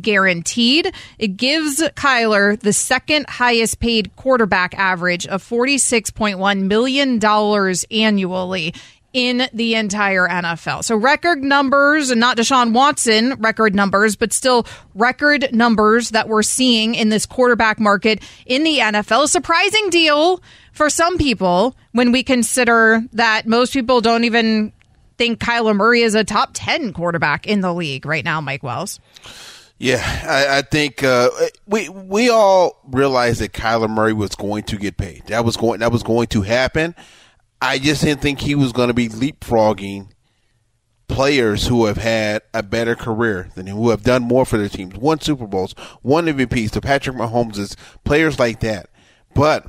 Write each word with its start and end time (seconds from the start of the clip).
guaranteed. 0.00 0.92
It 1.18 1.36
gives 1.36 1.80
Kyler 1.80 2.60
the 2.60 2.72
second 2.72 3.26
highest 3.28 3.80
paid 3.80 4.14
quarterback 4.16 4.74
average 4.74 5.26
of 5.26 5.42
$46.1 5.42 6.62
million 6.62 7.18
annually 7.90 8.74
in 9.14 9.48
the 9.54 9.74
entire 9.74 10.28
NFL. 10.28 10.84
So 10.84 10.94
record 10.96 11.42
numbers, 11.42 12.10
and 12.10 12.20
not 12.20 12.36
Deshaun 12.36 12.72
Watson 12.72 13.34
record 13.40 13.74
numbers, 13.74 14.16
but 14.16 14.32
still 14.32 14.66
record 14.94 15.52
numbers 15.52 16.10
that 16.10 16.28
we're 16.28 16.42
seeing 16.42 16.94
in 16.94 17.08
this 17.08 17.24
quarterback 17.24 17.80
market 17.80 18.22
in 18.44 18.64
the 18.64 18.78
NFL. 18.78 19.24
A 19.24 19.28
surprising 19.28 19.88
deal 19.90 20.42
for 20.72 20.90
some 20.90 21.16
people 21.16 21.74
when 21.92 22.12
we 22.12 22.22
consider 22.22 23.02
that 23.12 23.46
most 23.46 23.72
people 23.72 24.00
don't 24.00 24.24
even 24.24 24.72
think 25.18 25.40
Kyler 25.40 25.76
Murray 25.76 26.02
is 26.02 26.14
a 26.14 26.24
top 26.24 26.50
10 26.54 26.92
quarterback 26.92 27.46
in 27.46 27.60
the 27.60 27.74
league 27.74 28.06
right 28.06 28.24
now, 28.24 28.40
Mike 28.40 28.62
Wells. 28.62 29.00
Yeah, 29.76 30.02
I, 30.26 30.58
I 30.58 30.62
think 30.62 31.04
uh, 31.04 31.30
we 31.66 31.88
we 31.88 32.30
all 32.30 32.80
realized 32.88 33.40
that 33.40 33.52
Kyler 33.52 33.88
Murray 33.88 34.12
was 34.12 34.34
going 34.34 34.64
to 34.64 34.76
get 34.76 34.96
paid. 34.96 35.24
That 35.26 35.44
was 35.44 35.56
going 35.56 35.80
that 35.80 35.92
was 35.92 36.02
going 36.02 36.26
to 36.28 36.42
happen. 36.42 36.96
I 37.62 37.78
just 37.78 38.02
didn't 38.02 38.20
think 38.20 38.40
he 38.40 38.56
was 38.56 38.72
going 38.72 38.88
to 38.88 38.94
be 38.94 39.08
leapfrogging 39.08 40.10
players 41.08 41.66
who 41.66 41.86
have 41.86 41.96
had 41.96 42.42
a 42.52 42.62
better 42.62 42.94
career 42.94 43.50
than 43.54 43.66
him, 43.66 43.76
who 43.76 43.90
have 43.90 44.02
done 44.02 44.22
more 44.22 44.44
for 44.44 44.58
their 44.58 44.68
teams, 44.68 44.96
won 44.96 45.20
Super 45.20 45.46
Bowls, 45.46 45.74
won 46.02 46.26
MVPs, 46.26 46.70
to 46.72 46.80
Patrick 46.80 47.16
Mahomes, 47.16 47.76
players 48.04 48.38
like 48.38 48.60
that. 48.60 48.90
But 49.34 49.66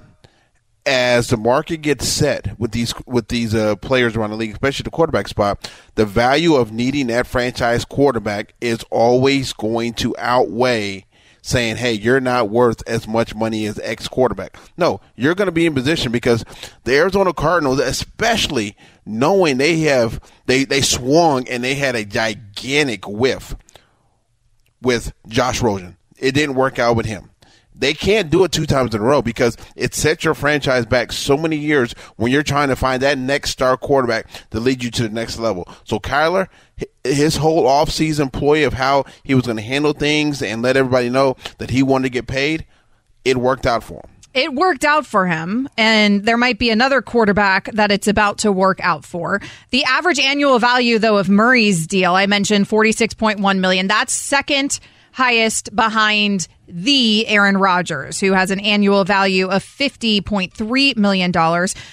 as 0.86 1.28
the 1.28 1.38
market 1.38 1.78
gets 1.78 2.08
set 2.08 2.58
with 2.60 2.72
these 2.72 2.94
with 3.06 3.28
these 3.28 3.54
uh, 3.54 3.76
players 3.78 4.16
around 4.16 4.32
the 4.32 4.36
league, 4.36 4.52
especially 4.52 4.84
the 4.84 4.90
quarterback 4.90 5.28
spot, 5.28 5.70
the 5.96 6.06
value 6.06 6.56
of 6.56 6.72
needing 6.72 7.08
that 7.08 7.28
franchise 7.28 7.86
quarterback 7.86 8.54
is 8.62 8.84
always 8.90 9.54
going 9.54 9.94
to 9.94 10.16
outweigh 10.18 11.06
saying, 11.42 11.78
"Hey, 11.78 11.94
you're 11.94 12.20
not 12.20 12.50
worth 12.50 12.82
as 12.88 13.08
much 13.08 13.36
money 13.36 13.66
as 13.66 13.80
X 13.80 14.08
quarterback." 14.08 14.58
No, 14.78 15.02
you're 15.16 15.36
going 15.36 15.48
to 15.48 15.52
be 15.52 15.66
in 15.66 15.74
position 15.74 16.12
because 16.12 16.44
the 16.84 16.96
Arizona 16.96 17.34
Cardinals, 17.34 17.80
especially 17.80 18.76
knowing 19.06 19.58
they 19.58 19.80
have 19.82 20.20
they 20.46 20.64
they 20.64 20.82
swung 20.82 21.48
and 21.48 21.64
they 21.64 21.76
had 21.76 21.96
a 21.96 22.06
gigantic 22.06 23.08
whiff 23.08 23.56
with 24.82 25.14
Josh 25.28 25.62
Rosen. 25.62 25.98
It 26.18 26.34
didn't 26.34 26.56
work 26.56 26.80
out 26.80 26.96
with 26.96 27.06
him. 27.06 27.30
They 27.80 27.94
can't 27.94 28.30
do 28.30 28.44
it 28.44 28.52
two 28.52 28.66
times 28.66 28.94
in 28.94 29.02
a 29.02 29.04
row 29.04 29.22
because 29.22 29.58
it 29.76 29.96
sets 29.96 30.26
your 30.26 30.34
franchise 30.34 30.86
back 30.86 31.14
so 31.14 31.38
many 31.38 31.56
years 31.56 31.94
when 32.18 32.32
you're 32.32 32.44
trying 32.44 32.68
to 32.68 32.76
find 32.76 33.02
that 33.02 33.18
next 33.18 33.52
star 33.52 33.78
quarterback 33.78 34.28
to 34.52 34.60
lead 34.60 34.84
you 34.84 34.92
to 34.92 35.04
the 35.04 35.10
next 35.10 35.40
level. 35.40 35.68
So 35.86 35.98
Kyler, 35.98 36.50
his 37.04 37.38
whole 37.38 37.64
offseason 37.64 38.32
ploy 38.34 38.68
of 38.68 38.74
how 38.74 39.06
he 39.24 39.34
was 39.34 39.46
going 39.46 39.58
to 39.58 39.64
handle 39.64 39.94
things 39.94 40.42
and 40.42 40.62
let 40.62 40.76
everybody 40.76 41.10
know 41.10 41.38
that 41.58 41.70
he 41.70 41.82
wanted 41.82 42.04
to 42.04 42.10
get 42.10 42.28
paid, 42.28 42.66
it 43.24 43.38
worked 43.38 43.66
out 43.66 43.84
for 43.84 43.96
him. 43.96 44.12
It 44.32 44.54
worked 44.54 44.86
out 44.86 45.08
for 45.08 45.26
him, 45.26 45.68
and 45.76 46.24
there 46.24 46.38
might 46.38 46.60
be 46.60 46.70
another 46.70 47.02
quarterback 47.02 47.72
that 47.74 47.92
it's 47.92 48.08
about 48.08 48.38
to 48.40 48.52
work 48.52 48.80
out 48.82 49.04
for. 49.04 49.42
The 49.72 49.84
average 49.86 50.20
annual 50.20 50.60
value, 50.60 51.00
though, 51.00 51.18
of 51.18 51.30
Murray's 51.30 51.88
deal, 51.88 52.14
I 52.14 52.28
mentioned 52.28 52.68
forty-six 52.68 53.16
point 53.16 53.40
one 53.40 53.60
million. 53.60 53.88
That's 53.88 54.14
second 54.14 54.80
highest 55.14 55.76
behind 55.76 56.48
the 56.70 57.28
Aaron 57.28 57.58
Rodgers, 57.58 58.20
who 58.20 58.34
has 58.34 58.52
an 58.52 58.60
annual 58.60 59.04
value 59.04 59.48
of 59.48 59.64
$50.3 59.64 60.98
million. 60.98 61.32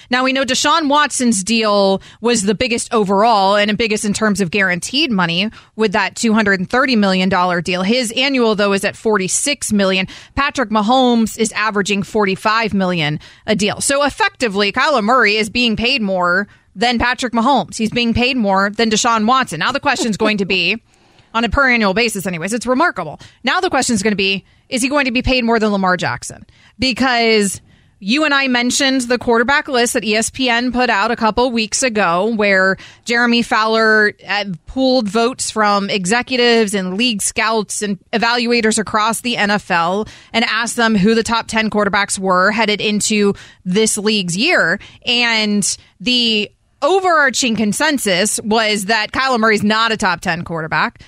Now, 0.09 0.23
we 0.23 0.33
know 0.33 0.45
Deshaun 0.45 0.87
Watson's 0.89 1.43
deal 1.43 2.01
was 2.21 2.43
the 2.43 2.55
biggest 2.55 2.93
overall 2.93 3.55
and 3.55 3.77
biggest 3.77 4.05
in 4.05 4.13
terms 4.13 4.41
of 4.41 4.51
guaranteed 4.51 5.11
money 5.11 5.49
with 5.75 5.91
that 5.93 6.15
$230 6.15 6.97
million 6.97 7.29
deal. 7.63 7.83
His 7.83 8.11
annual, 8.15 8.55
though, 8.55 8.73
is 8.73 8.85
at 8.85 8.95
46 8.95 9.73
million. 9.73 10.07
Patrick 10.35 10.69
Mahomes 10.69 11.37
is 11.37 11.51
averaging 11.53 12.03
45 12.03 12.73
million 12.73 13.19
a 13.45 13.55
deal. 13.55 13.81
So 13.81 14.03
effectively, 14.03 14.71
Kyler 14.71 15.03
Murray 15.03 15.35
is 15.35 15.49
being 15.49 15.75
paid 15.75 16.01
more 16.01 16.47
than 16.75 16.99
Patrick 16.99 17.33
Mahomes. 17.33 17.75
He's 17.77 17.89
being 17.89 18.13
paid 18.13 18.37
more 18.37 18.69
than 18.69 18.89
Deshaun 18.89 19.25
Watson. 19.27 19.59
Now 19.59 19.71
the 19.71 19.79
question 19.79 20.09
is 20.11 20.17
going 20.17 20.37
to 20.37 20.45
be, 20.45 20.81
on 21.33 21.43
a 21.43 21.49
per 21.49 21.69
annual 21.69 21.93
basis, 21.93 22.25
anyways. 22.25 22.53
It's 22.53 22.65
remarkable. 22.65 23.19
Now 23.43 23.59
the 23.59 23.69
question 23.69 23.95
is 23.95 24.03
going 24.03 24.11
to 24.11 24.17
be 24.17 24.45
is 24.69 24.81
he 24.81 24.89
going 24.89 25.05
to 25.05 25.11
be 25.11 25.21
paid 25.21 25.43
more 25.43 25.59
than 25.59 25.71
Lamar 25.71 25.95
Jackson? 25.95 26.45
Because 26.77 27.61
you 27.99 28.25
and 28.25 28.33
I 28.33 28.47
mentioned 28.47 29.01
the 29.01 29.17
quarterback 29.17 29.67
list 29.67 29.93
that 29.93 30.03
ESPN 30.03 30.71
put 30.71 30.89
out 30.89 31.09
a 31.09 31.15
couple 31.15 31.49
weeks 31.51 31.81
ago, 31.81 32.27
where 32.35 32.77
Jeremy 33.05 33.41
Fowler 33.41 34.13
uh, 34.27 34.45
pulled 34.67 35.07
votes 35.07 35.49
from 35.49 35.89
executives 35.89 36.75
and 36.75 36.95
league 36.95 37.23
scouts 37.23 37.81
and 37.81 37.97
evaluators 38.11 38.77
across 38.77 39.21
the 39.21 39.35
NFL 39.35 40.07
and 40.31 40.45
asked 40.45 40.75
them 40.75 40.93
who 40.93 41.15
the 41.15 41.23
top 41.23 41.47
10 41.47 41.71
quarterbacks 41.71 42.19
were 42.19 42.51
headed 42.51 42.81
into 42.81 43.33
this 43.65 43.97
league's 43.97 44.37
year. 44.37 44.79
And 45.05 45.77
the 45.99 46.51
overarching 46.81 47.55
consensus 47.55 48.39
was 48.43 48.85
that 48.85 49.11
Kyler 49.11 49.39
Murray's 49.39 49.63
not 49.63 49.91
a 49.91 49.97
top 49.97 50.21
10 50.21 50.43
quarterback. 50.43 51.01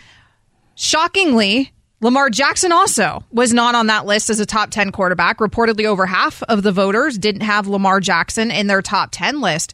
Shockingly, 0.76 1.74
Lamar 2.02 2.30
Jackson 2.30 2.72
also 2.72 3.24
was 3.32 3.54
not 3.54 3.76
on 3.76 3.88
that 3.88 4.06
list 4.06 4.30
as 4.30 4.40
a 4.40 4.46
top 4.46 4.72
10 4.72 4.92
quarterback. 4.92 5.40
Reportedly, 5.40 5.86
over 5.86 6.06
half 6.06 6.42
of 6.44 6.64
the 6.64 6.72
voters 6.72 7.18
didn't 7.18 7.42
have 7.42 7.68
Lamar 7.68 8.00
Jackson 8.00 8.52
in 8.52 8.68
their 8.68 8.82
top 8.82 9.10
10 9.12 9.42
list. 9.42 9.74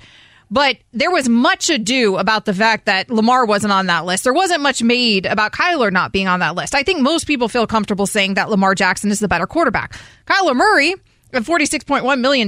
But 0.50 0.78
there 0.94 1.12
was 1.12 1.28
much 1.28 1.70
ado 1.70 2.18
about 2.18 2.46
the 2.46 2.54
fact 2.54 2.86
that 2.86 3.10
Lamar 3.10 3.46
wasn't 3.46 3.74
on 3.74 3.88
that 3.88 4.06
list. 4.06 4.24
There 4.24 4.34
wasn't 4.34 4.62
much 4.62 4.82
made 4.82 5.26
about 5.26 5.54
Kyler 5.54 5.92
not 5.92 6.12
being 6.12 6.28
on 6.28 6.40
that 6.40 6.56
list. 6.56 6.76
I 6.76 6.84
think 6.84 7.02
most 7.02 7.26
people 7.26 7.50
feel 7.50 7.66
comfortable 7.68 8.06
saying 8.06 8.36
that 8.36 8.50
Lamar 8.50 8.76
Jackson 8.76 9.12
is 9.12 9.20
the 9.20 9.28
better 9.28 9.48
quarterback. 9.48 10.00
Kyler 10.26 10.56
Murray, 10.56 10.96
at 11.34 11.44
$46.1 11.44 12.20
million, 12.20 12.48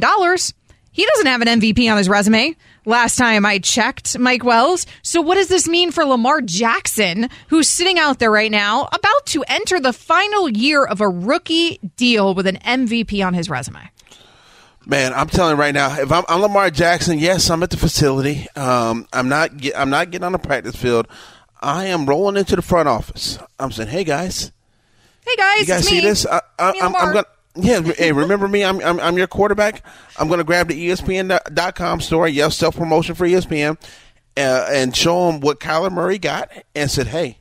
he 0.98 1.06
doesn't 1.06 1.28
have 1.28 1.42
an 1.44 1.62
MVP 1.62 1.92
on 1.92 2.00
his 2.00 2.10
resume 2.10 2.56
last 2.86 3.18
time 3.18 3.46
I 3.46 3.60
checked, 3.60 4.18
Mike 4.18 4.44
Wells. 4.44 4.88
So, 5.04 5.22
what 5.22 5.36
does 5.36 5.48
this 5.48 5.68
mean 5.68 5.92
for 5.92 6.04
Lamar 6.04 6.42
Jackson, 6.42 7.30
who's 7.50 7.70
sitting 7.70 8.00
out 8.00 8.18
there 8.18 8.32
right 8.32 8.50
now, 8.50 8.90
about 8.92 9.28
to 9.28 9.44
enter 9.48 9.80
the 9.80 9.94
final 9.94 10.50
year 10.50 10.84
of 10.84 11.00
a 11.00 11.08
rookie 11.08 11.80
deal 11.98 12.34
with 12.34 12.48
an 12.48 12.58
MVP 12.66 13.24
on 13.24 13.36
his 13.36 13.48
resume? 13.48 13.92
Man, 14.88 15.14
I'm 15.14 15.28
telling 15.28 15.56
you 15.56 15.60
right 15.60 15.74
now, 15.74 16.00
if 16.00 16.12
I'm, 16.12 16.24
I'm 16.28 16.42
Lamar 16.42 16.72
Jackson, 16.72 17.20
yes, 17.20 17.48
I'm 17.52 17.62
at 17.62 17.70
the 17.70 17.78
facility. 17.78 18.48
Um, 18.56 19.08
I'm 19.14 19.30
not. 19.30 19.56
Get, 19.56 19.78
I'm 19.78 19.92
not 19.92 20.10
getting 20.10 20.26
on 20.26 20.32
the 20.32 20.40
practice 20.40 20.76
field. 20.76 21.08
I 21.62 21.86
am 21.86 22.08
rolling 22.08 22.38
into 22.38 22.56
the 22.56 22.64
front 22.64 22.90
office. 22.90 23.38
I'm 23.60 23.72
saying, 23.72 23.90
"Hey 23.90 24.04
guys, 24.04 24.52
hey 25.24 25.36
guys, 25.38 25.60
you 25.60 25.66
guys 25.68 25.88
see 25.88 25.96
me. 25.98 26.02
this? 26.02 26.26
I, 26.26 26.42
I, 26.58 26.74
I'm, 26.82 26.96
I'm 26.96 27.14
gonna." 27.14 27.26
Yeah, 27.60 27.82
hey, 27.82 28.12
remember 28.12 28.48
me? 28.48 28.64
I'm, 28.64 28.80
I'm, 28.82 29.00
I'm 29.00 29.18
your 29.18 29.28
quarterback. 29.28 29.84
I'm 30.18 30.28
going 30.28 30.38
to 30.38 30.44
grab 30.44 30.68
the 30.68 30.90
ESPN.com 30.90 32.02
story, 32.02 32.32
yes, 32.32 32.56
self 32.56 32.76
promotion 32.76 33.16
for 33.16 33.28
ESPN, 33.28 33.78
uh, 34.38 34.68
and 34.70 34.96
show 34.96 35.32
them 35.32 35.42
what 35.42 35.60
Kyler 35.60 35.92
Murray 35.92 36.20
got, 36.20 36.52
and 36.76 36.92
said, 36.92 37.08
"Hey, 37.08 37.40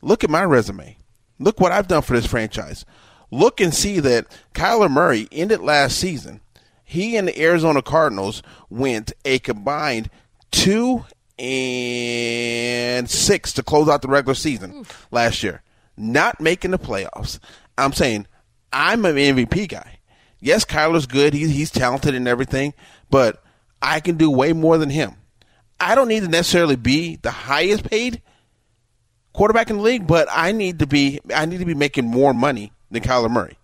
look 0.00 0.22
at 0.22 0.30
my 0.30 0.44
resume. 0.44 0.96
Look 1.40 1.60
what 1.60 1.72
I've 1.72 1.88
done 1.88 2.02
for 2.02 2.14
this 2.14 2.26
franchise. 2.26 2.84
Look 3.32 3.60
and 3.60 3.74
see 3.74 3.98
that 4.00 4.26
Kyler 4.54 4.90
Murray 4.90 5.26
ended 5.32 5.60
last 5.60 5.98
season. 5.98 6.40
He 6.84 7.16
and 7.16 7.26
the 7.26 7.40
Arizona 7.40 7.82
Cardinals 7.82 8.42
went 8.68 9.12
a 9.24 9.38
combined 9.38 10.10
two 10.50 11.04
and 11.38 13.10
six 13.10 13.52
to 13.54 13.62
close 13.62 13.88
out 13.88 14.02
the 14.02 14.08
regular 14.08 14.34
season 14.34 14.72
Oof. 14.72 15.08
last 15.10 15.42
year. 15.42 15.62
Not 15.96 16.40
making 16.40 16.70
the 16.70 16.78
playoffs. 16.78 17.38
I'm 17.78 17.92
saying 17.92 18.26
I'm 18.72 19.04
an 19.04 19.16
MVP 19.16 19.68
guy. 19.68 19.98
Yes, 20.40 20.64
Kyler's 20.64 21.06
good. 21.06 21.34
He's 21.34 21.50
he's 21.50 21.70
talented 21.70 22.14
and 22.14 22.26
everything, 22.26 22.74
but 23.10 23.42
I 23.80 24.00
can 24.00 24.16
do 24.16 24.30
way 24.30 24.52
more 24.52 24.78
than 24.78 24.90
him. 24.90 25.14
I 25.78 25.94
don't 25.94 26.08
need 26.08 26.22
to 26.22 26.28
necessarily 26.28 26.76
be 26.76 27.16
the 27.16 27.30
highest 27.30 27.84
paid 27.84 28.22
quarterback 29.32 29.70
in 29.70 29.76
the 29.76 29.82
league, 29.82 30.06
but 30.06 30.28
I 30.30 30.52
need 30.52 30.78
to 30.80 30.86
be 30.86 31.20
I 31.34 31.46
need 31.46 31.58
to 31.58 31.64
be 31.64 31.74
making 31.74 32.06
more 32.06 32.34
money 32.34 32.72
than 32.90 33.02
Kyler 33.02 33.30
Murray. 33.30 33.58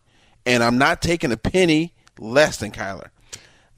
And 0.46 0.62
I'm 0.62 0.78
not 0.78 1.02
taking 1.02 1.32
a 1.32 1.36
penny 1.36 1.94
less 2.18 2.58
than 2.58 2.70
Kyler. 2.70 3.08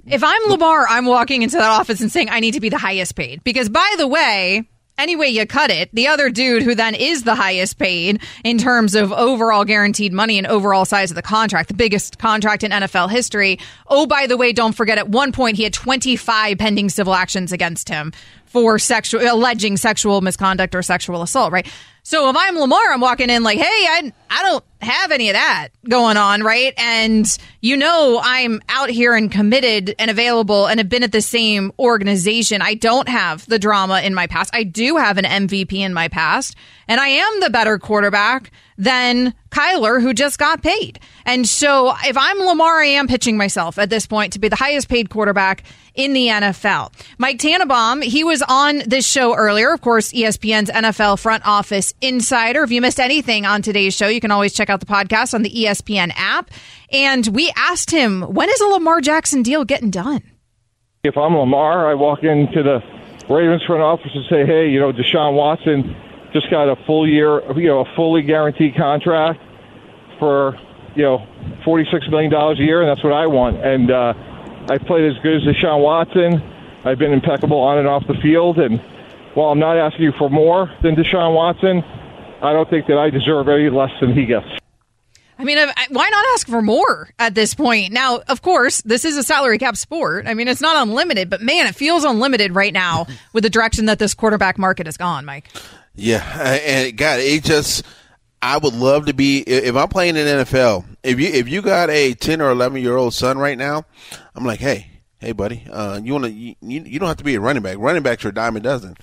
If 0.06 0.24
I'm 0.24 0.48
Lamar, 0.48 0.86
I'm 0.88 1.04
walking 1.04 1.42
into 1.42 1.56
that 1.56 1.70
office 1.70 2.00
and 2.00 2.10
saying 2.10 2.30
I 2.30 2.40
need 2.40 2.54
to 2.54 2.60
be 2.60 2.68
the 2.70 2.78
highest 2.78 3.14
paid. 3.16 3.44
Because 3.44 3.68
by 3.68 3.94
the 3.98 4.06
way, 4.06 4.68
any 5.00 5.16
way 5.16 5.28
you 5.28 5.46
cut 5.46 5.70
it, 5.70 5.90
the 5.92 6.06
other 6.06 6.30
dude 6.30 6.62
who 6.62 6.74
then 6.74 6.94
is 6.94 7.24
the 7.24 7.34
highest 7.34 7.78
paid 7.78 8.22
in 8.44 8.58
terms 8.58 8.94
of 8.94 9.12
overall 9.12 9.64
guaranteed 9.64 10.12
money 10.12 10.38
and 10.38 10.46
overall 10.46 10.84
size 10.84 11.10
of 11.10 11.14
the 11.14 11.22
contract, 11.22 11.68
the 11.68 11.74
biggest 11.74 12.18
contract 12.18 12.62
in 12.62 12.70
NFL 12.70 13.10
history. 13.10 13.58
Oh, 13.88 14.06
by 14.06 14.26
the 14.26 14.36
way, 14.36 14.52
don't 14.52 14.74
forget 14.74 14.98
at 14.98 15.08
one 15.08 15.32
point 15.32 15.56
he 15.56 15.64
had 15.64 15.72
25 15.72 16.58
pending 16.58 16.90
civil 16.90 17.14
actions 17.14 17.52
against 17.52 17.88
him 17.88 18.12
for 18.44 18.78
sexual 18.78 19.22
alleging 19.22 19.76
sexual 19.76 20.20
misconduct 20.20 20.74
or 20.74 20.82
sexual 20.82 21.22
assault, 21.22 21.52
right? 21.52 21.66
So 22.02 22.28
if 22.28 22.36
I'm 22.36 22.58
Lamar, 22.58 22.92
I'm 22.92 23.00
walking 23.00 23.30
in 23.30 23.42
like, 23.42 23.58
hey, 23.58 23.64
I 23.64 24.12
I 24.28 24.42
don't 24.42 24.64
have 24.80 25.10
any 25.10 25.28
of 25.28 25.34
that 25.34 25.68
going 25.88 26.16
on, 26.16 26.42
right? 26.42 26.72
And 26.78 27.38
you 27.60 27.76
know 27.76 28.20
I'm 28.22 28.62
out 28.68 28.90
here 28.90 29.14
and 29.14 29.30
committed 29.30 29.94
and 29.98 30.10
available 30.10 30.66
and 30.66 30.80
have 30.80 30.88
been 30.88 31.02
at 31.02 31.12
the 31.12 31.20
same 31.20 31.72
organization. 31.78 32.62
I 32.62 32.74
don't 32.74 33.08
have 33.08 33.46
the 33.46 33.58
drama 33.58 34.00
in 34.00 34.14
my 34.14 34.26
past. 34.26 34.54
I 34.54 34.64
do 34.64 34.96
have 34.96 35.18
an 35.18 35.24
MVP 35.24 35.74
in 35.74 35.92
my 35.92 36.08
past, 36.08 36.56
and 36.88 37.00
I 37.00 37.08
am 37.08 37.40
the 37.40 37.50
better 37.50 37.78
quarterback 37.78 38.50
than 38.80 39.34
Kyler, 39.50 40.00
who 40.00 40.14
just 40.14 40.38
got 40.38 40.62
paid. 40.62 40.98
And 41.26 41.46
so 41.46 41.92
if 42.04 42.16
I'm 42.16 42.38
Lamar, 42.38 42.80
I 42.80 42.86
am 42.86 43.08
pitching 43.08 43.36
myself 43.36 43.78
at 43.78 43.90
this 43.90 44.06
point 44.06 44.32
to 44.32 44.38
be 44.38 44.48
the 44.48 44.56
highest 44.56 44.88
paid 44.88 45.10
quarterback 45.10 45.64
in 45.94 46.14
the 46.14 46.28
NFL. 46.28 46.92
Mike 47.18 47.38
Tannenbaum, 47.38 48.00
he 48.00 48.24
was 48.24 48.42
on 48.48 48.78
this 48.86 49.06
show 49.06 49.36
earlier, 49.36 49.74
of 49.74 49.82
course, 49.82 50.12
ESPN's 50.12 50.70
NFL 50.70 51.18
front 51.18 51.46
office 51.46 51.92
insider. 52.00 52.62
If 52.62 52.70
you 52.70 52.80
missed 52.80 53.00
anything 53.00 53.44
on 53.44 53.60
today's 53.60 53.94
show, 53.94 54.08
you 54.08 54.20
can 54.20 54.30
always 54.30 54.54
check 54.54 54.69
out 54.70 54.80
the 54.80 54.86
podcast 54.86 55.34
on 55.34 55.42
the 55.42 55.50
ESPN 55.50 56.12
app. 56.16 56.50
And 56.90 57.26
we 57.28 57.52
asked 57.56 57.90
him, 57.90 58.22
when 58.22 58.48
is 58.48 58.60
a 58.60 58.66
Lamar 58.66 59.00
Jackson 59.00 59.42
deal 59.42 59.64
getting 59.64 59.90
done? 59.90 60.22
If 61.04 61.16
I'm 61.16 61.36
Lamar, 61.36 61.90
I 61.90 61.94
walk 61.94 62.22
into 62.22 62.62
the 62.62 62.80
Ravens 63.28 63.62
front 63.66 63.82
office 63.82 64.10
and 64.14 64.24
say, 64.28 64.46
hey, 64.46 64.70
you 64.70 64.80
know, 64.80 64.92
Deshaun 64.92 65.34
Watson 65.34 65.96
just 66.32 66.50
got 66.50 66.68
a 66.68 66.76
full 66.84 67.08
year, 67.08 67.40
you 67.58 67.68
know, 67.68 67.80
a 67.80 67.94
fully 67.96 68.22
guaranteed 68.22 68.76
contract 68.76 69.40
for, 70.18 70.58
you 70.94 71.02
know, 71.02 71.26
$46 71.64 72.10
million 72.10 72.32
a 72.32 72.54
year, 72.56 72.82
and 72.82 72.88
that's 72.88 73.02
what 73.02 73.12
I 73.12 73.26
want. 73.26 73.64
And, 73.64 73.90
uh, 73.90 74.14
I've 74.70 74.82
played 74.82 75.10
as 75.10 75.20
good 75.22 75.36
as 75.36 75.42
Deshaun 75.42 75.82
Watson. 75.82 76.40
I've 76.84 76.98
been 76.98 77.12
impeccable 77.12 77.58
on 77.58 77.78
and 77.78 77.88
off 77.88 78.06
the 78.06 78.14
field. 78.14 78.58
And 78.58 78.78
while 79.34 79.48
I'm 79.48 79.58
not 79.58 79.76
asking 79.76 80.04
you 80.04 80.12
for 80.16 80.30
more 80.30 80.70
than 80.82 80.94
Deshaun 80.94 81.34
Watson, 81.34 81.82
I 82.40 82.52
don't 82.52 82.70
think 82.70 82.86
that 82.86 82.96
I 82.96 83.10
deserve 83.10 83.48
any 83.48 83.68
less 83.68 83.90
than 84.00 84.14
he 84.14 84.26
gets. 84.26 84.46
I 85.40 85.44
mean, 85.44 85.56
why 85.88 86.10
not 86.10 86.24
ask 86.34 86.46
for 86.46 86.60
more 86.60 87.08
at 87.18 87.34
this 87.34 87.54
point? 87.54 87.94
Now, 87.94 88.20
of 88.28 88.42
course, 88.42 88.82
this 88.82 89.06
is 89.06 89.16
a 89.16 89.22
salary 89.22 89.56
cap 89.56 89.74
sport. 89.74 90.26
I 90.26 90.34
mean, 90.34 90.48
it's 90.48 90.60
not 90.60 90.76
unlimited, 90.86 91.30
but 91.30 91.40
man, 91.40 91.66
it 91.66 91.74
feels 91.74 92.04
unlimited 92.04 92.54
right 92.54 92.74
now 92.74 93.06
with 93.32 93.42
the 93.42 93.50
direction 93.50 93.86
that 93.86 93.98
this 93.98 94.12
quarterback 94.12 94.58
market 94.58 94.86
has 94.86 94.98
gone, 94.98 95.24
Mike. 95.24 95.48
Yeah, 95.94 96.22
and 96.62 96.94
God, 96.94 97.20
it 97.20 97.42
just 97.42 97.84
I 98.42 98.58
would 98.58 98.74
love 98.74 99.06
to 99.06 99.14
be 99.14 99.38
if 99.40 99.74
I'm 99.74 99.88
playing 99.88 100.16
in 100.16 100.26
NFL. 100.26 100.84
If 101.02 101.18
you 101.18 101.28
if 101.28 101.48
you 101.48 101.62
got 101.62 101.88
a 101.88 102.12
ten 102.12 102.42
or 102.42 102.50
eleven 102.50 102.82
year 102.82 102.96
old 102.96 103.14
son 103.14 103.38
right 103.38 103.56
now, 103.56 103.84
I'm 104.34 104.44
like, 104.44 104.60
hey, 104.60 104.90
hey, 105.20 105.32
buddy, 105.32 105.66
uh, 105.70 106.00
you 106.02 106.12
want 106.12 106.26
to 106.26 106.30
you, 106.30 106.54
you 106.60 106.98
don't 106.98 107.08
have 107.08 107.16
to 107.16 107.24
be 107.24 107.34
a 107.34 107.40
running 107.40 107.62
back. 107.62 107.78
Running 107.78 108.02
backs 108.02 108.24
are 108.26 108.28
a 108.28 108.34
dime 108.34 108.56
a 108.56 108.60
dozen. 108.60 108.96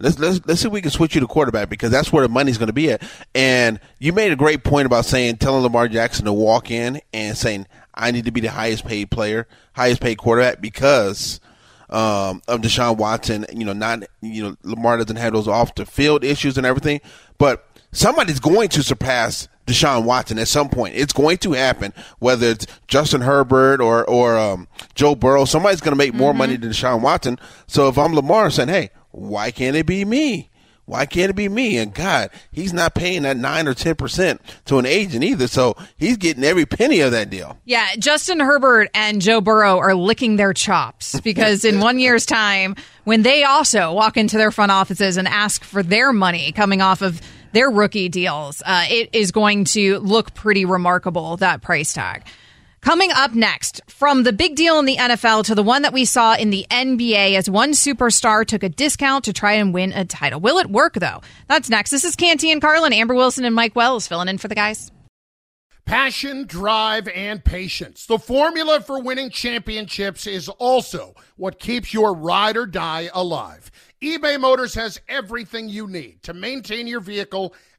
Let's 0.00 0.18
let's 0.18 0.40
let's 0.46 0.62
see 0.62 0.68
if 0.68 0.72
we 0.72 0.80
can 0.80 0.90
switch 0.90 1.14
you 1.14 1.20
to 1.20 1.26
quarterback 1.26 1.68
because 1.68 1.90
that's 1.90 2.12
where 2.12 2.26
the 2.26 2.32
money's 2.32 2.58
going 2.58 2.68
to 2.68 2.72
be 2.72 2.90
at. 2.90 3.02
And 3.34 3.78
you 3.98 4.12
made 4.12 4.32
a 4.32 4.36
great 4.36 4.64
point 4.64 4.86
about 4.86 5.04
saying 5.04 5.36
telling 5.36 5.62
Lamar 5.62 5.88
Jackson 5.88 6.24
to 6.24 6.32
walk 6.32 6.70
in 6.70 7.00
and 7.12 7.36
saying 7.36 7.66
I 7.94 8.10
need 8.10 8.24
to 8.24 8.30
be 8.30 8.40
the 8.40 8.50
highest 8.50 8.86
paid 8.86 9.10
player, 9.10 9.46
highest 9.74 10.00
paid 10.00 10.16
quarterback 10.16 10.60
because 10.60 11.38
um, 11.90 12.40
of 12.48 12.62
Deshaun 12.62 12.96
Watson. 12.96 13.44
You 13.52 13.64
know, 13.64 13.72
not 13.72 14.04
you 14.22 14.42
know 14.42 14.56
Lamar 14.62 14.96
doesn't 14.96 15.16
have 15.16 15.34
those 15.34 15.48
off 15.48 15.74
the 15.74 15.84
field 15.84 16.24
issues 16.24 16.56
and 16.56 16.66
everything, 16.66 17.00
but 17.36 17.66
somebody's 17.92 18.40
going 18.40 18.68
to 18.70 18.82
surpass 18.82 19.48
Deshaun 19.66 20.04
Watson 20.04 20.38
at 20.38 20.48
some 20.48 20.68
point. 20.68 20.94
It's 20.96 21.12
going 21.12 21.38
to 21.38 21.52
happen, 21.52 21.92
whether 22.18 22.48
it's 22.48 22.66
Justin 22.88 23.20
Herbert 23.20 23.80
or 23.80 24.04
or 24.08 24.38
um, 24.38 24.68
Joe 24.94 25.14
Burrow. 25.14 25.44
Somebody's 25.44 25.80
going 25.80 25.92
to 25.92 25.98
make 25.98 26.14
more 26.14 26.30
mm-hmm. 26.30 26.38
money 26.38 26.56
than 26.56 26.70
Deshaun 26.70 27.02
Watson. 27.02 27.38
So 27.66 27.88
if 27.88 27.98
I'm 27.98 28.14
Lamar 28.14 28.50
saying, 28.50 28.68
"Hey, 28.68 28.90
why 29.10 29.50
can't 29.50 29.76
it 29.76 29.86
be 29.86 30.04
me? 30.04 30.50
Why 30.86 31.06
can't 31.06 31.30
it 31.30 31.36
be 31.36 31.48
me?" 31.48 31.78
And 31.78 31.94
God, 31.94 32.30
he's 32.50 32.72
not 32.72 32.94
paying 32.94 33.22
that 33.22 33.36
nine 33.36 33.68
or 33.68 33.74
ten 33.74 33.94
percent 33.94 34.40
to 34.66 34.78
an 34.78 34.86
agent 34.86 35.22
either, 35.22 35.46
so 35.46 35.76
he's 35.96 36.16
getting 36.16 36.42
every 36.42 36.66
penny 36.66 37.00
of 37.00 37.12
that 37.12 37.30
deal. 37.30 37.58
Yeah, 37.64 37.88
Justin 37.98 38.40
Herbert 38.40 38.90
and 38.94 39.22
Joe 39.22 39.40
Burrow 39.40 39.78
are 39.78 39.94
licking 39.94 40.36
their 40.36 40.52
chops 40.52 41.20
because 41.24 41.64
in 41.64 41.80
one 41.80 41.98
year's 41.98 42.26
time, 42.26 42.74
when 43.04 43.22
they 43.22 43.44
also 43.44 43.92
walk 43.92 44.16
into 44.16 44.36
their 44.36 44.50
front 44.50 44.72
offices 44.72 45.16
and 45.16 45.28
ask 45.28 45.62
for 45.62 45.82
their 45.82 46.12
money 46.12 46.52
coming 46.52 46.80
off 46.80 47.02
of 47.02 47.20
their 47.52 47.70
rookie 47.70 48.08
deals, 48.08 48.62
uh, 48.64 48.84
it 48.88 49.10
is 49.12 49.32
going 49.32 49.64
to 49.64 49.98
look 49.98 50.34
pretty 50.34 50.64
remarkable, 50.64 51.36
that 51.38 51.62
price 51.62 51.92
tag. 51.92 52.24
Coming 52.80 53.10
up 53.12 53.34
next, 53.34 53.82
from 53.88 54.22
the 54.22 54.32
big 54.32 54.56
deal 54.56 54.78
in 54.78 54.86
the 54.86 54.96
NFL 54.96 55.44
to 55.44 55.54
the 55.54 55.62
one 55.62 55.82
that 55.82 55.92
we 55.92 56.06
saw 56.06 56.34
in 56.34 56.48
the 56.48 56.66
NBA 56.70 57.34
as 57.34 57.48
one 57.50 57.72
superstar 57.72 58.46
took 58.46 58.62
a 58.62 58.70
discount 58.70 59.24
to 59.24 59.34
try 59.34 59.52
and 59.52 59.74
win 59.74 59.92
a 59.92 60.06
title. 60.06 60.40
Will 60.40 60.56
it 60.56 60.70
work, 60.70 60.94
though? 60.94 61.20
That's 61.46 61.68
next. 61.68 61.90
This 61.90 62.04
is 62.04 62.16
Canty 62.16 62.50
and 62.50 62.60
Carlin, 62.60 62.94
Amber 62.94 63.14
Wilson, 63.14 63.44
and 63.44 63.54
Mike 63.54 63.76
Wells 63.76 64.08
filling 64.08 64.28
in 64.28 64.38
for 64.38 64.48
the 64.48 64.54
guys. 64.54 64.90
Passion, 65.84 66.46
drive, 66.46 67.06
and 67.08 67.44
patience. 67.44 68.06
The 68.06 68.18
formula 68.18 68.80
for 68.80 69.02
winning 69.02 69.28
championships 69.28 70.26
is 70.26 70.48
also 70.48 71.14
what 71.36 71.58
keeps 71.58 71.92
your 71.92 72.14
ride 72.14 72.56
or 72.56 72.64
die 72.64 73.10
alive 73.12 73.70
eBay 74.02 74.40
Motors 74.40 74.72
has 74.72 74.98
everything 75.08 75.68
you 75.68 75.86
need 75.86 76.22
to 76.22 76.32
maintain 76.32 76.86
your 76.86 77.00
vehicle 77.00 77.54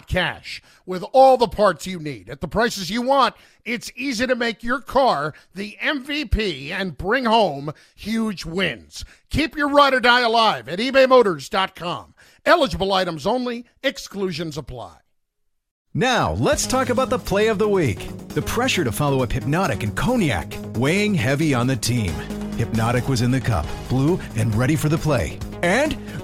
cash. 0.00 0.62
With 0.86 1.04
all 1.12 1.36
the 1.36 1.48
parts 1.48 1.86
you 1.86 1.98
need 1.98 2.28
at 2.28 2.40
the 2.40 2.48
prices 2.48 2.90
you 2.90 3.02
want, 3.02 3.34
it's 3.64 3.92
easy 3.94 4.26
to 4.26 4.34
make 4.34 4.62
your 4.62 4.80
car 4.80 5.34
the 5.54 5.76
MVP 5.82 6.70
and 6.70 6.98
bring 6.98 7.24
home 7.24 7.72
huge 7.94 8.44
wins. 8.44 9.04
Keep 9.30 9.56
your 9.56 9.68
ride 9.68 9.94
or 9.94 10.00
die 10.00 10.22
alive 10.22 10.68
at 10.68 10.78
ebaymotors.com. 10.78 12.14
Eligible 12.44 12.92
items 12.92 13.26
only, 13.26 13.66
exclusions 13.82 14.58
apply. 14.58 14.96
Now, 15.94 16.32
let's 16.32 16.66
talk 16.66 16.88
about 16.88 17.10
the 17.10 17.18
play 17.18 17.48
of 17.48 17.58
the 17.58 17.68
week. 17.68 18.08
The 18.28 18.40
pressure 18.40 18.82
to 18.82 18.90
follow 18.90 19.22
up 19.22 19.28
Hpnotiq 19.28 19.82
and 19.82 19.94
Cognac, 19.94 20.54
weighing 20.76 21.12
heavy 21.12 21.52
on 21.52 21.66
the 21.66 21.76
team. 21.76 22.12
Hpnotiq 22.56 23.08
was 23.08 23.20
in 23.20 23.30
the 23.30 23.40
cup, 23.40 23.66
blue, 23.90 24.18
and 24.36 24.54
ready 24.54 24.74
for 24.74 24.88
the 24.88 24.96
play. 24.96 25.38
And 25.62 25.98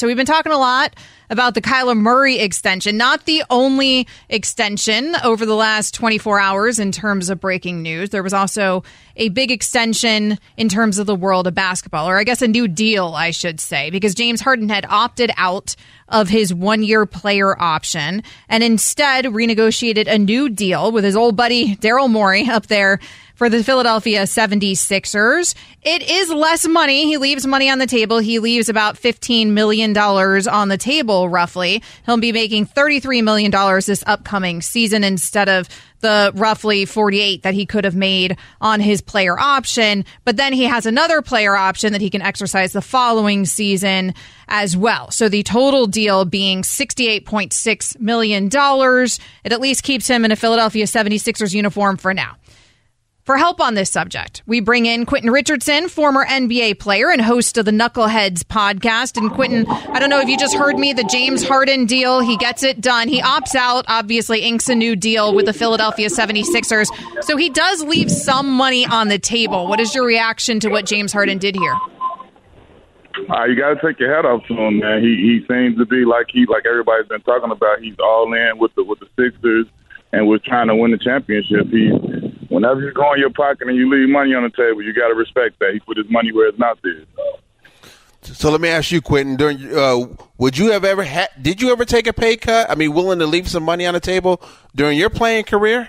So 0.00 0.06
we've 0.06 0.16
been 0.16 0.24
talking 0.24 0.50
a 0.50 0.56
lot 0.56 0.94
about 1.28 1.52
the 1.52 1.60
Kyler 1.60 1.94
Murray 1.94 2.38
extension, 2.38 2.96
not 2.96 3.26
the 3.26 3.44
only 3.50 4.08
extension 4.30 5.14
over 5.22 5.44
the 5.44 5.54
last 5.54 5.92
24 5.92 6.40
hours 6.40 6.78
in 6.78 6.90
terms 6.90 7.28
of 7.28 7.38
breaking 7.38 7.82
news. 7.82 8.08
There 8.08 8.22
was 8.22 8.32
also 8.32 8.82
a 9.16 9.28
big 9.28 9.50
extension 9.50 10.38
in 10.56 10.70
terms 10.70 10.98
of 10.98 11.06
the 11.06 11.14
world 11.14 11.46
of 11.46 11.54
basketball, 11.54 12.08
or 12.08 12.16
I 12.16 12.24
guess 12.24 12.40
a 12.40 12.48
new 12.48 12.66
deal, 12.66 13.08
I 13.14 13.30
should 13.30 13.60
say, 13.60 13.90
because 13.90 14.14
James 14.14 14.40
Harden 14.40 14.70
had 14.70 14.86
opted 14.88 15.32
out 15.36 15.76
of 16.08 16.30
his 16.30 16.54
one 16.54 16.82
year 16.82 17.04
player 17.04 17.60
option 17.60 18.22
and 18.48 18.64
instead 18.64 19.26
renegotiated 19.26 20.08
a 20.08 20.18
new 20.18 20.48
deal 20.48 20.90
with 20.92 21.04
his 21.04 21.14
old 21.14 21.36
buddy 21.36 21.76
Daryl 21.76 22.10
Morey 22.10 22.48
up 22.48 22.68
there 22.68 23.00
for 23.40 23.48
the 23.48 23.64
Philadelphia 23.64 24.24
76ers. 24.24 25.54
It 25.80 26.02
is 26.10 26.28
less 26.28 26.68
money. 26.68 27.06
He 27.06 27.16
leaves 27.16 27.46
money 27.46 27.70
on 27.70 27.78
the 27.78 27.86
table. 27.86 28.18
He 28.18 28.38
leaves 28.38 28.68
about 28.68 28.96
$15 28.96 29.52
million 29.52 29.96
on 29.96 30.68
the 30.68 30.76
table, 30.76 31.26
roughly. 31.26 31.82
He'll 32.04 32.18
be 32.18 32.32
making 32.32 32.66
$33 32.66 33.24
million 33.24 33.50
this 33.50 34.04
upcoming 34.06 34.60
season 34.60 35.04
instead 35.04 35.48
of 35.48 35.70
the 36.00 36.32
roughly 36.34 36.84
48 36.84 37.42
that 37.44 37.54
he 37.54 37.64
could 37.64 37.84
have 37.84 37.96
made 37.96 38.36
on 38.60 38.78
his 38.78 39.00
player 39.00 39.40
option. 39.40 40.04
But 40.26 40.36
then 40.36 40.52
he 40.52 40.64
has 40.64 40.84
another 40.84 41.22
player 41.22 41.56
option 41.56 41.94
that 41.94 42.02
he 42.02 42.10
can 42.10 42.20
exercise 42.20 42.74
the 42.74 42.82
following 42.82 43.46
season 43.46 44.12
as 44.48 44.76
well. 44.76 45.10
So 45.10 45.30
the 45.30 45.44
total 45.44 45.86
deal 45.86 46.26
being 46.26 46.60
$68.6 46.60 48.00
million. 48.00 48.50
It 48.52 49.52
at 49.52 49.60
least 49.62 49.82
keeps 49.82 50.06
him 50.06 50.26
in 50.26 50.30
a 50.30 50.36
Philadelphia 50.36 50.84
76ers 50.84 51.54
uniform 51.54 51.96
for 51.96 52.12
now. 52.12 52.36
For 53.30 53.36
help 53.36 53.60
on 53.60 53.74
this 53.74 53.92
subject, 53.92 54.42
we 54.48 54.58
bring 54.58 54.86
in 54.86 55.06
Quentin 55.06 55.30
Richardson, 55.30 55.88
former 55.88 56.26
NBA 56.26 56.80
player 56.80 57.10
and 57.10 57.22
host 57.22 57.56
of 57.58 57.64
the 57.64 57.70
Knuckleheads 57.70 58.42
podcast. 58.42 59.16
And 59.16 59.30
Quentin, 59.30 59.70
I 59.70 60.00
don't 60.00 60.10
know 60.10 60.18
if 60.18 60.28
you 60.28 60.36
just 60.36 60.56
heard 60.56 60.76
me, 60.76 60.92
the 60.92 61.04
James 61.04 61.46
Harden 61.46 61.86
deal, 61.86 62.18
he 62.18 62.36
gets 62.36 62.64
it 62.64 62.80
done. 62.80 63.06
He 63.06 63.22
opts 63.22 63.54
out, 63.54 63.84
obviously 63.86 64.40
inks 64.40 64.68
a 64.68 64.74
new 64.74 64.96
deal 64.96 65.32
with 65.32 65.46
the 65.46 65.52
Philadelphia 65.52 66.08
76ers. 66.08 66.88
So 67.22 67.36
he 67.36 67.50
does 67.50 67.84
leave 67.84 68.10
some 68.10 68.50
money 68.50 68.84
on 68.84 69.06
the 69.06 69.18
table. 69.20 69.68
What 69.68 69.78
is 69.78 69.94
your 69.94 70.04
reaction 70.04 70.58
to 70.58 70.68
what 70.68 70.84
James 70.84 71.12
Harden 71.12 71.38
did 71.38 71.54
here? 71.54 71.76
Uh, 73.30 73.44
you 73.44 73.54
got 73.54 73.74
to 73.74 73.80
take 73.80 74.00
your 74.00 74.12
hat 74.12 74.24
off 74.24 74.44
to 74.48 74.54
him, 74.54 74.80
man. 74.80 75.04
He 75.04 75.14
he 75.14 75.46
seems 75.46 75.78
to 75.78 75.86
be 75.86 76.04
like 76.04 76.26
he 76.32 76.46
like 76.46 76.66
everybody's 76.66 77.06
been 77.06 77.20
talking 77.20 77.52
about. 77.52 77.78
He's 77.78 77.94
all 78.00 78.32
in 78.34 78.58
with 78.58 78.74
the 78.74 78.82
with 78.82 78.98
the 78.98 79.06
Sixers 79.14 79.66
and 80.12 80.26
was 80.26 80.42
trying 80.42 80.66
to 80.66 80.74
win 80.74 80.90
the 80.90 80.98
championship. 80.98 81.68
He 81.68 81.92
whenever 82.50 82.80
you 82.80 82.92
go 82.92 83.14
in 83.14 83.20
your 83.20 83.30
pocket 83.30 83.68
and 83.68 83.76
you 83.76 83.88
leave 83.88 84.08
money 84.08 84.34
on 84.34 84.42
the 84.42 84.50
table, 84.50 84.82
you 84.82 84.92
got 84.92 85.08
to 85.08 85.14
respect 85.14 85.58
that. 85.60 85.72
He 85.72 85.80
put 85.80 85.96
his 85.96 86.10
money 86.10 86.32
where 86.32 86.48
it's 86.48 86.58
not 86.58 86.78
there. 86.82 87.04
So 88.22 88.50
let 88.50 88.60
me 88.60 88.68
ask 88.68 88.92
you, 88.92 89.00
Quentin. 89.00 89.36
During, 89.36 89.74
uh, 89.74 90.14
would 90.36 90.58
you 90.58 90.72
have 90.72 90.84
ever 90.84 91.02
had? 91.02 91.30
Did 91.40 91.62
you 91.62 91.72
ever 91.72 91.84
take 91.84 92.06
a 92.06 92.12
pay 92.12 92.36
cut? 92.36 92.70
I 92.70 92.74
mean, 92.74 92.92
willing 92.92 93.18
to 93.20 93.26
leave 93.26 93.48
some 93.48 93.62
money 93.62 93.86
on 93.86 93.94
the 93.94 94.00
table 94.00 94.42
during 94.76 94.98
your 94.98 95.10
playing 95.10 95.44
career? 95.44 95.88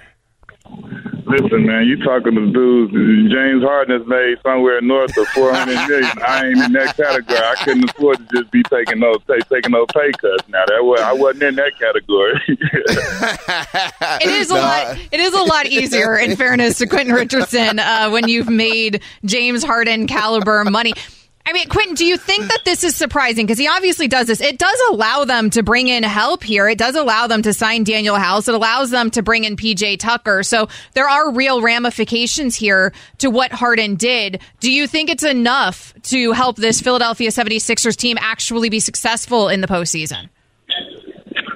Listen, 1.32 1.66
man, 1.66 1.86
you 1.86 1.96
talking 2.04 2.36
to 2.36 2.52
dudes. 2.52 2.92
James 3.32 3.64
Harden 3.64 3.98
has 4.00 4.08
made 4.08 4.36
somewhere 4.44 4.82
north 4.82 5.16
of 5.18 5.26
four 5.30 5.54
hundred 5.54 5.76
million. 5.88 6.12
I 6.28 6.48
ain't 6.48 6.58
in 6.58 6.74
that 6.74 6.98
category. 6.98 7.40
I 7.40 7.56
couldn't 7.64 7.90
afford 7.90 8.18
to 8.18 8.26
just 8.36 8.52
be 8.52 8.62
taking 8.64 9.00
those 9.00 9.20
taking 9.50 9.72
those 9.72 9.88
pay 9.94 10.12
cuts. 10.12 10.48
Now 10.50 10.66
that 10.68 10.84
was 10.84 11.00
I 11.00 11.14
wasn't 11.14 11.44
in 11.44 11.56
that 11.56 11.72
category. 11.80 12.42
it 14.22 14.30
is 14.30 14.50
a 14.50 14.56
lot. 14.56 14.98
It 15.12 15.20
is 15.22 15.34
a 15.34 15.44
lot 15.44 15.68
easier, 15.68 16.18
in 16.18 16.36
fairness 16.36 16.80
to 16.80 16.88
Quentin 16.88 17.16
Richardson, 17.16 17.80
uh, 17.80 18.10
when 18.10 18.28
you've 18.28 18.50
made 18.50 19.02
James 19.24 19.64
Harden 19.64 20.08
caliber 20.08 20.66
money. 20.66 20.94
I 21.46 21.54
mean, 21.54 21.68
Quentin, 21.70 21.96
do 21.96 22.06
you 22.06 22.18
think 22.18 22.48
that 22.48 22.60
this 22.66 22.84
is 22.84 22.96
surprising? 22.96 23.46
Because 23.46 23.58
he 23.58 23.68
obviously 23.68 24.08
does 24.08 24.28
this. 24.28 24.42
It 24.42 24.58
does 24.58 24.80
allow 24.92 25.26
them 25.26 25.50
to 25.52 25.64
bring 25.64 25.88
in 25.88 26.04
help 26.04 26.44
here. 26.44 26.68
It 26.68 26.78
does 26.78 26.96
allow 26.96 27.28
them 27.28 27.42
to 27.42 27.54
sign 27.54 27.84
Danuel 27.84 28.18
House. 28.18 28.48
It 28.48 28.56
allows 28.56 28.90
them 28.92 29.12
to 29.12 29.22
bring 29.22 29.44
in 29.44 29.56
PJ 29.56 30.00
Tucker. 30.00 30.44
So 30.44 30.70
there 30.94 31.10
are 31.10 31.32
real 31.32 31.62
ramifications 31.62 32.56
here 32.56 32.94
to 33.20 33.30
what 33.30 33.52
Harden 33.52 33.96
did. 33.96 34.42
Do 34.60 34.72
you 34.72 34.88
think 34.88 35.10
it's 35.10 35.24
enough 35.24 35.94
to 36.04 36.32
help 36.32 36.58
this 36.58 36.82
Philadelphia 36.82 37.30
76ers 37.30 37.96
team 37.96 38.18
actually 38.20 38.70
be 38.70 38.80
successful 38.80 39.50
in 39.50 39.62
the 39.62 39.68
postseason? 39.68 40.30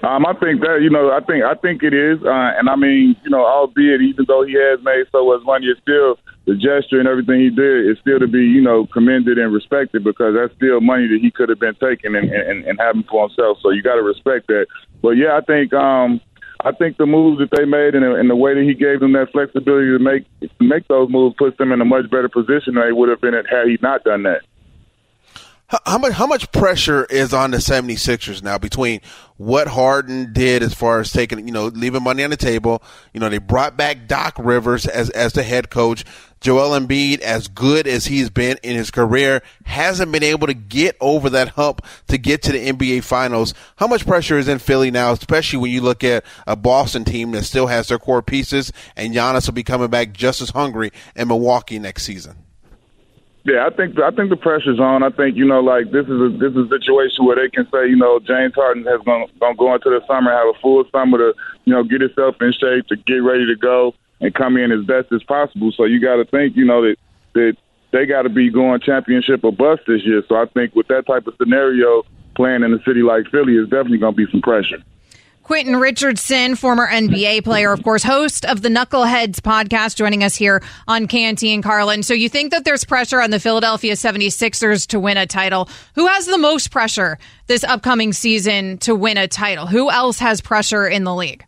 Um, 0.06 0.24
I 0.24 0.34
think 0.38 0.62
that 0.62 0.86
you 0.86 0.92
know, 0.94 1.10
I 1.10 1.20
think 1.26 1.42
I 1.42 1.56
think 1.56 1.82
it 1.82 1.94
is, 1.94 2.22
uh, 2.22 2.54
and 2.62 2.70
I 2.70 2.76
mean, 2.76 3.18
you 3.24 3.32
know, 3.32 3.42
albeit 3.42 4.06
even 4.06 4.26
though 4.28 4.46
he 4.46 4.54
has 4.54 4.78
made 4.86 5.10
so 5.12 5.26
much 5.26 5.42
money, 5.44 5.66
it's 5.66 5.82
still 5.82 6.22
the 6.46 6.54
gesture 6.54 7.02
and 7.02 7.10
everything 7.10 7.42
he 7.42 7.50
did 7.50 7.90
is 7.90 7.98
still 8.06 8.20
to 8.20 8.28
be, 8.28 8.46
you 8.46 8.62
know, 8.62 8.86
commended 8.94 9.40
and 9.40 9.52
respected 9.52 10.04
because 10.04 10.38
that's 10.38 10.54
still 10.62 10.80
money 10.80 11.08
that 11.10 11.18
he 11.20 11.32
could 11.32 11.50
have 11.50 11.58
been 11.58 11.74
taking 11.82 12.14
and, 12.14 12.30
and, 12.30 12.66
and 12.66 12.78
having 12.78 13.02
for 13.10 13.26
himself. 13.26 13.58
So 13.64 13.72
you 13.72 13.82
got 13.82 13.96
to 13.96 14.06
respect 14.06 14.46
that. 14.54 14.68
But 15.02 15.18
yeah, 15.18 15.34
I 15.34 15.42
think 15.42 15.74
um, 15.74 16.22
I 16.62 16.72
think 16.72 16.98
the 16.98 17.10
moves 17.10 17.42
that 17.42 17.50
they 17.58 17.66
made 17.66 17.96
and, 17.96 18.06
and 18.06 18.30
the 18.30 18.38
way 18.38 18.54
that 18.54 18.62
he 18.62 18.78
gave 18.78 19.00
them 19.00 19.14
that 19.14 19.34
flexibility 19.34 19.90
to 19.90 19.98
make 19.98 20.30
to 20.46 20.64
make 20.64 20.88
those 20.88 21.10
moves 21.10 21.34
puts 21.34 21.58
them 21.58 21.72
in 21.72 21.82
a 21.82 21.86
much 21.86 22.12
better 22.14 22.30
position 22.30 22.78
than 22.78 22.86
they 22.86 22.94
would 22.94 23.10
have 23.10 23.22
been 23.22 23.34
had 23.34 23.66
he 23.66 23.82
not 23.82 24.04
done 24.04 24.22
that. 24.30 24.46
How 25.68 25.98
much 25.98 26.14
how 26.14 26.28
much 26.28 26.52
pressure 26.52 27.06
is 27.06 27.34
on 27.34 27.50
the 27.50 27.58
76ers 27.58 28.44
now 28.44 28.60
between 28.60 29.02
what 29.38 29.68
Harden 29.68 30.32
did 30.32 30.62
as 30.62 30.76
far 30.76 31.00
as 31.00 31.12
taking, 31.12 31.48
you 31.48 31.54
know, 31.54 31.66
leaving 31.66 32.04
money 32.04 32.24
on 32.24 32.30
the 32.30 32.38
table, 32.38 32.84
you 33.14 33.20
know, 33.20 33.30
they 33.30 33.40
brought 33.40 33.76
back 33.76 34.08
Doc 34.08 34.36
Rivers 34.38 34.86
as 34.86 35.10
as 35.10 35.34
the 35.34 35.42
head 35.42 35.72
coach. 35.72 36.06
Joel 36.40 36.80
Embiid, 36.80 37.22
as 37.22 37.48
good 37.48 37.88
as 37.88 38.06
he's 38.06 38.30
been 38.30 38.60
in 38.62 38.76
his 38.76 38.92
career, 38.92 39.42
hasn't 39.64 40.12
been 40.12 40.22
able 40.22 40.46
to 40.46 40.54
get 40.54 40.96
over 41.02 41.32
that 41.32 41.50
hump 41.50 41.84
to 42.10 42.20
get 42.20 42.44
to 42.44 42.52
the 42.52 42.70
NBA 42.70 43.04
Finals. 43.04 43.56
How 43.78 43.88
much 43.88 44.06
pressure 44.06 44.38
is 44.38 44.48
in 44.48 44.60
Philly 44.60 44.92
now, 44.92 45.14
especially 45.14 45.58
when 45.58 45.72
you 45.72 45.82
look 45.82 46.04
at 46.04 46.24
a 46.46 46.56
Boston 46.56 47.04
team 47.04 47.32
that 47.32 47.44
still 47.44 47.66
has 47.66 47.88
their 47.88 47.98
core 47.98 48.22
pieces, 48.22 48.72
and 48.96 49.16
Giannis 49.16 49.48
will 49.48 49.56
be 49.56 49.64
coming 49.64 49.90
back 49.90 50.14
just 50.14 50.42
as 50.42 50.52
hungry 50.52 50.92
in 51.16 51.28
Milwaukee 51.28 51.80
next 51.80 52.04
season? 52.04 52.45
Yeah, 53.46 53.70
I 53.70 53.70
think 53.70 54.00
I 54.00 54.10
think 54.10 54.32
the 54.32 54.42
pressure's 54.42 54.80
on. 54.80 55.04
I 55.04 55.12
think 55.12 55.38
you 55.38 55.46
know, 55.46 55.62
like 55.62 55.92
this 55.92 56.10
is 56.10 56.18
a 56.18 56.30
this 56.34 56.50
is 56.58 56.66
a 56.66 56.70
situation 56.82 57.30
where 57.30 57.38
they 57.38 57.48
can 57.48 57.70
say, 57.70 57.86
you 57.86 57.96
know, 57.96 58.18
James 58.18 58.56
Harden 58.56 58.84
has 58.86 59.00
gonna, 59.06 59.28
gonna 59.40 59.56
go 59.56 59.74
into 59.76 59.94
the 59.94 60.02
summer, 60.08 60.34
have 60.34 60.50
a 60.50 60.60
full 60.60 60.84
summer 60.92 61.20
to, 61.20 61.34
you 61.66 61.74
know, 61.74 61.84
get 61.84 62.02
himself 62.02 62.36
in 62.42 62.52
shape 62.54 62.88
to 62.88 62.98
get 63.06 63.22
ready 63.22 63.46
to 63.46 63.56
go 63.56 63.94
and 64.20 64.34
come 64.34 64.58
in 64.58 64.72
as 64.72 64.84
best 64.86 65.14
as 65.14 65.22
possible. 65.24 65.72
So 65.78 65.86
you 65.86 66.02
got 66.02 66.16
to 66.16 66.26
think, 66.26 66.58
you 66.58 66.66
know, 66.66 66.82
that 66.82 66.98
that 67.36 67.54
they 67.92 68.08
got 68.08 68.24
to 68.24 68.30
be 68.30 68.50
going 68.50 68.82
championship 68.82 69.44
or 69.44 69.54
bust 69.54 69.84
this 69.86 70.02
year. 70.04 70.24
So 70.28 70.36
I 70.36 70.46
think 70.48 70.74
with 70.74 70.88
that 70.88 71.06
type 71.06 71.28
of 71.28 71.36
scenario, 71.38 72.02
playing 72.36 72.64
in 72.64 72.74
a 72.74 72.82
city 72.82 73.04
like 73.04 73.30
Philly 73.30 73.58
is 73.58 73.70
definitely 73.70 74.00
going 74.00 74.16
to 74.16 74.26
be 74.26 74.32
some 74.32 74.42
pressure. 74.42 74.82
Quentin 75.46 75.76
Richardson, 75.76 76.56
former 76.56 76.88
NBA 76.88 77.44
player, 77.44 77.72
of 77.72 77.84
course, 77.84 78.02
host 78.02 78.46
of 78.46 78.64
the 78.64 78.70
Knuckleheads 78.70 79.42
podcast, 79.42 79.96
joining 79.96 80.24
us 80.24 80.34
here 80.34 80.64
on 80.88 81.06
Canty 81.06 81.54
and 81.54 81.62
Carlin. 81.62 82.02
So 82.02 82.16
you 82.16 82.30
think 82.30 82.50
that 82.50 82.66
there's 82.66 82.84
pressure 82.84 83.22
on 83.22 83.30
the 83.30 83.40
Philadelphia 83.40 83.94
76ers 83.94 84.88
to 84.88 85.00
win 85.00 85.18
a 85.18 85.28
title. 85.28 85.70
Who 85.94 86.08
has 86.08 86.26
the 86.26 86.40
most 86.40 86.72
pressure 86.72 87.20
this 87.46 87.64
upcoming 87.64 88.12
season 88.12 88.80
to 88.80 88.96
win 88.96 89.18
a 89.18 89.28
title? 89.28 89.68
Who 89.68 89.92
else 89.92 90.18
has 90.18 90.42
pressure 90.42 90.88
in 90.88 91.04
the 91.04 91.14
league? 91.14 91.46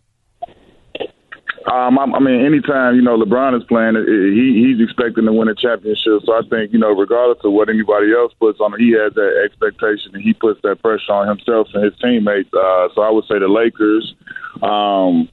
Um, 1.71 1.99
I, 1.99 2.03
I 2.03 2.19
mean, 2.19 2.45
anytime 2.45 2.95
you 2.95 3.01
know 3.01 3.17
LeBron 3.17 3.57
is 3.57 3.63
playing, 3.67 3.95
he 4.07 4.63
he's 4.63 4.81
expecting 4.81 5.25
to 5.25 5.33
win 5.33 5.49
a 5.49 5.55
championship. 5.55 6.23
So 6.23 6.33
I 6.33 6.41
think 6.49 6.71
you 6.71 6.79
know, 6.79 6.91
regardless 6.91 7.43
of 7.43 7.51
what 7.51 7.67
anybody 7.67 8.13
else 8.13 8.33
puts 8.39 8.59
on, 8.61 8.79
he 8.79 8.91
has 8.91 9.13
that 9.15 9.43
expectation 9.43 10.15
and 10.15 10.23
he 10.23 10.33
puts 10.33 10.61
that 10.63 10.81
pressure 10.81 11.11
on 11.11 11.27
himself 11.27 11.67
and 11.73 11.83
his 11.83 11.93
teammates. 11.99 12.49
Uh, 12.53 12.87
so 12.95 13.01
I 13.01 13.11
would 13.11 13.25
say 13.25 13.39
the 13.39 13.49
Lakers. 13.49 14.15
Um, 14.63 15.29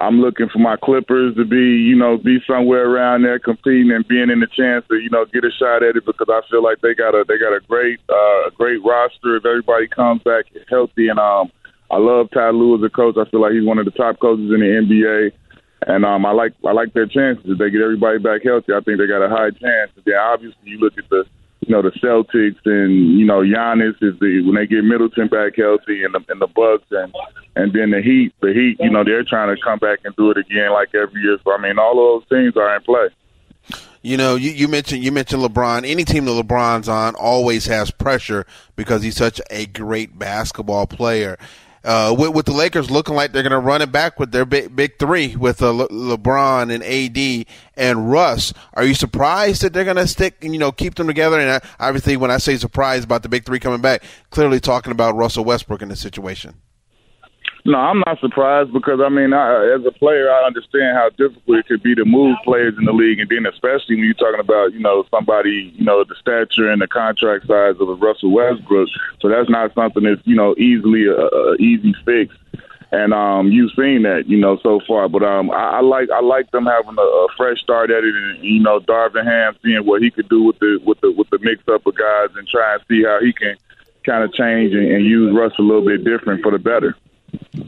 I'm 0.00 0.20
looking 0.20 0.48
for 0.48 0.58
my 0.58 0.76
Clippers 0.76 1.34
to 1.36 1.44
be, 1.44 1.56
you 1.56 1.96
know, 1.96 2.18
be 2.18 2.38
somewhere 2.46 2.88
around 2.88 3.22
there 3.22 3.38
competing 3.38 3.90
and 3.90 4.06
being 4.06 4.30
in 4.30 4.38
the 4.38 4.46
chance 4.46 4.84
to, 4.88 4.96
you 4.96 5.10
know, 5.10 5.24
get 5.26 5.44
a 5.44 5.50
shot 5.50 5.82
at 5.82 5.96
it 5.96 6.06
because 6.06 6.28
I 6.28 6.40
feel 6.48 6.62
like 6.62 6.80
they 6.82 6.94
got 6.94 7.14
a 7.14 7.24
they 7.26 7.38
got 7.38 7.54
a 7.54 7.60
great 7.68 8.00
uh, 8.08 8.50
great 8.56 8.82
roster 8.84 9.36
if 9.36 9.46
everybody 9.46 9.86
comes 9.88 10.22
back 10.22 10.46
healthy 10.68 11.08
and 11.08 11.18
um 11.18 11.50
I 11.90 11.96
love 11.96 12.28
Ty 12.32 12.50
Lue 12.50 12.76
as 12.76 12.84
a 12.84 12.90
coach. 12.90 13.16
I 13.16 13.28
feel 13.30 13.40
like 13.40 13.52
he's 13.52 13.64
one 13.64 13.78
of 13.78 13.86
the 13.86 13.90
top 13.92 14.20
coaches 14.20 14.50
in 14.52 14.60
the 14.60 14.66
NBA. 14.66 15.32
And 15.86 16.04
um, 16.04 16.26
I 16.26 16.32
like 16.32 16.54
I 16.66 16.72
like 16.72 16.92
their 16.92 17.06
chances. 17.06 17.44
If 17.46 17.58
they 17.58 17.70
get 17.70 17.82
everybody 17.82 18.18
back 18.18 18.42
healthy, 18.44 18.72
I 18.72 18.80
think 18.80 18.98
they 18.98 19.06
got 19.06 19.22
a 19.22 19.28
high 19.28 19.50
chance. 19.50 19.92
Yeah, 20.04 20.20
obviously 20.20 20.58
you 20.64 20.78
look 20.78 20.98
at 20.98 21.08
the 21.08 21.24
you 21.60 21.74
know 21.74 21.82
the 21.82 21.90
Celtics 21.90 22.58
and 22.64 23.18
you 23.18 23.24
know 23.24 23.40
Giannis 23.40 23.94
is 24.02 24.18
the 24.18 24.42
when 24.44 24.56
they 24.56 24.66
get 24.66 24.84
Middleton 24.84 25.28
back 25.28 25.54
healthy 25.56 26.02
and 26.02 26.14
the 26.14 26.24
and 26.28 26.40
the 26.40 26.48
Bucks 26.48 26.86
and 26.90 27.14
and 27.54 27.72
then 27.72 27.90
the 27.90 28.02
Heat. 28.02 28.32
The 28.40 28.52
Heat, 28.52 28.76
you 28.80 28.90
know, 28.90 29.04
they're 29.04 29.24
trying 29.24 29.54
to 29.54 29.62
come 29.62 29.78
back 29.78 30.00
and 30.04 30.14
do 30.16 30.30
it 30.30 30.38
again 30.38 30.72
like 30.72 30.94
every 30.94 31.20
year. 31.22 31.38
So 31.44 31.52
I 31.52 31.58
mean, 31.58 31.78
all 31.78 32.16
of 32.16 32.22
those 32.22 32.38
teams 32.38 32.56
are 32.56 32.74
in 32.74 32.82
play. 32.82 33.08
You 34.02 34.16
know, 34.16 34.36
you, 34.36 34.50
you 34.50 34.68
mentioned 34.68 35.04
you 35.04 35.12
mentioned 35.12 35.42
LeBron. 35.42 35.88
Any 35.88 36.04
team 36.04 36.24
that 36.24 36.30
LeBron's 36.30 36.88
on 36.88 37.14
always 37.14 37.66
has 37.66 37.90
pressure 37.90 38.46
because 38.74 39.02
he's 39.02 39.16
such 39.16 39.40
a 39.50 39.66
great 39.66 40.18
basketball 40.18 40.86
player 40.86 41.36
uh, 41.84 42.14
with, 42.18 42.34
with, 42.34 42.46
the 42.46 42.52
Lakers 42.52 42.90
looking 42.90 43.14
like 43.14 43.32
they're 43.32 43.42
going 43.42 43.50
to 43.52 43.58
run 43.58 43.82
it 43.82 43.92
back 43.92 44.18
with 44.18 44.32
their 44.32 44.44
big, 44.44 44.74
big 44.74 44.98
three 44.98 45.36
with 45.36 45.62
uh, 45.62 45.70
Le- 45.70 45.88
LeBron 45.88 46.72
and 46.72 46.82
AD 46.82 47.46
and 47.76 48.10
Russ. 48.10 48.52
Are 48.74 48.84
you 48.84 48.94
surprised 48.94 49.62
that 49.62 49.72
they're 49.72 49.84
going 49.84 49.96
to 49.96 50.06
stick 50.06 50.42
and 50.42 50.52
you 50.52 50.58
know 50.58 50.72
keep 50.72 50.96
them 50.96 51.06
together? 51.06 51.38
And 51.38 51.62
obviously, 51.78 52.16
when 52.16 52.30
I 52.30 52.38
say 52.38 52.56
surprised 52.56 53.04
about 53.04 53.22
the 53.22 53.28
big 53.28 53.44
three 53.44 53.60
coming 53.60 53.80
back, 53.80 54.02
clearly 54.30 54.60
talking 54.60 54.92
about 54.92 55.16
Russell 55.16 55.44
Westbrook 55.44 55.82
in 55.82 55.88
this 55.88 56.00
situation. 56.00 56.54
No, 57.64 57.76
I'm 57.76 58.02
not 58.06 58.20
surprised 58.20 58.72
because 58.72 59.00
I 59.00 59.08
mean, 59.08 59.32
I, 59.32 59.74
as 59.74 59.84
a 59.84 59.92
player, 59.92 60.30
I 60.30 60.46
understand 60.46 60.96
how 60.96 61.10
difficult 61.10 61.58
it 61.58 61.66
could 61.66 61.82
be 61.82 61.94
to 61.96 62.04
move 62.04 62.36
players 62.44 62.74
in 62.78 62.84
the 62.84 62.92
league, 62.92 63.18
and 63.20 63.28
then 63.28 63.46
especially 63.46 63.96
when 63.96 64.04
you're 64.04 64.14
talking 64.14 64.40
about 64.40 64.72
you 64.72 64.80
know 64.80 65.04
somebody 65.10 65.72
you 65.76 65.84
know 65.84 66.04
the 66.04 66.14
stature 66.20 66.70
and 66.70 66.80
the 66.80 66.86
contract 66.86 67.46
size 67.46 67.74
of 67.80 67.88
a 67.88 67.94
Russell 67.94 68.32
Westbrook. 68.32 68.88
So 69.20 69.28
that's 69.28 69.50
not 69.50 69.74
something 69.74 70.04
that's 70.04 70.24
you 70.24 70.36
know 70.36 70.54
easily 70.56 71.06
a, 71.06 71.16
a 71.16 71.56
easy 71.56 71.94
fix. 72.04 72.34
And 72.90 73.12
um, 73.12 73.48
you've 73.48 73.72
seen 73.76 74.02
that, 74.04 74.28
you 74.28 74.38
know, 74.38 74.58
so 74.62 74.80
far. 74.86 75.10
But 75.10 75.22
um, 75.22 75.50
I, 75.50 75.76
I 75.76 75.80
like 75.80 76.08
I 76.10 76.20
like 76.20 76.50
them 76.52 76.64
having 76.64 76.96
a, 76.96 77.02
a 77.02 77.28
fresh 77.36 77.60
start 77.60 77.90
at 77.90 78.02
it, 78.02 78.14
and 78.14 78.42
you 78.42 78.60
know, 78.60 78.80
Darvin 78.80 79.24
Ham 79.24 79.56
seeing 79.62 79.84
what 79.84 80.00
he 80.00 80.10
could 80.10 80.28
do 80.30 80.44
with 80.44 80.58
the 80.60 80.80
with 80.86 81.00
the 81.00 81.12
with 81.12 81.28
the 81.28 81.38
mix 81.42 81.62
up 81.68 81.86
of 81.86 81.94
guys, 81.96 82.28
and 82.36 82.48
try 82.48 82.74
and 82.74 82.82
see 82.88 83.04
how 83.04 83.18
he 83.20 83.34
can 83.34 83.56
kind 84.04 84.24
of 84.24 84.32
change 84.32 84.72
and, 84.72 84.90
and 84.90 85.04
use 85.04 85.36
Russ 85.36 85.52
a 85.58 85.62
little 85.62 85.84
bit 85.84 86.02
different 86.02 86.42
for 86.42 86.50
the 86.50 86.58
better. 86.58 86.96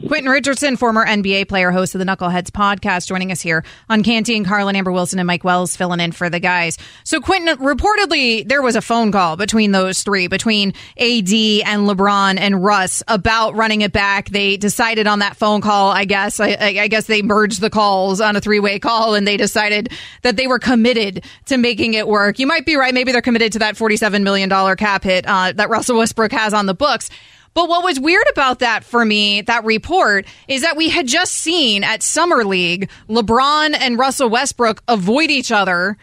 Quentin 0.07 0.29
Richardson, 0.29 0.75
former 0.75 1.05
NBA 1.05 1.47
player, 1.47 1.71
host 1.71 1.95
of 1.95 1.99
the 1.99 2.05
Knuckleheads 2.05 2.49
podcast, 2.49 3.07
joining 3.07 3.31
us 3.31 3.39
here 3.39 3.63
on 3.89 4.03
Canty 4.03 4.35
and 4.35 4.45
Carlin, 4.45 4.75
Amber 4.75 4.91
Wilson, 4.91 5.19
and 5.19 5.27
Mike 5.27 5.45
Wells 5.45 5.75
filling 5.77 6.01
in 6.01 6.11
for 6.11 6.29
the 6.29 6.39
guys. 6.39 6.77
So, 7.05 7.21
Quentin, 7.21 7.57
reportedly, 7.57 8.45
there 8.45 8.61
was 8.61 8.75
a 8.75 8.81
phone 8.81 9.13
call 9.13 9.37
between 9.37 9.71
those 9.71 10.03
three, 10.03 10.27
between 10.27 10.69
AD 10.97 11.31
and 11.31 11.87
LeBron 11.87 12.39
and 12.39 12.61
Russ, 12.61 13.03
about 13.07 13.55
running 13.55 13.81
it 13.81 13.93
back. 13.93 14.29
They 14.29 14.57
decided 14.57 15.07
on 15.07 15.19
that 15.19 15.37
phone 15.37 15.61
call, 15.61 15.91
I 15.91 16.03
guess. 16.03 16.41
I, 16.41 16.57
I 16.59 16.87
guess 16.89 17.05
they 17.05 17.21
merged 17.21 17.61
the 17.61 17.69
calls 17.69 18.19
on 18.19 18.35
a 18.35 18.41
three 18.41 18.59
way 18.59 18.79
call 18.79 19.15
and 19.15 19.25
they 19.25 19.37
decided 19.37 19.93
that 20.23 20.35
they 20.35 20.47
were 20.47 20.59
committed 20.59 21.23
to 21.45 21.57
making 21.57 21.93
it 21.93 22.05
work. 22.05 22.37
You 22.37 22.47
might 22.47 22.65
be 22.65 22.75
right. 22.75 22.93
Maybe 22.93 23.13
they're 23.13 23.21
committed 23.21 23.53
to 23.53 23.59
that 23.59 23.75
$47 23.75 24.23
million 24.23 24.49
cap 24.75 25.03
hit 25.03 25.25
uh, 25.25 25.53
that 25.53 25.69
Russell 25.69 25.99
Westbrook 25.99 26.33
has 26.33 26.53
on 26.53 26.65
the 26.65 26.73
books. 26.73 27.09
But 27.53 27.67
what 27.67 27.83
was 27.83 27.99
weird 27.99 28.27
about 28.31 28.59
that 28.59 28.83
for 28.83 29.03
me, 29.03 29.41
that 29.41 29.65
report, 29.65 30.25
is 30.47 30.61
that 30.61 30.77
we 30.77 30.89
had 30.89 31.07
just 31.07 31.33
seen 31.33 31.83
at 31.83 32.01
Summer 32.01 32.45
League 32.45 32.89
LeBron 33.09 33.75
and 33.79 33.99
Russell 33.99 34.29
Westbrook 34.29 34.81
avoid 34.87 35.29
each 35.29 35.51
other 35.51 35.97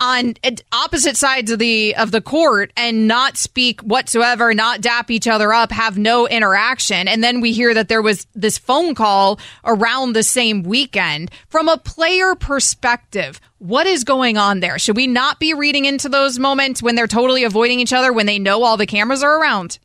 on 0.00 0.34
opposite 0.72 1.16
sides 1.16 1.50
of 1.50 1.58
the 1.58 1.94
of 1.96 2.12
the 2.12 2.20
court 2.20 2.72
and 2.76 3.08
not 3.08 3.36
speak 3.36 3.80
whatsoever, 3.80 4.54
not 4.54 4.80
dap 4.80 5.10
each 5.10 5.26
other 5.26 5.52
up, 5.52 5.72
have 5.72 5.98
no 5.98 6.28
interaction. 6.28 7.08
And 7.08 7.22
then 7.22 7.40
we 7.40 7.52
hear 7.52 7.74
that 7.74 7.88
there 7.88 8.02
was 8.02 8.26
this 8.34 8.58
phone 8.58 8.94
call 8.94 9.40
around 9.64 10.12
the 10.12 10.22
same 10.22 10.62
weekend. 10.62 11.30
From 11.48 11.68
a 11.68 11.78
player 11.78 12.34
perspective, 12.34 13.40
what 13.58 13.86
is 13.86 14.04
going 14.04 14.36
on 14.36 14.60
there? 14.60 14.78
Should 14.78 14.96
we 14.96 15.06
not 15.06 15.40
be 15.40 15.52
reading 15.52 15.84
into 15.84 16.08
those 16.08 16.38
moments 16.38 16.82
when 16.82 16.94
they're 16.94 17.06
totally 17.06 17.44
avoiding 17.44 17.80
each 17.80 17.92
other 17.92 18.12
when 18.12 18.26
they 18.26 18.38
know 18.38 18.62
all 18.62 18.76
the 18.76 18.86
cameras 18.86 19.22
are 19.22 19.40
around? 19.40 19.78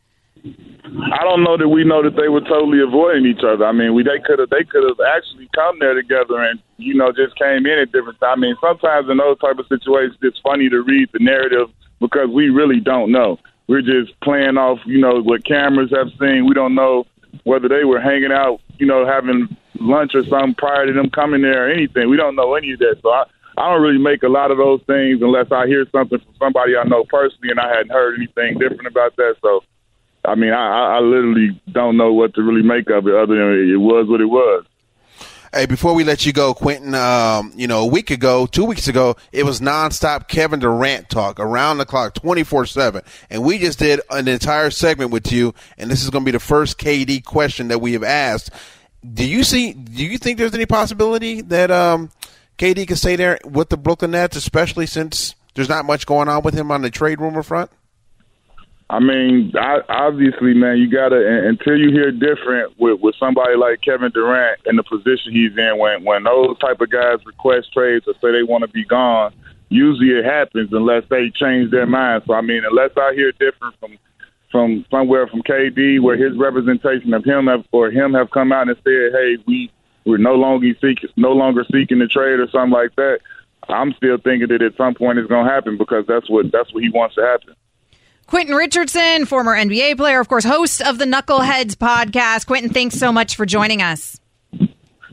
I 0.94 1.24
don't 1.24 1.44
know 1.44 1.58
that 1.58 1.70
we 1.70 1.84
know 1.84 2.04
that 2.04 2.16
they 2.16 2.30
were 2.30 2.42
totally 2.42 2.82
avoiding 2.82 3.26
each 3.26 3.44
other. 3.44 3.66
I 3.66 3.72
mean, 3.72 3.96
we 3.96 4.04
they 4.04 4.20
could 4.24 4.38
have 4.38 4.50
they 4.50 4.64
could 4.64 4.84
have 4.86 5.00
actually 5.16 5.50
come 5.56 5.80
there 5.80 5.96
together 5.96 6.38
and 6.38 6.60
you 6.78 6.94
know 6.94 7.12
just 7.12 7.36
came 7.38 7.66
in 7.66 7.80
at 7.80 7.92
different. 7.92 8.22
I 8.22 8.36
mean, 8.36 8.56
sometimes 8.62 9.10
in 9.10 9.18
those 9.18 9.40
type 9.40 9.58
of 9.58 9.66
situations, 9.68 10.18
it's 10.22 10.40
funny 10.44 10.70
to 10.70 10.82
read 10.82 11.10
the 11.12 11.20
narrative 11.20 11.70
because 12.00 12.30
we 12.30 12.50
really 12.50 12.80
don't 12.80 13.12
know. 13.12 13.40
We're 13.68 13.82
just 13.82 14.14
playing 14.22 14.58
off 14.58 14.80
you 14.86 15.02
know 15.02 15.22
what 15.22 15.46
cameras 15.46 15.92
have 15.96 16.14
seen. 16.20 16.46
We 16.46 16.54
don't 16.54 16.76
know 16.76 17.06
whether 17.44 17.68
they 17.68 17.84
were 17.84 18.00
hanging 18.00 18.32
out, 18.32 18.62
you 18.78 18.86
know, 18.86 19.06
having 19.06 19.50
lunch 19.80 20.14
or 20.14 20.24
something 20.26 20.54
prior 20.56 20.86
to 20.86 20.94
them 20.94 21.10
coming 21.10 21.42
there 21.42 21.68
or 21.68 21.72
anything. 21.72 22.10
We 22.10 22.18
don't 22.18 22.36
know 22.36 22.54
any 22.54 22.74
of 22.74 22.80
that. 22.80 22.98
So 23.02 23.10
I, 23.10 23.24
I 23.58 23.74
don't 23.74 23.82
really 23.82 23.98
make 23.98 24.22
a 24.22 24.30
lot 24.30 24.52
of 24.52 24.58
those 24.58 24.82
things 24.86 25.22
unless 25.22 25.52
I 25.52 25.66
hear 25.66 25.86
something 25.92 26.20
from 26.20 26.36
somebody 26.40 26.78
I 26.78 26.84
know 26.84 27.04
personally 27.04 27.50
and 27.50 27.60
I 27.60 27.70
hadn't 27.70 27.92
heard 27.92 28.16
anything 28.18 28.60
different 28.60 28.88
about 28.88 29.16
that. 29.16 29.36
So 29.42 29.64
I 30.26 30.36
mean, 30.36 30.54
I, 30.54 30.98
I 30.98 31.00
literally 31.00 31.60
don't 31.72 31.98
know 31.98 32.14
what 32.14 32.34
to 32.36 32.42
really 32.42 32.62
make 32.62 32.90
of 32.90 33.08
it 33.08 33.16
other 33.16 33.36
than 33.36 33.70
it 33.74 33.78
was 33.78 34.08
what 34.08 34.22
it 34.22 34.26
was. 34.26 34.66
Hey, 35.54 35.68
before 35.68 35.94
we 35.94 36.04
let 36.04 36.26
you 36.26 36.34
go, 36.34 36.56
Quentin, 36.56 36.96
um, 36.96 37.54
you 37.56 37.68
know, 37.68 37.82
a 37.82 37.86
week 37.86 38.10
ago, 38.10 38.48
two 38.48 38.66
weeks 38.66 38.88
ago, 38.88 39.16
it 39.32 39.46
was 39.46 39.60
nonstop 39.62 40.28
Kevin 40.28 40.60
Durant 40.60 41.10
talk 41.12 41.40
around 41.40 41.78
the 41.78 41.86
clock, 41.86 42.16
24 42.16 42.66
7. 42.66 43.04
And 43.30 43.44
we 43.44 43.60
just 43.60 43.78
did 43.78 44.02
an 44.10 44.28
entire 44.28 44.72
segment 44.72 45.12
with 45.12 45.32
you, 45.32 45.54
and 45.78 45.92
this 45.92 46.02
is 46.02 46.10
going 46.10 46.24
to 46.24 46.26
be 46.26 46.32
the 46.32 46.40
first 46.40 46.80
KD 46.80 47.24
question 47.24 47.68
that 47.68 47.82
we 47.82 47.94
have 47.94 48.04
asked. 48.04 48.50
Do 49.14 49.28
you 49.28 49.44
see, 49.44 49.74
do 49.74 50.04
you 50.04 50.18
think 50.18 50.40
there's 50.40 50.56
any 50.56 50.66
possibility 50.66 51.42
that 51.42 51.70
um, 51.70 52.10
KD 52.58 52.88
can 52.88 52.96
stay 52.96 53.16
there 53.16 53.38
with 53.46 53.70
the 53.70 53.78
Brooklyn 53.78 54.12
Nets, 54.12 54.36
especially 54.36 54.88
since 54.88 55.36
there's 55.54 55.70
not 55.70 55.86
much 55.86 56.08
going 56.08 56.30
on 56.30 56.42
with 56.42 56.56
him 56.56 56.72
on 56.72 56.82
the 56.82 56.90
trade 56.90 57.22
rumor 57.22 57.44
front? 57.44 57.70
I 58.94 59.00
mean, 59.00 59.52
I, 59.60 59.80
obviously, 59.90 60.54
man, 60.54 60.78
you 60.78 60.88
gotta 60.88 61.48
until 61.48 61.78
you 61.78 61.90
hear 61.90 62.12
different 62.12 62.80
with 62.80 63.00
with 63.02 63.16
somebody 63.20 63.56
like 63.56 63.82
Kevin 63.82 64.12
Durant 64.12 64.62
in 64.68 64.76
the 64.76 64.84
position 64.84 65.32
he's 65.32 65.58
in. 65.58 65.80
When 65.80 66.04
when 66.04 66.24
those 66.26 66.60
type 66.60 66.80
of 66.80 66.92
guys 66.92 67.18
request 67.26 67.74
trades 67.74 68.06
or 68.08 68.14
say 68.22 68.32
they 68.32 68.44
want 68.44 68.62
to 68.62 68.68
be 68.68 68.86
gone, 68.86 69.34
usually 69.70 70.12
it 70.12 70.24
happens 70.24 70.70
unless 70.72 71.06
they 71.10 71.32
change 71.32 71.72
their 71.72 71.88
mind. 71.88 72.22
So 72.28 72.36
I 72.36 72.42
mean, 72.42 72.62
unless 72.70 72.92
I 72.96 73.16
hear 73.16 73.32
different 73.32 73.74
from 73.80 73.98
from 74.52 74.86
somewhere 74.92 75.26
from 75.26 75.42
KD, 75.42 76.00
where 76.00 76.16
his 76.16 76.38
representation 76.38 77.16
of 77.16 77.26
him 77.26 77.48
have, 77.48 77.66
or 77.72 77.90
him 77.90 78.14
have 78.14 78.30
come 78.30 78.52
out 78.52 78.70
and 78.70 78.78
said, 78.84 79.12
"Hey, 79.12 79.38
we 79.48 79.72
we're 80.06 80.18
no 80.18 80.36
longer 80.36 80.68
seeking 80.80 81.10
no 81.16 81.32
longer 81.32 81.66
seeking 81.72 81.98
the 81.98 82.08
trade" 82.08 82.40
or 82.40 82.48
something 82.52 82.70
like 82.70 82.96
that. 82.98 83.22
I'm 83.68 83.92
still 83.94 84.20
thinking 84.20 84.50
that 84.50 84.62
at 84.62 84.78
some 84.78 84.94
point 84.94 85.18
it's 85.18 85.30
to 85.30 85.44
happen 85.44 85.80
because 85.80 86.06
that's 86.06 86.30
what 86.30 86.52
that's 86.52 86.72
what 86.76 86.84
he 86.84 86.92
wants 86.92 87.16
to 87.16 87.24
happen. 87.24 87.56
Quentin 88.34 88.56
Richardson, 88.56 89.28
former 89.28 89.56
NBA 89.56 89.96
player, 89.96 90.20
of 90.20 90.28
course, 90.28 90.44
host 90.44 90.82
of 90.82 90.98
the 90.98 91.06
Knuckleheads 91.06 91.76
podcast. 91.76 92.48
Quentin, 92.48 92.72
thanks 92.72 92.96
so 92.96 93.12
much 93.12 93.36
for 93.36 93.46
joining 93.46 93.84
us. 93.84 94.20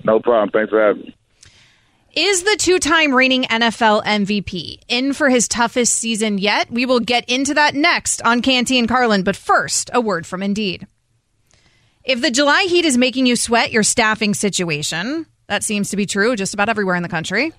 No 0.04 0.20
problem. 0.20 0.48
Thanks 0.48 0.70
for 0.70 0.80
having 0.80 1.02
me. 1.02 1.16
Is 2.16 2.44
the 2.44 2.56
two 2.59 2.78
time 2.78 3.14
reigning 3.14 3.42
NFL 3.42 4.04
MVP 4.04 4.78
in 4.88 5.12
for 5.12 5.28
his 5.28 5.48
toughest 5.48 5.96
season 5.96 6.38
yet? 6.38 6.70
We 6.70 6.87
will 6.87 6.98
get 6.98 7.28
into 7.28 7.52
that 7.52 7.74
next 7.74 8.22
on 8.22 8.40
Canty 8.40 8.78
and 8.78 8.88
Carlin, 8.88 9.22
but 9.22 9.37
first, 9.37 9.90
a 9.92 10.00
word 10.00 10.26
from 10.26 10.42
Indeed. 10.42 10.87
If 12.02 12.22
the 12.22 12.30
July 12.30 12.62
heat 12.70 12.87
is 12.87 12.96
making 12.96 13.26
you 13.26 13.37
sweat 13.37 13.70
your 13.70 13.83
staffing 13.83 14.33
situation, 14.33 15.26
that 15.46 15.62
seems 15.62 15.90
to 15.90 15.96
be 15.98 16.06
true 16.06 16.37
just 16.37 16.54
about 16.54 16.70
everywhere 16.70 16.96
in 16.96 17.02
the 17.02 17.09
country 17.11 17.52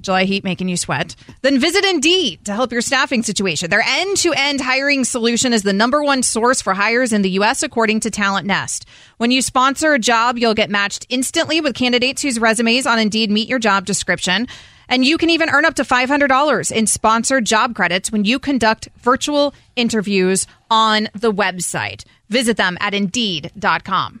July 0.00 0.24
heat 0.24 0.44
making 0.44 0.68
you 0.68 0.76
sweat, 0.76 1.16
then 1.42 1.58
visit 1.58 1.84
Indeed 1.84 2.44
to 2.44 2.52
help 2.52 2.72
your 2.72 2.80
staffing 2.80 3.22
situation. 3.22 3.70
Their 3.70 3.82
end 3.82 4.16
to 4.18 4.32
end 4.32 4.60
hiring 4.60 5.04
solution 5.04 5.52
is 5.52 5.62
the 5.62 5.72
number 5.72 6.02
one 6.02 6.22
source 6.22 6.60
for 6.60 6.74
hires 6.74 7.12
in 7.12 7.22
the 7.22 7.30
U.S., 7.30 7.62
according 7.62 8.00
to 8.00 8.10
TalentNest. 8.10 8.84
When 9.16 9.30
you 9.30 9.42
sponsor 9.42 9.94
a 9.94 9.98
job, 9.98 10.38
you'll 10.38 10.54
get 10.54 10.70
matched 10.70 11.06
instantly 11.08 11.60
with 11.60 11.74
candidates 11.74 12.22
whose 12.22 12.38
resumes 12.38 12.86
on 12.86 12.98
Indeed 12.98 13.30
meet 13.30 13.48
your 13.48 13.58
job 13.58 13.84
description. 13.84 14.46
And 14.88 15.04
you 15.04 15.18
can 15.18 15.30
even 15.30 15.50
earn 15.50 15.64
up 15.64 15.74
to 15.74 15.84
$500 15.84 16.72
in 16.72 16.86
sponsored 16.86 17.44
job 17.44 17.74
credits 17.74 18.10
when 18.10 18.24
you 18.24 18.38
conduct 18.38 18.88
virtual 18.98 19.54
interviews 19.76 20.46
on 20.70 21.08
the 21.14 21.32
website. 21.32 22.04
Visit 22.30 22.56
them 22.56 22.78
at 22.80 22.94
Indeed.com. 22.94 24.20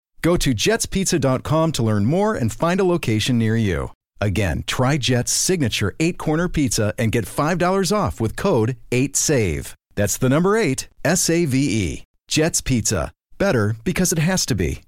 Go 0.21 0.37
to 0.37 0.51
jetspizza.com 0.53 1.71
to 1.73 1.83
learn 1.83 2.05
more 2.05 2.35
and 2.35 2.51
find 2.51 2.79
a 2.79 2.83
location 2.83 3.37
near 3.37 3.55
you. 3.55 3.91
Again, 4.19 4.63
try 4.67 4.97
Jet's 4.97 5.31
signature 5.31 5.95
eight 5.99 6.17
corner 6.17 6.47
pizza 6.47 6.93
and 6.97 7.11
get 7.11 7.25
$5 7.25 7.91
off 7.95 8.21
with 8.21 8.35
code 8.35 8.77
8SAVE. 8.91 9.73
That's 9.95 10.17
the 10.17 10.29
number 10.29 10.55
eight, 10.55 10.87
S 11.03 11.29
A 11.29 11.45
V 11.45 11.57
E. 11.57 12.03
Jet's 12.27 12.61
Pizza. 12.61 13.11
Better 13.37 13.75
because 13.83 14.13
it 14.13 14.19
has 14.19 14.45
to 14.45 14.55
be. 14.55 14.83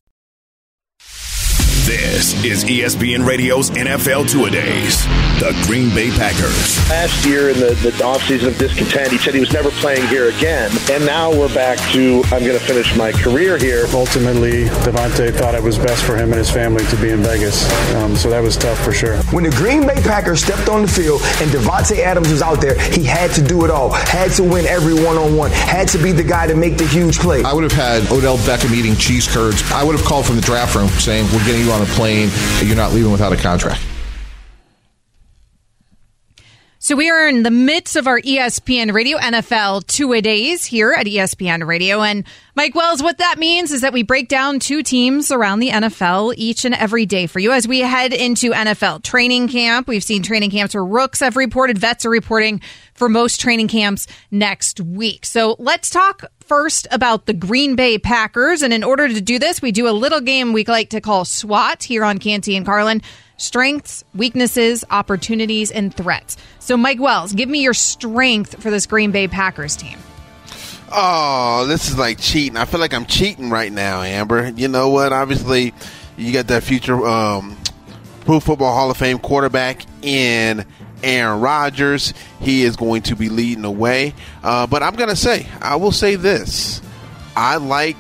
This 1.85 2.41
is 2.45 2.63
ESPN 2.63 3.27
Radio's 3.27 3.69
NFL 3.71 4.29
Two 4.29 4.45
A 4.45 4.49
Days. 4.49 5.05
The 5.43 5.51
Green 5.67 5.93
Bay 5.93 6.09
Packers. 6.09 6.79
Last 6.89 7.25
year 7.25 7.49
in 7.49 7.59
the, 7.59 7.75
the 7.83 7.91
offseason 7.99 8.47
of 8.47 8.57
discontent, 8.57 9.11
he 9.11 9.17
said 9.17 9.33
he 9.33 9.41
was 9.41 9.51
never 9.51 9.71
playing 9.71 10.07
here 10.07 10.29
again. 10.29 10.71
And 10.89 11.05
now 11.05 11.37
we're 11.37 11.53
back 11.53 11.77
to, 11.91 12.23
I'm 12.31 12.45
going 12.45 12.57
to 12.57 12.65
finish 12.65 12.95
my 12.95 13.11
career 13.11 13.57
here. 13.57 13.85
Ultimately, 13.91 14.67
Davante 14.87 15.35
thought 15.35 15.53
it 15.53 15.61
was 15.61 15.77
best 15.77 16.05
for 16.05 16.15
him 16.15 16.31
and 16.31 16.35
his 16.35 16.49
family 16.49 16.85
to 16.85 16.95
be 16.95 17.09
in 17.09 17.21
Vegas. 17.21 17.69
Um, 17.95 18.15
so 18.15 18.29
that 18.29 18.39
was 18.41 18.55
tough 18.55 18.79
for 18.85 18.93
sure. 18.93 19.17
When 19.33 19.43
the 19.43 19.49
Green 19.49 19.85
Bay 19.85 19.95
Packers 19.95 20.41
stepped 20.45 20.69
on 20.69 20.83
the 20.83 20.87
field 20.87 21.19
and 21.41 21.51
Davante 21.51 21.97
Adams 21.97 22.31
was 22.31 22.41
out 22.41 22.61
there, 22.61 22.79
he 22.79 23.03
had 23.03 23.31
to 23.31 23.41
do 23.41 23.65
it 23.65 23.69
all. 23.69 23.91
Had 23.91 24.31
to 24.35 24.43
win 24.43 24.65
every 24.65 24.93
one-on-one. 24.93 25.51
Had 25.51 25.89
to 25.89 25.97
be 25.97 26.13
the 26.13 26.23
guy 26.23 26.47
to 26.47 26.55
make 26.55 26.77
the 26.77 26.87
huge 26.87 27.19
play. 27.19 27.43
I 27.43 27.51
would 27.51 27.63
have 27.63 27.73
had 27.73 28.09
Odell 28.13 28.37
Beckham 28.37 28.71
eating 28.71 28.95
cheese 28.95 29.27
curds. 29.27 29.61
I 29.73 29.83
would 29.83 29.97
have 29.97 30.05
called 30.05 30.25
from 30.25 30.37
the 30.37 30.41
draft 30.41 30.73
room 30.73 30.87
saying, 30.87 31.25
we're 31.33 31.43
getting 31.43 31.65
you 31.65 31.71
on 31.73 31.81
a 31.81 31.87
plane. 31.87 32.29
You're 32.63 32.77
not 32.77 32.93
leaving 32.93 33.11
without 33.11 33.33
a 33.33 33.37
contract. 33.37 33.81
So 36.83 36.97
we 36.97 37.09
are 37.09 37.29
in 37.29 37.43
the 37.43 37.49
midst 37.49 37.95
of 37.95 38.07
our 38.07 38.19
ESPN 38.19 38.91
Radio 38.91 39.17
NFL 39.17 39.87
two 39.87 40.11
a 40.11 40.19
days 40.19 40.65
here 40.65 40.91
at 40.91 41.05
ESPN 41.05 41.65
Radio. 41.65 42.01
And 42.01 42.25
Mike 42.55 42.75
Wells, 42.75 43.01
what 43.01 43.19
that 43.19 43.39
means 43.39 43.71
is 43.71 43.79
that 43.79 43.93
we 43.93 44.03
break 44.03 44.27
down 44.27 44.59
two 44.59 44.83
teams 44.83 45.31
around 45.31 45.61
the 45.61 45.69
NFL 45.69 46.33
each 46.35 46.65
and 46.65 46.75
every 46.75 47.05
day 47.05 47.25
for 47.25 47.39
you 47.39 47.53
as 47.53 47.69
we 47.69 47.79
head 47.79 48.11
into 48.11 48.51
NFL 48.51 49.01
training 49.01 49.47
camp. 49.47 49.87
We've 49.87 50.03
seen 50.03 50.23
training 50.23 50.51
camps 50.51 50.73
where 50.73 50.83
rooks 50.83 51.21
have 51.21 51.37
reported, 51.37 51.77
vets 51.77 52.03
are 52.03 52.09
reporting 52.09 52.59
for 52.93 53.09
most 53.09 53.41
training 53.41 53.67
camps 53.67 54.07
next 54.31 54.79
week. 54.79 55.25
So 55.25 55.55
let's 55.59 55.89
talk 55.89 56.25
first 56.41 56.87
about 56.91 57.25
the 57.25 57.33
Green 57.33 57.75
Bay 57.75 57.97
Packers. 57.97 58.61
And 58.61 58.73
in 58.73 58.83
order 58.83 59.07
to 59.07 59.21
do 59.21 59.39
this, 59.39 59.61
we 59.61 59.71
do 59.71 59.87
a 59.87 59.91
little 59.91 60.21
game 60.21 60.53
we 60.53 60.63
like 60.65 60.89
to 60.91 61.01
call 61.01 61.25
SWOT 61.25 61.83
here 61.83 62.03
on 62.03 62.17
Canty 62.19 62.55
and 62.55 62.65
Carlin 62.65 63.01
strengths, 63.37 64.03
weaknesses, 64.13 64.85
opportunities, 64.89 65.71
and 65.71 65.93
threats. 65.93 66.37
So, 66.59 66.77
Mike 66.77 66.99
Wells, 66.99 67.33
give 67.33 67.49
me 67.49 67.61
your 67.61 67.73
strength 67.73 68.61
for 68.61 68.71
this 68.71 68.85
Green 68.85 69.11
Bay 69.11 69.27
Packers 69.27 69.75
team. 69.75 69.97
Oh, 70.91 71.65
this 71.67 71.89
is 71.89 71.97
like 71.97 72.19
cheating. 72.19 72.55
I 72.55 72.65
feel 72.65 72.79
like 72.79 72.93
I'm 72.93 73.05
cheating 73.05 73.49
right 73.49 73.71
now, 73.71 74.01
Amber. 74.01 74.49
You 74.49 74.67
know 74.67 74.89
what? 74.89 75.11
Obviously, 75.11 75.73
you 76.17 76.31
got 76.31 76.47
that 76.47 76.63
future 76.63 77.05
um, 77.05 77.57
Pro 78.21 78.39
Football 78.39 78.73
Hall 78.73 78.91
of 78.91 78.97
Fame 78.97 79.19
quarterback 79.19 79.85
in 80.03 80.65
Aaron 81.03 81.41
Rodgers. 81.41 82.13
He 82.39 82.63
is 82.63 82.75
going 82.75 83.03
to 83.03 83.15
be 83.15 83.29
leading 83.29 83.61
the 83.61 83.71
way. 83.71 84.15
Uh, 84.43 84.67
but 84.67 84.81
I'm 84.81 84.95
going 84.95 85.09
to 85.09 85.15
say, 85.15 85.47
I 85.61 85.75
will 85.75 85.91
say 85.91 86.15
this. 86.15 86.81
I 87.35 87.57
like 87.57 87.99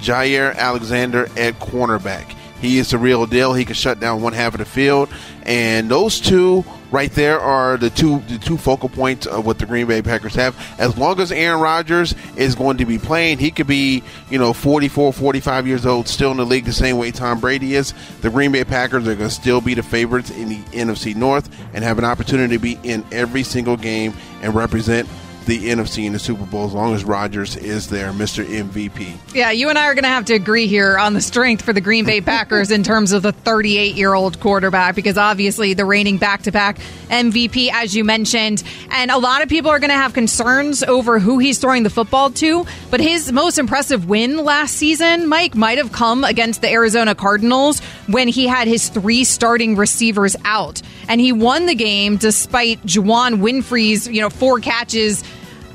Jaire 0.00 0.54
Alexander 0.56 1.24
at 1.38 1.54
cornerback. 1.54 2.34
He 2.60 2.78
is 2.78 2.90
the 2.90 2.98
real 2.98 3.26
deal. 3.26 3.52
He 3.52 3.64
can 3.64 3.74
shut 3.74 4.00
down 4.00 4.22
one 4.22 4.32
half 4.32 4.54
of 4.54 4.58
the 4.58 4.64
field, 4.64 5.10
and 5.42 5.90
those 5.90 6.18
two 6.20 6.64
right 6.94 7.10
there 7.12 7.40
are 7.40 7.76
the 7.76 7.90
two 7.90 8.20
the 8.28 8.38
two 8.38 8.56
focal 8.56 8.88
points 8.88 9.26
of 9.26 9.44
what 9.44 9.58
the 9.58 9.66
Green 9.66 9.88
Bay 9.88 10.00
Packers 10.00 10.36
have. 10.36 10.56
As 10.78 10.96
long 10.96 11.20
as 11.20 11.32
Aaron 11.32 11.60
Rodgers 11.60 12.14
is 12.36 12.54
going 12.54 12.78
to 12.78 12.86
be 12.86 12.98
playing, 12.98 13.38
he 13.38 13.50
could 13.50 13.66
be, 13.66 14.04
you 14.30 14.38
know, 14.38 14.52
44, 14.52 15.12
45 15.12 15.66
years 15.66 15.84
old, 15.84 16.06
still 16.06 16.30
in 16.30 16.36
the 16.36 16.46
league 16.46 16.64
the 16.64 16.72
same 16.72 16.96
way 16.96 17.10
Tom 17.10 17.40
Brady 17.40 17.74
is. 17.74 17.92
The 18.20 18.30
Green 18.30 18.52
Bay 18.52 18.62
Packers 18.62 19.08
are 19.08 19.16
going 19.16 19.28
to 19.28 19.34
still 19.34 19.60
be 19.60 19.74
the 19.74 19.82
favorites 19.82 20.30
in 20.30 20.48
the 20.48 20.58
NFC 20.70 21.16
North 21.16 21.50
and 21.74 21.82
have 21.82 21.98
an 21.98 22.04
opportunity 22.04 22.54
to 22.54 22.62
be 22.62 22.78
in 22.84 23.04
every 23.10 23.42
single 23.42 23.76
game 23.76 24.14
and 24.40 24.54
represent 24.54 25.08
the 25.46 25.68
NFC 25.70 26.06
in 26.06 26.12
the 26.12 26.18
Super 26.18 26.44
Bowl 26.44 26.66
as 26.66 26.72
long 26.72 26.94
as 26.94 27.04
Rodgers 27.04 27.56
is 27.56 27.88
there, 27.88 28.12
Mr. 28.12 28.44
MVP. 28.44 29.34
Yeah, 29.34 29.50
you 29.50 29.68
and 29.68 29.78
I 29.78 29.86
are 29.86 29.94
going 29.94 30.04
to 30.04 30.08
have 30.08 30.24
to 30.26 30.34
agree 30.34 30.66
here 30.66 30.98
on 30.98 31.14
the 31.14 31.20
strength 31.20 31.64
for 31.64 31.72
the 31.72 31.80
Green 31.80 32.04
Bay 32.04 32.20
Packers 32.20 32.70
in 32.70 32.82
terms 32.82 33.12
of 33.12 33.22
the 33.22 33.32
38 33.32 33.94
year 33.94 34.14
old 34.14 34.40
quarterback, 34.40 34.94
because 34.94 35.18
obviously 35.18 35.74
the 35.74 35.84
reigning 35.84 36.18
back 36.18 36.42
to 36.42 36.52
back 36.52 36.78
MVP, 37.08 37.70
as 37.72 37.94
you 37.94 38.04
mentioned. 38.04 38.62
And 38.90 39.10
a 39.10 39.18
lot 39.18 39.42
of 39.42 39.48
people 39.48 39.70
are 39.70 39.78
going 39.78 39.90
to 39.90 39.96
have 39.96 40.14
concerns 40.14 40.82
over 40.82 41.18
who 41.18 41.38
he's 41.38 41.58
throwing 41.58 41.82
the 41.82 41.90
football 41.90 42.30
to. 42.32 42.66
But 42.90 43.00
his 43.00 43.30
most 43.30 43.58
impressive 43.58 44.08
win 44.08 44.38
last 44.38 44.74
season, 44.76 45.28
Mike, 45.28 45.54
might 45.54 45.78
have 45.78 45.92
come 45.92 46.24
against 46.24 46.62
the 46.62 46.70
Arizona 46.70 47.14
Cardinals 47.14 47.80
when 48.06 48.28
he 48.28 48.46
had 48.46 48.66
his 48.68 48.88
three 48.88 49.24
starting 49.24 49.76
receivers 49.76 50.36
out. 50.44 50.80
And 51.08 51.20
he 51.20 51.32
won 51.32 51.66
the 51.66 51.74
game 51.74 52.16
despite 52.16 52.82
Juwann 52.86 53.40
Winfree's, 53.40 54.08
you 54.08 54.20
know, 54.20 54.30
four 54.30 54.60
catches 54.60 55.22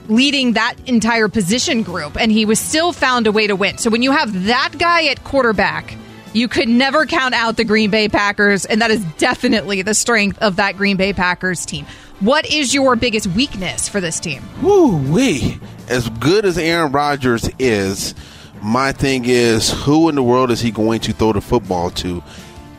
leading 0.10 0.54
that 0.54 0.76
entire 0.86 1.28
position 1.28 1.84
group, 1.84 2.18
and 2.20 2.32
he 2.32 2.46
was 2.46 2.60
still 2.60 2.92
found 2.92 3.28
a 3.28 3.32
way 3.32 3.48
to 3.48 3.56
win. 3.56 3.78
So 3.78 3.90
when 3.90 4.02
you 4.02 4.12
have 4.12 4.46
that 4.46 4.74
guy 4.78 5.06
at 5.06 5.24
quarterback, 5.24 5.96
you 6.34 6.48
could 6.48 6.70
never 6.70 7.06
count 7.06 7.34
out 7.34 7.58
the 7.58 7.64
Green 7.64 7.90
Bay 7.90 8.10
Packers, 8.10 8.66
and 8.66 8.82
that 8.82 8.92
is 8.92 9.04
definitely 9.18 9.82
the 9.82 9.94
strength 9.94 10.38
of 10.40 10.58
that 10.58 10.78
Green 10.78 10.98
Bay 10.98 11.14
Packers 11.14 11.66
team. 11.66 11.86
What 12.20 12.46
is 12.46 12.74
your 12.74 12.96
biggest 12.96 13.28
weakness 13.28 13.88
for 13.88 14.02
this 14.02 14.20
team? 14.20 14.44
Whoo 14.62 14.98
wee! 15.12 15.60
As 15.88 16.10
good 16.10 16.46
as 16.46 16.58
Aaron 16.58 16.92
Rodgers 16.92 17.50
is, 17.58 18.14
my 18.62 18.92
thing 18.92 19.24
is 19.26 19.72
who 19.72 20.10
in 20.10 20.16
the 20.16 20.24
world 20.24 20.52
is 20.52 20.60
he 20.60 20.70
going 20.70 21.00
to 21.02 21.14
throw 21.14 21.34
the 21.34 21.42
football 21.42 21.90
to? 21.92 22.22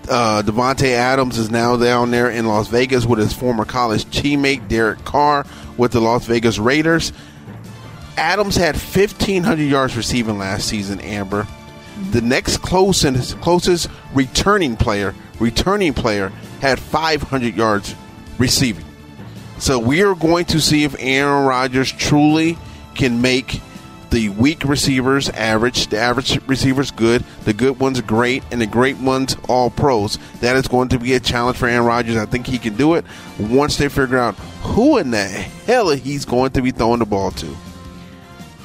Uh, 0.09 0.43
Davante 0.43 0.91
Adams 0.91 1.39
is 1.39 1.51
now 1.51 1.77
down 1.77 2.11
there 2.11 2.31
in 2.31 2.47
Las 2.47 2.69
Vegas 2.69 3.07
with 3.07 3.19
his 3.19 3.33
former 3.33 3.65
college 3.65 4.05
teammate 4.07 4.67
Derek 4.69 5.05
Carr 5.05 5.47
with 5.77 5.93
the 5.93 6.01
Las 6.01 6.27
Vegas 6.27 6.59
Raiders. 6.59 7.13
Adams 8.17 8.57
had 8.57 8.75
1,500 8.75 9.63
yards 9.63 9.97
receiving 9.97 10.39
last 10.39 10.67
season. 10.69 11.01
Amber, 11.01 11.47
the 12.11 12.21
next 12.21 12.59
closest 12.59 13.41
closest 13.41 13.89
returning 14.15 14.77
player, 14.77 15.15
returning 15.39 15.95
player 15.95 16.31
had 16.61 16.79
500 16.79 17.55
yards 17.55 17.95
receiving. 18.39 18.85
So 19.59 19.79
we 19.79 20.03
are 20.03 20.15
going 20.15 20.47
to 20.47 20.61
see 20.61 20.85
if 20.85 20.97
Aaron 20.99 21.47
Rodgers 21.47 21.93
truly 21.93 22.59
can 22.95 23.21
make 23.21 23.61
the 24.11 24.29
weak 24.31 24.65
receivers 24.65 25.29
average, 25.31 25.87
the 25.89 25.99
average 25.99 26.41
receivers 26.47 26.91
good, 26.91 27.23
the 27.45 27.53
good 27.53 27.79
ones 27.79 28.01
great, 28.01 28.43
and 28.51 28.61
the 28.61 28.67
great 28.67 28.97
ones 28.99 29.37
all 29.49 29.71
pros. 29.71 30.19
That 30.41 30.57
is 30.57 30.69
going 30.69 30.89
to 30.89 30.99
be 30.99 31.15
a 31.15 31.21
challenge 31.21 31.57
for 31.57 31.69
Aaron 31.69 31.87
Rodgers. 31.87 32.17
I 32.17 32.27
think 32.27 32.47
he 32.47 32.59
can 32.59 32.77
do 32.77 32.95
it 32.95 33.05
once 33.39 33.77
they 33.77 33.89
figure 33.89 34.19
out 34.19 34.35
who 34.63 34.99
in 34.99 35.11
the 35.11 35.25
hell 35.25 35.91
he's 35.91 36.25
going 36.25 36.51
to 36.53 36.63
be 36.63 36.71
throwing 36.71 36.99
the 36.99 37.07
ball 37.07 37.31
to. 37.33 37.57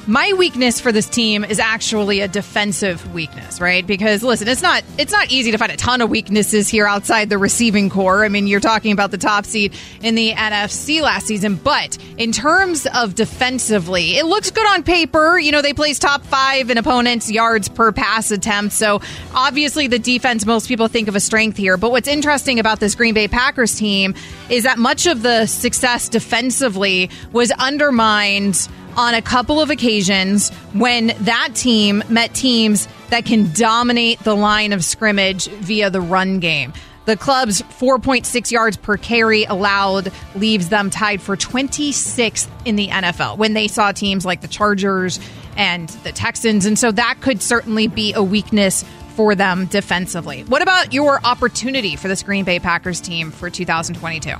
My 0.08 0.32
weakness 0.38 0.80
for 0.80 0.92
this 0.92 1.08
team 1.08 1.44
is 1.44 1.58
actually 1.58 2.20
a 2.20 2.28
defensive 2.28 3.12
weakness, 3.12 3.60
right? 3.60 3.84
Because 3.84 4.22
listen, 4.22 4.46
it's 4.46 4.62
not 4.62 4.84
it's 4.98 5.10
not 5.10 5.32
easy 5.32 5.50
to 5.50 5.58
find 5.58 5.72
a 5.72 5.76
ton 5.76 6.00
of 6.00 6.08
weaknesses 6.08 6.68
here 6.68 6.86
outside 6.86 7.28
the 7.28 7.38
receiving 7.38 7.90
corps. 7.90 8.24
I 8.24 8.28
mean, 8.28 8.46
you're 8.46 8.60
talking 8.60 8.92
about 8.92 9.10
the 9.10 9.18
top 9.18 9.46
seed 9.46 9.74
in 10.02 10.14
the 10.14 10.32
NFC 10.32 11.02
last 11.02 11.26
season, 11.26 11.56
but 11.56 11.98
in 12.18 12.30
terms 12.30 12.86
of 12.94 13.16
defensively, 13.16 14.16
it 14.16 14.26
looks 14.26 14.52
good 14.52 14.66
on 14.68 14.84
paper. 14.84 15.40
You 15.40 15.50
know, 15.50 15.60
they 15.60 15.72
place 15.72 15.98
top 15.98 16.22
5 16.22 16.70
in 16.70 16.78
opponents 16.78 17.28
yards 17.28 17.68
per 17.68 17.90
pass 17.90 18.30
attempt. 18.30 18.74
So, 18.74 19.00
obviously 19.34 19.88
the 19.88 19.98
defense 19.98 20.46
most 20.46 20.68
people 20.68 20.86
think 20.86 21.08
of 21.08 21.16
a 21.16 21.20
strength 21.20 21.56
here, 21.56 21.76
but 21.76 21.90
what's 21.90 22.06
interesting 22.06 22.60
about 22.60 22.78
this 22.78 22.94
Green 22.94 23.14
Bay 23.14 23.26
Packers 23.26 23.74
team 23.74 24.14
is 24.50 24.62
that 24.62 24.78
much 24.78 25.08
of 25.08 25.22
the 25.22 25.46
success 25.46 26.08
defensively 26.08 27.10
was 27.32 27.50
undermined 27.50 28.68
on 28.96 29.14
a 29.14 29.22
couple 29.22 29.60
of 29.60 29.70
occasions 29.70 30.50
when 30.72 31.08
that 31.20 31.50
team 31.54 32.02
met 32.08 32.34
teams 32.34 32.88
that 33.10 33.24
can 33.24 33.52
dominate 33.52 34.18
the 34.20 34.34
line 34.34 34.72
of 34.72 34.84
scrimmage 34.84 35.46
via 35.46 35.90
the 35.90 36.00
run 36.00 36.40
game. 36.40 36.72
The 37.06 37.16
club's 37.16 37.62
4.6 37.62 38.50
yards 38.50 38.76
per 38.76 38.96
carry 38.96 39.44
allowed 39.44 40.12
leaves 40.34 40.70
them 40.70 40.90
tied 40.90 41.22
for 41.22 41.36
26th 41.36 42.48
in 42.64 42.74
the 42.74 42.88
NFL 42.88 43.38
when 43.38 43.52
they 43.52 43.68
saw 43.68 43.92
teams 43.92 44.24
like 44.24 44.40
the 44.40 44.48
Chargers 44.48 45.20
and 45.56 45.88
the 45.88 46.10
Texans. 46.10 46.66
And 46.66 46.76
so 46.76 46.90
that 46.90 47.18
could 47.20 47.42
certainly 47.42 47.86
be 47.86 48.12
a 48.12 48.22
weakness 48.22 48.84
for 49.14 49.36
them 49.36 49.66
defensively. 49.66 50.42
What 50.44 50.62
about 50.62 50.92
your 50.92 51.24
opportunity 51.24 51.94
for 51.94 52.08
this 52.08 52.24
Green 52.24 52.44
Bay 52.44 52.58
Packers 52.58 53.00
team 53.00 53.30
for 53.30 53.50
2022? 53.50 54.32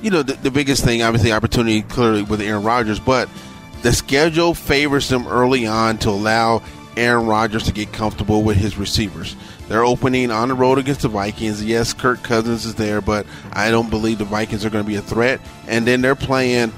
You 0.00 0.10
know, 0.10 0.22
the, 0.22 0.32
the 0.34 0.50
biggest 0.50 0.84
thing, 0.84 1.02
obviously, 1.02 1.32
opportunity 1.32 1.82
clearly 1.82 2.22
with 2.22 2.40
Aaron 2.40 2.62
Rodgers, 2.62 3.00
but 3.00 3.28
the 3.82 3.92
schedule 3.92 4.54
favors 4.54 5.08
them 5.08 5.26
early 5.28 5.66
on 5.66 5.98
to 5.98 6.10
allow 6.10 6.62
Aaron 6.96 7.26
Rodgers 7.26 7.64
to 7.64 7.72
get 7.72 7.92
comfortable 7.92 8.42
with 8.42 8.56
his 8.56 8.76
receivers. 8.76 9.36
They're 9.68 9.84
opening 9.84 10.30
on 10.30 10.48
the 10.48 10.54
road 10.54 10.78
against 10.78 11.02
the 11.02 11.08
Vikings. 11.08 11.64
Yes, 11.64 11.92
Kirk 11.92 12.22
Cousins 12.22 12.64
is 12.64 12.74
there, 12.74 13.00
but 13.00 13.26
I 13.52 13.70
don't 13.70 13.90
believe 13.90 14.18
the 14.18 14.24
Vikings 14.24 14.64
are 14.64 14.70
going 14.70 14.84
to 14.84 14.88
be 14.88 14.96
a 14.96 15.02
threat. 15.02 15.40
And 15.68 15.86
then 15.86 16.00
they're 16.00 16.16
playing 16.16 16.72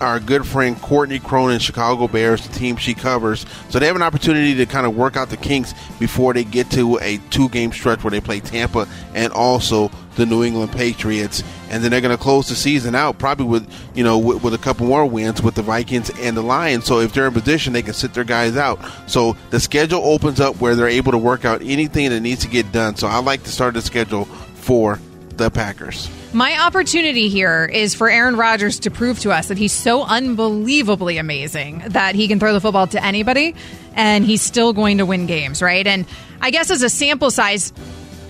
our 0.00 0.20
good 0.20 0.46
friend 0.46 0.80
Courtney 0.80 1.18
Cronin, 1.18 1.58
Chicago 1.58 2.06
Bears, 2.06 2.46
the 2.46 2.52
team 2.52 2.76
she 2.76 2.94
covers. 2.94 3.46
So 3.70 3.78
they 3.78 3.86
have 3.86 3.96
an 3.96 4.02
opportunity 4.02 4.54
to 4.56 4.66
kind 4.66 4.86
of 4.86 4.96
work 4.96 5.16
out 5.16 5.30
the 5.30 5.36
kinks 5.36 5.74
before 5.98 6.34
they 6.34 6.44
get 6.44 6.70
to 6.72 6.98
a 7.00 7.18
two 7.30 7.48
game 7.48 7.72
stretch 7.72 8.04
where 8.04 8.10
they 8.10 8.20
play 8.20 8.40
Tampa 8.40 8.86
and 9.14 9.32
also 9.32 9.90
the 10.16 10.26
New 10.26 10.44
England 10.44 10.72
Patriots, 10.72 11.42
and 11.70 11.82
then 11.82 11.90
they're 11.90 12.00
going 12.00 12.16
to 12.16 12.22
close 12.22 12.48
the 12.48 12.54
season 12.54 12.94
out 12.94 13.18
probably 13.18 13.46
with 13.46 13.68
you 13.94 14.04
know 14.04 14.18
with, 14.18 14.42
with, 14.42 14.54
a 14.54 14.58
couple 14.58 14.86
more 14.86 15.06
wins 15.06 15.42
with 15.42 15.54
the 15.54 15.62
Vikings 15.62 16.10
and 16.20 16.36
the 16.36 16.42
Lions. 16.42 16.84
So 16.84 17.00
if 17.00 17.12
they're 17.12 17.26
in 17.26 17.32
position, 17.34 17.72
they 17.72 17.82
can 17.82 17.94
sit 17.94 18.14
their 18.14 18.24
guys 18.24 18.56
out. 18.56 18.78
So 19.06 19.36
the 19.50 19.60
schedule 19.60 20.02
opens 20.04 20.40
up 20.40 20.60
where 20.60 20.74
they're 20.74 20.88
able 20.88 21.12
to 21.12 21.18
work 21.18 21.44
out 21.44 21.62
anything 21.62 22.10
that 22.10 22.20
needs 22.20 22.42
to 22.42 22.48
get 22.48 22.72
done. 22.72 22.96
So 22.96 23.06
I 23.06 23.18
like 23.18 23.42
to 23.44 23.50
start 23.50 23.74
the 23.74 23.82
schedule 23.82 24.24
for 24.24 24.98
the 25.36 25.50
Packers. 25.50 26.08
My 26.32 26.58
opportunity 26.66 27.28
here 27.28 27.64
is 27.64 27.94
for 27.94 28.10
Aaron 28.10 28.36
Rodgers 28.36 28.80
to 28.80 28.90
prove 28.90 29.20
to 29.20 29.30
us 29.30 29.48
that 29.48 29.58
he's 29.58 29.72
so 29.72 30.02
unbelievably 30.02 31.18
amazing 31.18 31.84
that 31.88 32.16
he 32.16 32.26
can 32.26 32.40
throw 32.40 32.52
the 32.52 32.60
football 32.60 32.88
to 32.88 33.04
anybody 33.04 33.54
and 33.94 34.24
he's 34.24 34.42
still 34.42 34.72
going 34.72 34.98
to 34.98 35.06
win 35.06 35.26
games, 35.26 35.62
right? 35.62 35.86
And 35.86 36.06
I 36.40 36.50
guess 36.50 36.70
as 36.70 36.82
a 36.82 36.90
sample 36.90 37.30
size, 37.30 37.72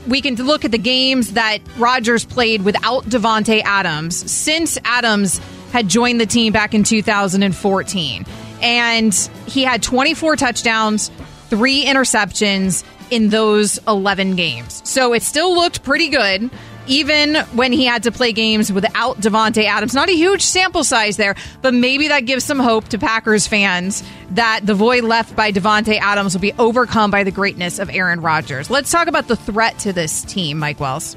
we 0.06 0.20
can 0.20 0.34
look 0.36 0.64
at 0.64 0.70
the 0.70 0.78
games 0.78 1.32
that 1.32 1.58
Rodgers 1.78 2.24
played 2.24 2.62
without 2.62 3.04
Davante 3.04 3.62
Adams 3.64 4.30
since 4.30 4.78
Adams 4.84 5.40
had 5.72 5.88
joined 5.88 6.20
the 6.20 6.26
team 6.26 6.52
back 6.52 6.74
in 6.74 6.84
2014. 6.84 8.24
And 8.62 9.14
he 9.46 9.62
had 9.62 9.82
24 9.82 10.36
touchdowns, 10.36 11.10
three 11.48 11.84
interceptions 11.84 12.84
in 13.10 13.28
those 13.28 13.78
11 13.86 14.36
games. 14.36 14.82
So 14.84 15.12
it 15.12 15.22
still 15.22 15.54
looked 15.54 15.82
pretty 15.82 16.08
good 16.08 16.50
even 16.86 17.36
when 17.52 17.72
he 17.72 17.84
had 17.84 18.02
to 18.04 18.12
play 18.12 18.32
games 18.32 18.72
without 18.72 19.18
Davante 19.18 19.64
Adams. 19.64 19.94
Not 19.94 20.08
a 20.08 20.12
huge 20.12 20.42
sample 20.42 20.84
size 20.84 21.16
there, 21.16 21.34
but 21.62 21.74
maybe 21.74 22.08
that 22.08 22.20
gives 22.20 22.44
some 22.44 22.58
hope 22.58 22.88
to 22.88 22.98
Packers 22.98 23.46
fans 23.46 24.02
that 24.30 24.60
the 24.64 24.74
void 24.74 25.04
left 25.04 25.34
by 25.36 25.52
Davante 25.52 25.98
Adams 25.98 26.34
will 26.34 26.40
be 26.40 26.52
overcome 26.58 27.10
by 27.10 27.24
the 27.24 27.30
greatness 27.30 27.78
of 27.78 27.90
Aaron 27.90 28.20
Rodgers. 28.20 28.70
Let's 28.70 28.90
talk 28.90 29.08
about 29.08 29.28
the 29.28 29.36
threat 29.36 29.78
to 29.80 29.92
this 29.92 30.22
team, 30.22 30.58
Mike 30.58 30.80
Wells. 30.80 31.16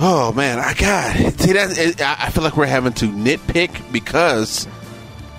Oh 0.00 0.32
man, 0.32 0.60
I 0.60 0.74
got 0.74 1.16
see 1.40 1.52
that. 1.54 2.16
I 2.20 2.30
feel 2.30 2.44
like 2.44 2.56
we're 2.56 2.66
having 2.66 2.92
to 2.94 3.06
nitpick 3.06 3.92
because 3.92 4.68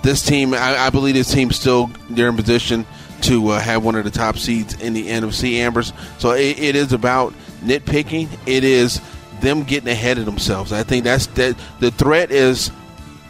this 0.02 0.24
team. 0.24 0.52
I, 0.52 0.76
I 0.76 0.90
believe 0.90 1.14
this 1.14 1.32
team 1.32 1.50
still 1.50 1.90
they're 2.10 2.28
in 2.28 2.36
position 2.36 2.84
to 3.22 3.48
uh, 3.48 3.60
have 3.60 3.84
one 3.84 3.94
of 3.94 4.04
the 4.04 4.10
top 4.10 4.36
seeds 4.36 4.80
in 4.80 4.92
the 4.92 5.08
NFC 5.08 5.54
Ambers. 5.54 5.92
So 6.18 6.32
it, 6.32 6.58
it 6.58 6.76
is 6.76 6.92
about 6.92 7.34
nitpicking. 7.60 8.28
It 8.46 8.64
is 8.64 9.00
them 9.40 9.62
getting 9.62 9.88
ahead 9.88 10.18
of 10.18 10.26
themselves. 10.26 10.72
I 10.72 10.82
think 10.82 11.04
that's 11.04 11.26
that. 11.28 11.56
The 11.80 11.90
threat 11.90 12.30
is 12.30 12.70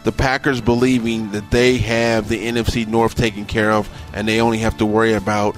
the 0.03 0.11
Packers 0.11 0.61
believing 0.61 1.31
that 1.31 1.51
they 1.51 1.77
have 1.77 2.27
the 2.27 2.47
NFC 2.47 2.87
North 2.87 3.15
taken 3.15 3.45
care 3.45 3.71
of, 3.71 3.89
and 4.13 4.27
they 4.27 4.41
only 4.41 4.59
have 4.59 4.77
to 4.77 4.85
worry 4.85 5.13
about 5.13 5.55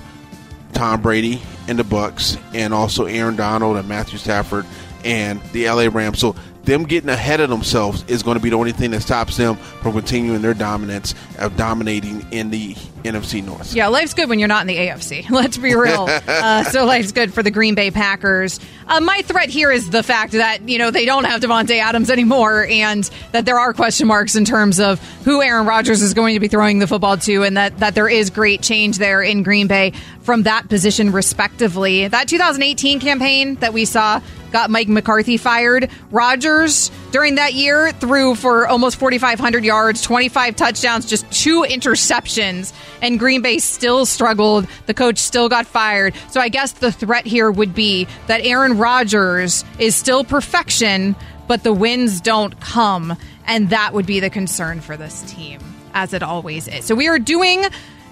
Tom 0.73 1.01
Brady 1.01 1.41
and 1.67 1.79
the 1.79 1.83
Bucks, 1.83 2.37
and 2.53 2.73
also 2.73 3.05
Aaron 3.05 3.35
Donald 3.35 3.77
and 3.77 3.87
Matthew 3.87 4.17
Stafford 4.17 4.65
and 5.05 5.41
the 5.53 5.69
LA 5.69 5.87
Rams. 5.91 6.19
So 6.19 6.35
them 6.63 6.83
getting 6.83 7.09
ahead 7.09 7.39
of 7.39 7.49
themselves 7.49 8.03
is 8.07 8.23
going 8.23 8.37
to 8.37 8.43
be 8.43 8.49
the 8.49 8.55
only 8.55 8.71
thing 8.71 8.91
that 8.91 9.01
stops 9.01 9.37
them 9.37 9.55
from 9.55 9.93
continuing 9.93 10.41
their 10.41 10.53
dominance 10.53 11.13
of 11.39 11.55
dominating 11.57 12.25
in 12.31 12.49
the 12.49 12.75
NFC 13.03 13.43
North. 13.43 13.73
Yeah, 13.73 13.87
life's 13.87 14.13
good 14.13 14.29
when 14.29 14.39
you're 14.39 14.47
not 14.47 14.61
in 14.61 14.67
the 14.67 14.77
AFC. 14.77 15.29
Let's 15.29 15.57
be 15.57 15.75
real. 15.75 16.07
uh, 16.27 16.63
so 16.63 16.85
life's 16.85 17.11
good 17.11 17.33
for 17.33 17.43
the 17.43 17.51
Green 17.51 17.75
Bay 17.75 17.91
Packers. 17.91 18.59
Uh, 18.87 18.99
my 18.99 19.21
threat 19.21 19.49
here 19.49 19.71
is 19.71 19.89
the 19.89 20.03
fact 20.03 20.33
that 20.33 20.67
you 20.67 20.77
know 20.77 20.91
they 20.91 21.05
don't 21.05 21.25
have 21.25 21.41
Davante 21.41 21.79
Adams 21.79 22.09
anymore, 22.09 22.65
and 22.65 23.09
that 23.31 23.45
there 23.45 23.59
are 23.59 23.73
question 23.73 24.07
marks 24.07 24.35
in 24.35 24.45
terms 24.45 24.79
of 24.79 24.99
who 25.23 25.41
Aaron 25.41 25.65
Rodgers 25.65 26.01
is 26.01 26.13
going 26.13 26.33
to 26.33 26.39
be 26.39 26.47
throwing 26.47 26.79
the 26.79 26.87
football 26.87 27.17
to, 27.17 27.43
and 27.43 27.57
that 27.57 27.79
that 27.79 27.95
there 27.95 28.09
is 28.09 28.29
great 28.29 28.61
change 28.61 28.97
there 28.97 29.21
in 29.21 29.43
Green 29.43 29.67
Bay 29.67 29.93
from 30.21 30.43
that 30.43 30.69
position, 30.69 31.11
respectively. 31.11 32.07
That 32.07 32.27
2018 32.27 32.99
campaign 32.99 33.55
that 33.55 33.73
we 33.73 33.85
saw 33.85 34.21
got 34.53 34.69
Mike 34.69 34.87
McCarthy 34.87 35.35
fired. 35.35 35.89
Rodgers 36.11 36.91
during 37.11 37.35
that 37.35 37.53
year 37.53 37.91
threw 37.93 38.35
for 38.35 38.67
almost 38.67 38.97
4,500 38.97 39.65
yards, 39.65 40.01
25 40.01 40.55
touchdowns, 40.55 41.05
just 41.05 41.29
two 41.31 41.63
interceptions, 41.63 42.71
and 43.03 43.19
Green 43.19 43.41
Bay 43.43 43.59
still 43.59 44.07
struggled. 44.07 44.65
The 44.87 44.93
coach 44.93 45.19
still 45.19 45.49
got 45.49 45.67
fired. 45.67 46.15
So 46.31 46.39
I 46.39 46.49
guess 46.49 46.71
the 46.71 46.91
threat 46.91 47.27
here 47.27 47.51
would 47.51 47.75
be 47.75 48.07
that 48.27 48.43
Aaron 48.45 48.77
Rodgers 48.77 49.63
is 49.77 49.95
still 49.95 50.23
perfection, 50.23 51.15
but 51.47 51.63
the 51.63 51.73
wins 51.73 52.21
don't 52.21 52.59
come. 52.61 53.15
And 53.45 53.69
that 53.69 53.93
would 53.93 54.05
be 54.05 54.21
the 54.21 54.29
concern 54.29 54.79
for 54.79 54.95
this 54.95 55.21
team, 55.23 55.59
as 55.93 56.13
it 56.13 56.23
always 56.23 56.67
is. 56.69 56.85
So 56.85 56.95
we 56.95 57.09
are 57.09 57.19
doing 57.19 57.63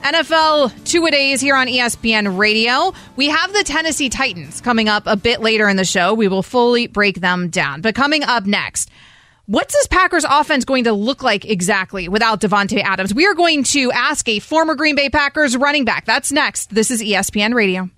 NFL 0.04 0.84
two 0.84 1.06
a 1.06 1.12
days 1.12 1.40
here 1.40 1.56
on 1.56 1.68
ESPN 1.68 2.38
Radio. 2.38 2.94
We 3.16 3.30
have 3.30 3.54
the 3.54 3.64
Tennessee 3.64 4.10
Titans 4.10 4.60
coming 4.60 4.90
up 4.90 5.04
a 5.06 5.16
bit 5.16 5.40
later 5.40 5.70
in 5.70 5.78
the 5.78 5.86
show. 5.86 6.14
We 6.14 6.28
will 6.28 6.44
fully 6.44 6.88
break 6.88 7.22
them 7.22 7.48
down. 7.48 7.80
But 7.80 7.96
coming 7.96 8.24
up 8.24 8.46
next, 8.46 8.90
what's 9.52 9.74
this 9.74 9.88
Packers 9.88 10.26
offense 10.28 10.64
going 10.64 10.86
to 10.86 10.94
look 10.94 11.24
like 11.24 11.44
exactly 11.44 12.08
without 12.08 12.40
Davante 12.40 12.82
Adams? 12.82 13.14
We 13.14 13.28
are 13.28 13.34
going 13.34 13.64
to 13.66 13.92
ask 13.92 14.28
a 14.30 14.40
former 14.40 14.76
Green 14.76 14.96
Bay 14.96 15.10
Packers 15.10 15.58
running 15.58 15.84
back. 15.84 16.06
That's 16.06 16.32
next. 16.32 16.74
This 16.74 16.90
is 16.90 17.02
ESPN 17.02 17.54
Radio. 17.54 17.90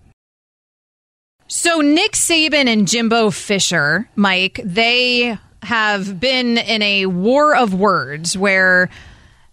So 1.48 1.82
Nick 1.82 2.13
Saban 2.13 2.66
and 2.68 2.88
Jimbo 2.88 3.30
Fisher, 3.30 4.10
Mike, 4.16 4.60
they 4.63 5.38
have 5.62 6.20
been 6.20 6.58
in 6.58 6.82
a 6.82 7.06
war 7.06 7.56
of 7.56 7.76
words 7.76 8.36
where 8.36 8.89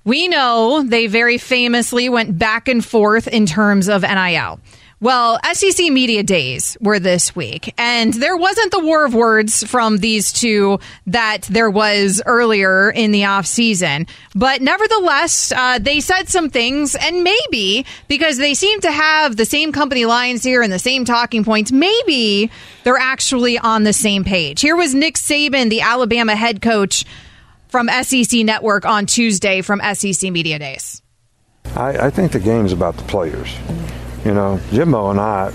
we 0.05 0.27
know 0.27 0.83
they 0.83 1.07
very 1.07 1.37
famously 1.37 2.09
went 2.09 2.39
back 2.39 2.67
and 2.67 2.83
forth 2.83 3.29
in 3.29 3.45
terms 3.45 3.89
of 3.91 4.01
NIL. 4.01 4.59
Well, 5.03 5.39
SEC 5.55 5.91
Media 5.91 6.23
Days 6.23 6.77
were 6.79 6.99
this 6.99 7.35
week, 7.35 7.73
and 7.79 8.13
there 8.13 8.37
wasn't 8.37 8.71
the 8.71 8.81
war 8.81 9.07
of 9.07 9.15
words 9.15 9.65
from 9.65 9.97
these 9.97 10.31
two 10.31 10.79
that 11.07 11.45
there 11.45 11.71
was 11.71 12.21
earlier 12.27 12.91
in 12.91 13.11
the 13.11 13.25
off 13.25 13.47
season. 13.47 14.07
But 14.35 14.61
nevertheless, 14.61 15.53
uh, 15.53 15.79
they 15.79 16.01
said 16.01 16.29
some 16.29 16.51
things, 16.51 16.95
and 16.97 17.25
maybe 17.25 17.87
because 18.09 18.37
they 18.37 18.53
seem 18.53 18.83
to 18.83 18.93
have 18.93 19.37
the 19.37 19.47
same 19.47 19.73
company 19.73 20.05
lines 20.05 20.43
here 20.43 20.61
and 20.61 20.71
the 20.71 20.79
same 20.79 21.07
talking 21.07 21.45
points, 21.45 21.73
maybe 21.73 22.51
they're 22.85 22.99
actually 22.99 23.59
on 23.59 23.85
the 23.85 23.95
same 23.95 24.23
page. 24.23 24.61
Here 24.61 24.77
was 24.77 24.95
Nick 24.95 25.15
Saban, 25.15 25.71
the 25.71 25.81
Alabama 25.81 26.37
head 26.37 26.61
coach 26.61 27.07
from 27.69 27.89
SEC 28.03 28.45
Network 28.45 28.85
on 28.85 29.07
Tuesday 29.07 29.63
from 29.63 29.81
SEC 29.95 30.31
Media 30.31 30.59
Days? 30.59 31.01
I, 31.75 32.09
I 32.09 32.11
think 32.11 32.33
the 32.33 32.41
game's 32.41 32.75
about 32.75 32.99
the 32.99 33.05
players. 33.05 33.57
You 34.25 34.35
know, 34.35 34.61
Jimbo 34.71 35.11
and 35.11 35.21
I, 35.21 35.53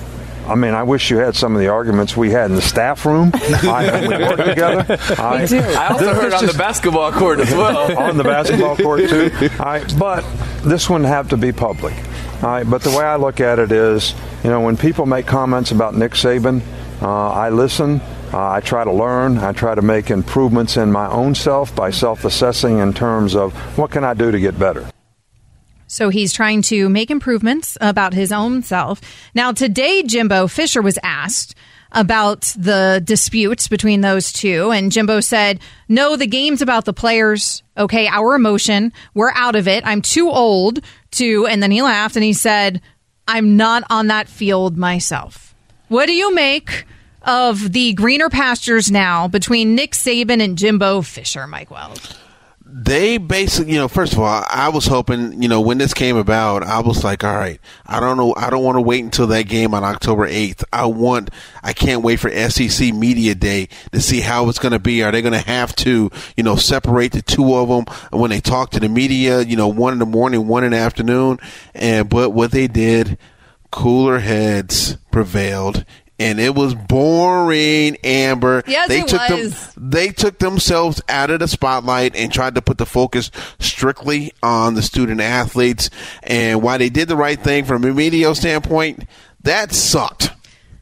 I 0.48 0.54
mean, 0.54 0.74
I 0.74 0.84
wish 0.84 1.10
you 1.10 1.18
had 1.18 1.36
some 1.36 1.56
of 1.56 1.60
the 1.60 1.70
arguments 1.70 2.16
we 2.16 2.30
had 2.30 2.50
in 2.52 2.56
the 2.56 2.62
staff 2.62 3.06
room. 3.06 3.32
I, 3.36 4.08
we 4.08 4.24
work 4.24 4.46
together. 4.46 4.98
I, 5.20 5.42
Me 5.42 5.48
too. 5.48 5.58
I 5.58 5.88
also 5.88 6.14
heard 6.14 6.34
on 6.34 6.46
the 6.46 6.54
basketball 6.54 7.12
court 7.12 7.40
as 7.40 7.52
well. 7.52 7.98
on 8.00 8.18
the 8.18 8.24
basketball 8.24 8.78
court 8.78 9.10
too. 9.10 9.32
I, 9.60 9.84
but 9.98 10.22
this 10.64 10.90
wouldn't 10.90 11.08
have 11.08 11.30
to 11.30 11.38
be 11.38 11.52
public. 11.52 11.96
I, 12.44 12.64
but 12.64 12.82
the 12.82 12.92
way 12.92 13.04
I 13.04 13.16
look 13.16 13.40
at 13.40 13.58
it 13.58 13.72
is, 13.72 14.14
you 14.44 14.50
know, 14.52 14.62
when 14.62 14.78
people 14.78 15.06
make 15.08 15.26
comments 15.26 15.72
about 15.72 15.96
Nick 15.96 16.12
Saban, 16.12 16.62
uh, 17.02 17.32
I 17.32 17.50
listen. 17.50 18.02
Uh, 18.32 18.52
I 18.52 18.60
try 18.60 18.84
to 18.84 18.92
learn. 18.92 19.38
I 19.38 19.52
try 19.54 19.74
to 19.74 19.82
make 19.82 20.12
improvements 20.12 20.78
in 20.78 20.92
my 20.92 21.10
own 21.10 21.34
self 21.34 21.76
by 21.76 21.90
self 21.90 22.26
assessing 22.26 22.80
in 22.80 22.94
terms 22.94 23.36
of 23.36 23.54
what 23.78 23.92
can 23.92 24.04
I 24.04 24.14
do 24.14 24.32
to 24.32 24.40
get 24.40 24.60
better. 24.60 24.90
So 25.96 26.10
he's 26.10 26.34
trying 26.34 26.62
to 26.64 26.90
make 26.90 27.10
improvements 27.10 27.78
about 27.80 28.14
his 28.14 28.34
own 28.34 28.64
self. 28.64 29.00
Now, 29.34 29.54
today, 29.54 30.04
Jimbo 30.04 30.48
Fisher 30.48 30.82
was 30.82 31.00
asked 31.04 31.56
about 31.94 32.54
the 32.58 33.02
disputes 33.02 33.70
between 33.70 34.02
those 34.02 34.34
two. 34.34 34.72
And 34.72 34.92
Jimbo 34.92 35.22
said, 35.22 35.62
No, 35.88 36.18
the 36.18 36.28
game's 36.28 36.62
about 36.62 36.84
the 36.84 36.92
players. 36.92 37.64
Okay, 37.78 38.10
our 38.10 38.36
emotion. 38.36 38.92
We're 39.14 39.32
out 39.36 39.56
of 39.56 39.70
it. 39.70 39.88
I'm 39.88 40.02
too 40.02 40.30
old 40.30 40.82
to. 41.12 41.48
And 41.48 41.64
then 41.64 41.72
he 41.72 41.82
laughed 41.82 42.18
and 42.18 42.26
he 42.26 42.34
said, 42.34 42.82
I'm 43.26 43.56
not 43.56 43.86
on 43.90 44.08
that 44.08 44.28
field 44.28 44.76
myself. 44.76 45.56
What 45.88 46.08
do 46.08 46.14
you 46.14 46.36
make 46.36 46.84
of 47.22 47.72
the 47.72 47.94
greener 47.94 48.30
pastures 48.30 48.92
now 48.92 49.30
between 49.30 49.76
Nick 49.76 49.94
Saban 49.94 50.44
and 50.44 50.58
Jimbo 50.58 51.04
Fisher, 51.04 51.48
Mike 51.48 51.72
Wells? 51.72 52.18
They 52.78 53.18
basically, 53.18 53.72
you 53.72 53.78
know, 53.78 53.88
first 53.88 54.12
of 54.12 54.20
all, 54.20 54.44
I 54.50 54.68
was 54.68 54.86
hoping, 54.86 55.42
you 55.42 55.48
know, 55.48 55.62
when 55.62 55.78
this 55.78 55.94
came 55.94 56.18
about, 56.18 56.62
I 56.62 56.82
was 56.82 57.06
like, 57.06 57.24
all 57.24 57.34
right, 57.34 57.58
I 57.86 58.02
don't 58.02 58.18
know, 58.18 58.34
I 58.36 58.50
don't 58.50 58.66
want 58.66 58.76
to 58.76 58.82
wait 58.82 59.02
until 59.02 59.28
that 59.28 59.44
game 59.44 59.74
on 59.74 59.86
October 59.86 60.28
8th. 60.28 60.66
I 60.74 60.86
want, 60.88 61.30
I 61.64 61.72
can't 61.72 62.02
wait 62.02 62.20
for 62.20 62.30
SEC 62.30 62.94
Media 62.94 63.34
Day 63.34 63.70
to 63.94 64.02
see 64.02 64.20
how 64.20 64.50
it's 64.50 64.60
going 64.60 64.74
to 64.74 64.80
be. 64.80 65.04
Are 65.04 65.12
they 65.14 65.22
going 65.22 65.32
to 65.32 65.40
have 65.40 65.74
to, 65.78 66.12
you 66.36 66.44
know, 66.44 66.58
separate 66.58 67.14
the 67.14 67.22
two 67.22 67.56
of 67.56 67.70
them 67.70 67.86
when 68.12 68.30
they 68.30 68.42
talk 68.42 68.72
to 68.72 68.82
the 68.82 68.90
media, 68.90 69.40
you 69.40 69.56
know, 69.56 69.70
one 69.70 69.94
in 69.94 70.00
the 70.00 70.06
morning, 70.06 70.46
one 70.46 70.66
in 70.66 70.72
the 70.72 70.78
afternoon? 70.78 71.40
And, 71.74 72.10
but 72.10 72.32
what 72.32 72.52
they 72.52 72.68
did, 72.68 73.18
cooler 73.72 74.20
heads 74.20 74.98
prevailed 75.12 75.86
and 76.20 76.40
it 76.40 76.56
was 76.56 76.74
boring, 76.74 77.98
Amber. 78.04 78.64
Yes, 78.68 78.88
they 78.88 79.02
it 79.02 79.08
took 79.08 79.30
was. 79.30 79.74
Them, 79.74 79.90
they 79.90 80.10
took 80.10 80.40
themselves 80.40 81.02
out 81.10 81.30
of 81.32 81.40
the 81.40 81.48
spotlight 81.48 82.16
and 82.16 82.32
tried 82.32 82.56
to 82.56 82.62
put 82.62 82.78
the 82.78 82.86
focus 82.86 83.32
strictly 83.60 84.32
on 84.42 84.76
the 84.76 84.82
student 84.82 85.20
athletes. 85.22 85.90
And 86.24 86.62
while 86.62 86.78
they 86.78 86.90
did 86.90 87.08
the 87.08 87.18
right 87.18 87.40
thing 87.40 87.66
from 87.66 87.84
a 87.84 87.92
media 87.94 88.34
standpoint, 88.36 89.04
that 89.44 89.74
sucked. 89.74 90.32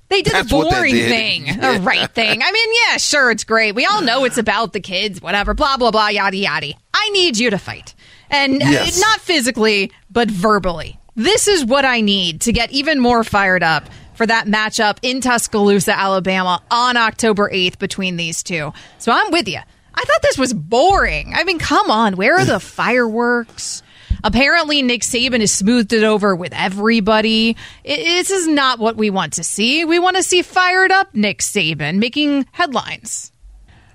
They 0.10 0.22
did 0.22 0.34
That's 0.34 0.50
the 0.50 0.56
boring 0.62 0.93
did. 0.93 1.10
thing, 1.10 1.46
Yeah. 1.48 1.74
the 1.78 1.82
right 1.82 2.10
thing. 2.12 2.41
I 2.43 2.52
mean, 2.52 2.69
yeah, 2.88 2.98
sure, 2.98 3.32
it's 3.32 3.43
great. 3.43 3.74
We 3.74 3.86
all 3.86 4.02
know 4.04 4.26
it's 4.26 4.38
about 4.38 4.72
the 4.74 4.80
kids, 4.80 5.19
whatever, 5.22 5.56
blah, 5.56 5.78
blah, 5.78 5.89
blah, 5.89 6.10
yada, 6.10 6.38
yada. 6.38 6.74
I 6.93 7.10
need 7.10 7.38
you 7.39 7.50
to 7.50 7.58
fight. 7.58 7.96
And 8.30 8.62
uh, 8.62 8.65
Yes. 8.67 9.00
not 9.02 9.22
physically, 9.22 9.91
but 10.12 10.30
verbally. 10.30 11.00
This 11.15 11.48
is 11.48 11.65
what 11.65 11.84
I 11.86 12.02
need 12.02 12.41
to 12.41 12.52
get 12.52 12.72
even 12.72 13.00
more 13.00 13.24
fired 13.24 13.63
up 13.63 13.89
for 14.23 14.27
that 14.27 14.45
matchup 14.47 14.99
in 15.01 15.19
Tuscaloosa, 15.19 15.91
Alabama 15.99 16.62
on 16.71 16.95
October 16.95 17.49
8th 17.49 17.77
between 17.77 18.15
these 18.15 18.41
two. 18.41 18.71
So 18.97 19.12
I'm 19.12 19.31
with 19.31 19.49
you. 19.49 19.59
I 19.93 20.01
thought 20.05 20.21
this 20.21 20.38
was 20.38 20.53
boring. 20.53 21.33
I 21.36 21.43
mean, 21.43 21.59
come 21.59 21.91
on, 21.91 22.15
where 22.15 22.38
are 22.38 22.45
the 22.45 22.59
fireworks? 22.62 23.83
Apparently, 24.23 24.81
Nick 24.81 25.01
Saban 25.01 25.41
has 25.41 25.51
smoothed 25.51 25.91
it 25.91 26.05
over 26.05 26.38
with 26.38 26.53
everybody. 26.53 27.57
I- 27.86 27.97
This 27.97 28.31
is 28.31 28.47
not 28.47 28.79
what 28.79 28.95
we 28.95 29.09
want 29.09 29.33
to 29.33 29.43
see. 29.43 29.83
We 29.83 29.99
want 29.99 30.15
to 30.15 30.23
see 30.23 30.41
fired 30.41 30.93
up 30.93 31.13
Nick 31.13 31.39
Saban 31.39 31.97
making 31.97 32.45
headlines. 32.53 33.33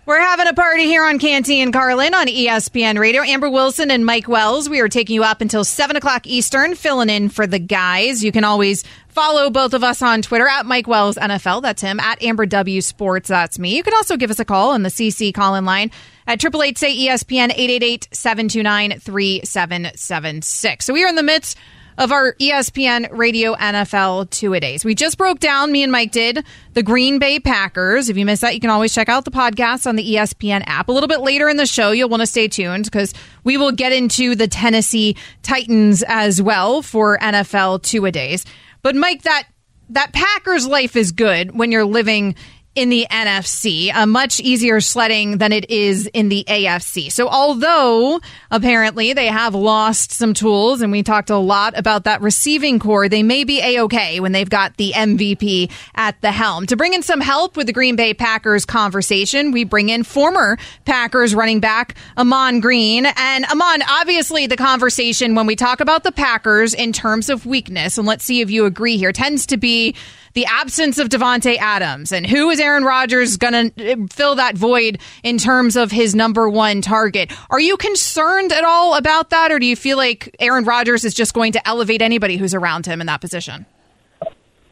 We're 0.08 0.20
having 0.20 0.46
a 0.46 0.54
party 0.54 0.84
here 0.84 1.04
on 1.04 1.18
Canty 1.18 1.60
and 1.60 1.70
Carlin 1.70 2.14
on 2.14 2.28
ESPN 2.28 2.98
Radio. 2.98 3.20
Amber 3.20 3.50
Wilson 3.50 3.90
and 3.90 4.06
Mike 4.06 4.26
Wells. 4.26 4.66
We 4.66 4.80
are 4.80 4.88
taking 4.88 5.12
you 5.12 5.22
up 5.22 5.42
until 5.42 5.64
7 5.64 5.96
o'clock 5.96 6.26
Eastern, 6.26 6.76
filling 6.76 7.10
in 7.10 7.28
for 7.28 7.46
the 7.46 7.58
guys. 7.58 8.24
You 8.24 8.32
can 8.32 8.42
always 8.42 8.84
follow 9.10 9.50
both 9.50 9.74
of 9.74 9.84
us 9.84 10.00
on 10.00 10.22
Twitter 10.22 10.48
at 10.48 10.64
Mike 10.64 10.86
Wells 10.86 11.16
NFL. 11.16 11.60
That's 11.60 11.82
him. 11.82 12.00
At 12.00 12.22
Amber 12.22 12.46
W 12.46 12.80
Sports. 12.80 13.28
That's 13.28 13.58
me. 13.58 13.76
You 13.76 13.82
can 13.82 13.92
also 13.92 14.16
give 14.16 14.30
us 14.30 14.38
a 14.38 14.46
call 14.46 14.70
on 14.70 14.82
the 14.82 14.88
CC 14.88 15.34
call 15.34 15.56
in 15.56 15.66
line 15.66 15.90
at 16.26 16.42
888 16.42 16.78
say 16.78 16.96
ESPN 16.96 17.50
888 17.50 18.08
729 18.10 19.00
3776. 19.00 20.86
So 20.86 20.94
we 20.94 21.04
are 21.04 21.08
in 21.08 21.16
the 21.16 21.22
midst 21.22 21.58
of 21.98 22.12
our 22.12 22.34
ESPN 22.34 23.08
Radio 23.10 23.54
NFL 23.56 24.30
two 24.30 24.54
a 24.54 24.60
days. 24.60 24.84
We 24.84 24.94
just 24.94 25.18
broke 25.18 25.40
down, 25.40 25.72
me 25.72 25.82
and 25.82 25.90
Mike 25.90 26.12
did, 26.12 26.46
the 26.72 26.82
Green 26.82 27.18
Bay 27.18 27.40
Packers. 27.40 28.08
If 28.08 28.16
you 28.16 28.24
missed 28.24 28.40
that, 28.42 28.54
you 28.54 28.60
can 28.60 28.70
always 28.70 28.94
check 28.94 29.08
out 29.08 29.24
the 29.24 29.32
podcast 29.32 29.86
on 29.86 29.96
the 29.96 30.14
ESPN 30.14 30.62
app. 30.66 30.88
A 30.88 30.92
little 30.92 31.08
bit 31.08 31.20
later 31.20 31.48
in 31.48 31.56
the 31.56 31.66
show, 31.66 31.90
you'll 31.90 32.08
want 32.08 32.20
to 32.20 32.26
stay 32.26 32.46
tuned 32.46 32.84
because 32.84 33.12
we 33.42 33.56
will 33.56 33.72
get 33.72 33.92
into 33.92 34.36
the 34.36 34.46
Tennessee 34.46 35.16
Titans 35.42 36.04
as 36.06 36.40
well 36.40 36.82
for 36.82 37.18
NFL 37.18 37.82
two 37.82 38.06
a 38.06 38.12
days. 38.12 38.46
But 38.82 38.94
Mike, 38.94 39.22
that 39.22 39.48
that 39.90 40.12
Packers 40.12 40.66
life 40.66 40.96
is 40.96 41.12
good 41.12 41.56
when 41.56 41.72
you're 41.72 41.84
living 41.84 42.36
in 42.74 42.90
the 42.90 43.06
NFC, 43.10 43.88
a 43.88 44.02
uh, 44.02 44.06
much 44.06 44.38
easier 44.38 44.80
sledding 44.80 45.38
than 45.38 45.52
it 45.52 45.68
is 45.68 46.06
in 46.06 46.28
the 46.28 46.44
AFC. 46.46 47.10
So 47.10 47.28
although 47.28 48.20
apparently 48.52 49.12
they 49.12 49.26
have 49.26 49.54
lost 49.54 50.12
some 50.12 50.32
tools 50.32 50.80
and 50.80 50.92
we 50.92 51.02
talked 51.02 51.30
a 51.30 51.36
lot 51.36 51.76
about 51.76 52.04
that 52.04 52.20
receiving 52.20 52.78
corps, 52.78 53.08
they 53.08 53.24
may 53.24 53.42
be 53.42 53.60
a-okay 53.60 54.20
when 54.20 54.30
they've 54.30 54.48
got 54.48 54.76
the 54.76 54.92
MVP 54.94 55.72
at 55.96 56.20
the 56.20 56.30
helm. 56.30 56.66
To 56.66 56.76
bring 56.76 56.94
in 56.94 57.02
some 57.02 57.20
help 57.20 57.56
with 57.56 57.66
the 57.66 57.72
Green 57.72 57.96
Bay 57.96 58.14
Packers 58.14 58.64
conversation, 58.64 59.50
we 59.50 59.64
bring 59.64 59.88
in 59.88 60.04
former 60.04 60.56
Packers 60.84 61.34
running 61.34 61.58
back 61.58 61.96
Ahman 62.16 62.60
Green. 62.60 63.06
And 63.06 63.44
Amon, 63.46 63.82
obviously 63.88 64.46
the 64.46 64.56
conversation 64.56 65.34
when 65.34 65.46
we 65.46 65.56
talk 65.56 65.80
about 65.80 66.04
the 66.04 66.12
Packers 66.12 66.74
in 66.74 66.92
terms 66.92 67.28
of 67.28 67.44
weakness, 67.44 67.98
and 67.98 68.06
let's 68.06 68.24
see 68.24 68.40
if 68.40 68.50
you 68.50 68.66
agree 68.66 68.98
here, 68.98 69.12
tends 69.12 69.46
to 69.46 69.56
be 69.56 69.96
the 70.38 70.46
absence 70.46 70.98
of 70.98 71.08
Davante 71.08 71.56
Adams 71.58 72.12
and 72.12 72.24
who 72.24 72.48
is 72.48 72.60
Aaron 72.60 72.84
Rodgers 72.84 73.36
going 73.36 73.72
to 73.72 73.84
eh, 73.84 73.96
fill 74.08 74.36
that 74.36 74.56
void 74.56 75.00
in 75.24 75.36
terms 75.36 75.74
of 75.74 75.90
his 75.90 76.14
number 76.14 76.48
one 76.48 76.80
target. 76.80 77.32
Are 77.50 77.58
you 77.58 77.76
concerned 77.76 78.52
at 78.52 78.62
all 78.62 78.94
about 78.94 79.30
that, 79.30 79.50
or 79.50 79.58
do 79.58 79.66
you 79.66 79.74
feel 79.74 79.96
like 79.96 80.36
Aaron 80.38 80.62
Rodgers 80.62 81.04
is 81.04 81.12
just 81.12 81.34
going 81.34 81.50
to 81.54 81.68
elevate 81.68 82.02
anybody 82.02 82.36
who's 82.36 82.54
around 82.54 82.86
him 82.86 83.00
in 83.00 83.08
that 83.08 83.20
position? 83.20 83.66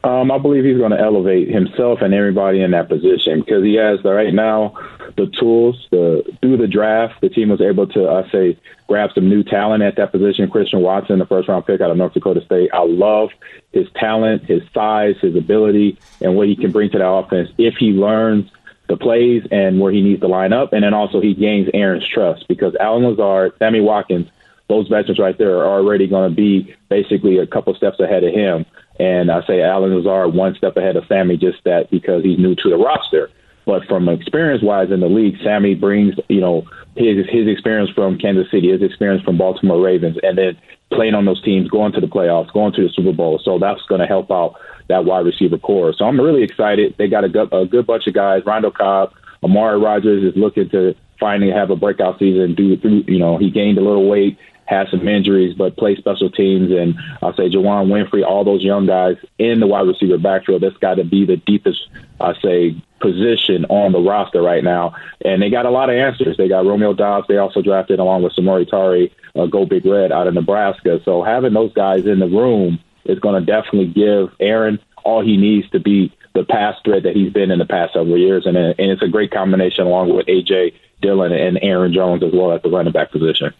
Um, 0.07 0.31
I 0.31 0.37
believe 0.37 0.63
he's 0.63 0.77
going 0.77 0.91
to 0.91 0.99
elevate 0.99 1.49
himself 1.49 1.99
and 2.01 2.13
everybody 2.13 2.61
in 2.61 2.71
that 2.71 2.87
position 2.87 3.41
because 3.41 3.61
he 3.61 3.75
has 3.75 4.01
the, 4.03 4.13
right 4.13 4.33
now 4.33 4.73
the 5.17 5.27
tools. 5.37 5.85
The 5.91 6.23
through 6.39 6.55
the 6.55 6.67
draft, 6.67 7.19
the 7.19 7.27
team 7.27 7.49
was 7.49 7.59
able 7.59 7.87
to, 7.87 8.07
I 8.07 8.31
say, 8.31 8.57
grab 8.87 9.09
some 9.13 9.27
new 9.27 9.43
talent 9.43 9.83
at 9.83 9.97
that 9.97 10.13
position. 10.13 10.49
Christian 10.49 10.81
Watson, 10.81 11.19
the 11.19 11.25
first 11.25 11.49
round 11.49 11.65
pick 11.65 11.81
out 11.81 11.91
of 11.91 11.97
North 11.97 12.13
Dakota 12.13 12.41
State. 12.45 12.69
I 12.73 12.85
love 12.85 13.31
his 13.73 13.87
talent, 13.97 14.45
his 14.45 14.61
size, 14.73 15.15
his 15.21 15.35
ability, 15.35 15.99
and 16.21 16.37
what 16.37 16.47
he 16.47 16.55
can 16.55 16.71
bring 16.71 16.89
to 16.91 16.99
the 16.99 17.05
offense 17.05 17.49
if 17.57 17.73
he 17.77 17.87
learns 17.87 18.49
the 18.87 18.95
plays 18.95 19.43
and 19.51 19.81
where 19.81 19.91
he 19.91 20.01
needs 20.01 20.21
to 20.21 20.29
line 20.29 20.53
up, 20.53 20.71
and 20.71 20.85
then 20.85 20.93
also 20.93 21.19
he 21.19 21.33
gains 21.33 21.67
Aaron's 21.73 22.07
trust 22.07 22.47
because 22.47 22.73
Allen 22.79 23.03
Lazard, 23.03 23.51
Sammy 23.59 23.81
Watkins, 23.81 24.29
those 24.69 24.87
veterans 24.87 25.19
right 25.19 25.37
there 25.37 25.57
are 25.57 25.79
already 25.79 26.07
going 26.07 26.29
to 26.29 26.35
be 26.35 26.73
basically 26.89 27.37
a 27.39 27.47
couple 27.47 27.73
steps 27.75 27.99
ahead 27.99 28.23
of 28.23 28.33
him. 28.33 28.65
And 28.99 29.31
I 29.31 29.45
say 29.45 29.61
Allen 29.61 29.95
Lazard 29.95 30.33
one 30.33 30.55
step 30.55 30.75
ahead 30.77 30.95
of 30.95 31.05
Sammy, 31.07 31.37
just 31.37 31.63
that 31.65 31.89
because 31.91 32.23
he's 32.23 32.39
new 32.39 32.55
to 32.55 32.69
the 32.69 32.77
roster. 32.77 33.29
But 33.65 33.85
from 33.85 34.07
experience 34.07 34.63
wise 34.63 34.91
in 34.91 35.01
the 35.01 35.07
league, 35.07 35.35
Sammy 35.43 35.75
brings, 35.75 36.15
you 36.29 36.39
know, 36.39 36.65
his 36.95 37.25
his 37.29 37.47
experience 37.47 37.91
from 37.93 38.17
Kansas 38.17 38.49
City, 38.49 38.71
his 38.71 38.81
experience 38.81 39.23
from 39.23 39.37
Baltimore 39.37 39.81
Ravens, 39.81 40.17
and 40.23 40.37
then 40.37 40.57
playing 40.89 41.13
on 41.13 41.25
those 41.25 41.43
teams, 41.43 41.69
going 41.69 41.91
to 41.91 41.99
the 41.99 42.07
playoffs, 42.07 42.51
going 42.53 42.73
to 42.73 42.81
the 42.81 42.89
Super 42.93 43.11
Bowl. 43.11 43.41
So 43.43 43.59
that's 43.59 43.81
going 43.89 43.99
to 44.01 44.07
help 44.07 44.31
out 44.31 44.55
that 44.87 45.03
wide 45.03 45.25
receiver 45.25 45.57
corps. 45.57 45.93
So 45.97 46.05
I'm 46.05 46.19
really 46.19 46.43
excited. 46.43 46.95
They 46.97 47.09
got 47.09 47.25
a 47.25 47.29
good, 47.29 47.51
a 47.51 47.65
good 47.65 47.85
bunch 47.85 48.07
of 48.07 48.13
guys. 48.13 48.43
Randall 48.45 48.71
Cobb, 48.71 49.11
Amari 49.43 49.79
Rodgers 49.79 50.23
is 50.23 50.39
looking 50.39 50.69
to 50.69 50.95
finally 51.19 51.51
have 51.51 51.69
a 51.69 51.75
breakout 51.75 52.19
season. 52.19 52.55
Do 52.55 52.77
through, 52.77 53.03
you 53.07 53.19
know, 53.19 53.37
he 53.37 53.49
gained 53.51 53.77
a 53.77 53.81
little 53.81 54.09
weight, 54.09 54.37
had 54.67 54.89
some 54.89 55.07
injuries, 55.07 55.55
but 55.55 55.77
play 55.77 55.95
special 55.95 56.29
teams. 56.29 56.71
And 56.71 56.95
I'll 57.21 57.35
say 57.35 57.49
Juwann 57.49 57.87
Winfree, 57.87 58.25
all 58.25 58.43
those 58.43 58.63
young 58.63 58.85
guys 58.85 59.15
in 59.39 59.59
the 59.59 59.67
wide 59.67 59.87
receiver 59.87 60.17
backfield. 60.17 60.61
That's 60.61 60.77
got 60.77 60.95
to 60.95 61.03
be 61.03 61.25
the 61.25 61.37
deepest, 61.37 61.87
I 62.19 62.33
say, 62.41 62.75
position 62.99 63.65
on 63.65 63.93
the 63.93 63.99
roster 63.99 64.41
right 64.41 64.63
now. 64.63 64.95
And 65.23 65.41
they 65.41 65.49
got 65.49 65.65
a 65.65 65.71
lot 65.71 65.89
of 65.89 65.95
answers. 65.95 66.37
They 66.37 66.49
got 66.49 66.65
Romeo 66.65 66.93
Doubs. 66.93 67.27
They 67.27 67.37
also 67.37 67.61
drafted 67.61 67.99
along 67.99 68.23
with 68.23 68.33
Samori 68.33 68.69
Toure, 68.69 69.09
uh, 69.35 69.45
Go 69.45 69.65
Big 69.65 69.85
Red 69.85 70.11
out 70.11 70.27
of 70.27 70.33
Nebraska. 70.33 70.99
So 71.05 71.23
having 71.23 71.53
those 71.53 71.73
guys 71.73 72.05
in 72.05 72.19
the 72.19 72.27
room 72.27 72.79
is 73.05 73.19
going 73.19 73.39
to 73.39 73.45
definitely 73.45 73.87
give 73.87 74.35
Aaron 74.39 74.79
all 75.05 75.23
he 75.23 75.37
needs 75.37 75.69
to 75.69 75.79
be 75.79 76.13
the 76.33 76.43
pass 76.43 76.75
threat 76.83 77.03
that 77.03 77.15
he's 77.15 77.31
been 77.31 77.51
in 77.51 77.59
the 77.59 77.65
past 77.65 77.93
several 77.93 78.17
years. 78.17 78.45
And, 78.45 78.57
and 78.57 78.75
it's 78.77 79.01
a 79.01 79.07
great 79.07 79.31
combination 79.31 79.87
along 79.87 80.13
with 80.13 80.27
A.J. 80.27 80.73
Dillon 81.01 81.31
and 81.31 81.57
Aaron 81.61 81.93
Jones 81.93 82.21
as 82.23 82.33
well 82.33 82.51
at 82.51 82.63
the 82.63 82.69
running 82.69 82.91
back 82.91 83.11
position. 83.11 83.53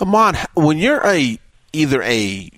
Ahman, 0.00 0.36
when 0.54 0.78
you're 0.78 1.06
a 1.06 1.38
either 1.72 2.02
a 2.02 2.50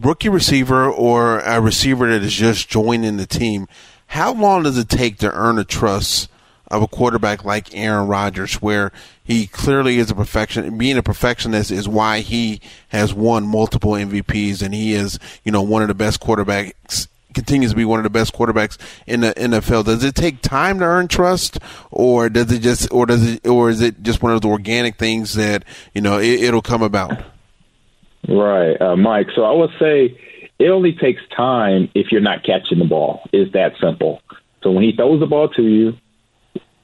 rookie 0.00 0.28
receiver 0.28 0.90
or 0.90 1.40
a 1.40 1.60
receiver 1.60 2.10
that 2.10 2.22
is 2.22 2.32
just 2.32 2.68
joining 2.68 3.16
the 3.16 3.26
team, 3.26 3.68
how 4.08 4.32
long 4.32 4.64
does 4.64 4.76
it 4.76 4.88
take 4.88 5.18
to 5.18 5.32
earn 5.32 5.56
the 5.56 5.64
trust 5.64 6.28
of 6.68 6.82
a 6.82 6.88
quarterback 6.88 7.44
like 7.44 7.74
Aaron 7.74 8.08
Rodgers, 8.08 8.54
where 8.54 8.90
he 9.22 9.46
clearly 9.46 9.98
is 9.98 10.10
a 10.10 10.14
perfection? 10.16 10.78
Being 10.78 10.98
a 10.98 11.02
perfectionist 11.02 11.70
is 11.70 11.88
why 11.88 12.20
he 12.20 12.60
has 12.88 13.14
won 13.14 13.46
multiple 13.46 13.92
MVPs, 13.92 14.60
and 14.60 14.74
he 14.74 14.94
is, 14.94 15.18
you 15.44 15.52
know, 15.52 15.62
one 15.62 15.82
of 15.82 15.88
the 15.88 15.94
best 15.94 16.20
quarterbacks. 16.20 17.06
Continues 17.34 17.70
to 17.70 17.76
be 17.76 17.84
one 17.84 17.98
of 17.98 18.04
the 18.04 18.10
best 18.10 18.34
quarterbacks 18.34 18.76
in 19.06 19.20
the 19.20 19.32
NFL. 19.34 19.84
Does 19.84 20.04
it 20.04 20.14
take 20.14 20.42
time 20.42 20.78
to 20.78 20.84
earn 20.84 21.08
trust, 21.08 21.58
or 21.90 22.28
does 22.28 22.50
it 22.50 22.60
just, 22.60 22.92
or 22.92 23.06
does 23.06 23.34
it, 23.34 23.46
or 23.46 23.70
is 23.70 23.80
it 23.80 24.02
just 24.02 24.22
one 24.22 24.32
of 24.32 24.40
those 24.40 24.50
organic 24.50 24.96
things 24.96 25.34
that 25.34 25.64
you 25.94 26.00
know 26.00 26.18
it, 26.18 26.40
it'll 26.42 26.62
come 26.62 26.82
about? 26.82 27.22
Right, 28.28 28.80
uh, 28.80 28.96
Mike. 28.96 29.28
So 29.34 29.44
I 29.44 29.52
would 29.52 29.70
say 29.78 30.18
it 30.58 30.68
only 30.68 30.92
takes 30.92 31.22
time 31.34 31.90
if 31.94 32.12
you're 32.12 32.20
not 32.20 32.44
catching 32.44 32.78
the 32.78 32.84
ball. 32.84 33.22
It's 33.32 33.52
that 33.52 33.72
simple. 33.80 34.20
So 34.62 34.70
when 34.70 34.84
he 34.84 34.92
throws 34.92 35.20
the 35.20 35.26
ball 35.26 35.48
to 35.50 35.62
you, 35.62 35.96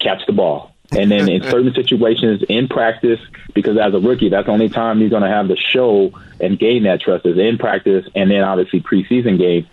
catch 0.01 0.25
the 0.27 0.33
ball. 0.33 0.73
And 0.93 1.11
then 1.11 1.29
in 1.29 1.43
certain 1.51 1.75
situations 1.75 2.43
in 2.49 2.69
practice, 2.69 3.21
because 3.55 3.77
as 3.77 3.93
a 3.93 4.01
rookie, 4.01 4.31
that's 4.31 4.47
the 4.47 4.53
only 4.53 4.71
time 4.71 5.01
you're 5.01 5.11
going 5.11 5.23
to 5.23 5.29
have 5.29 5.49
to 5.49 5.57
show 5.57 6.13
and 6.41 6.59
gain 6.59 6.85
that 6.85 7.01
trust 7.01 7.27
is 7.27 7.39
in 7.39 7.59
practice, 7.59 8.07
and 8.15 8.31
then 8.31 8.43
obviously 8.43 8.81
preseason 8.81 9.39
games. 9.39 9.67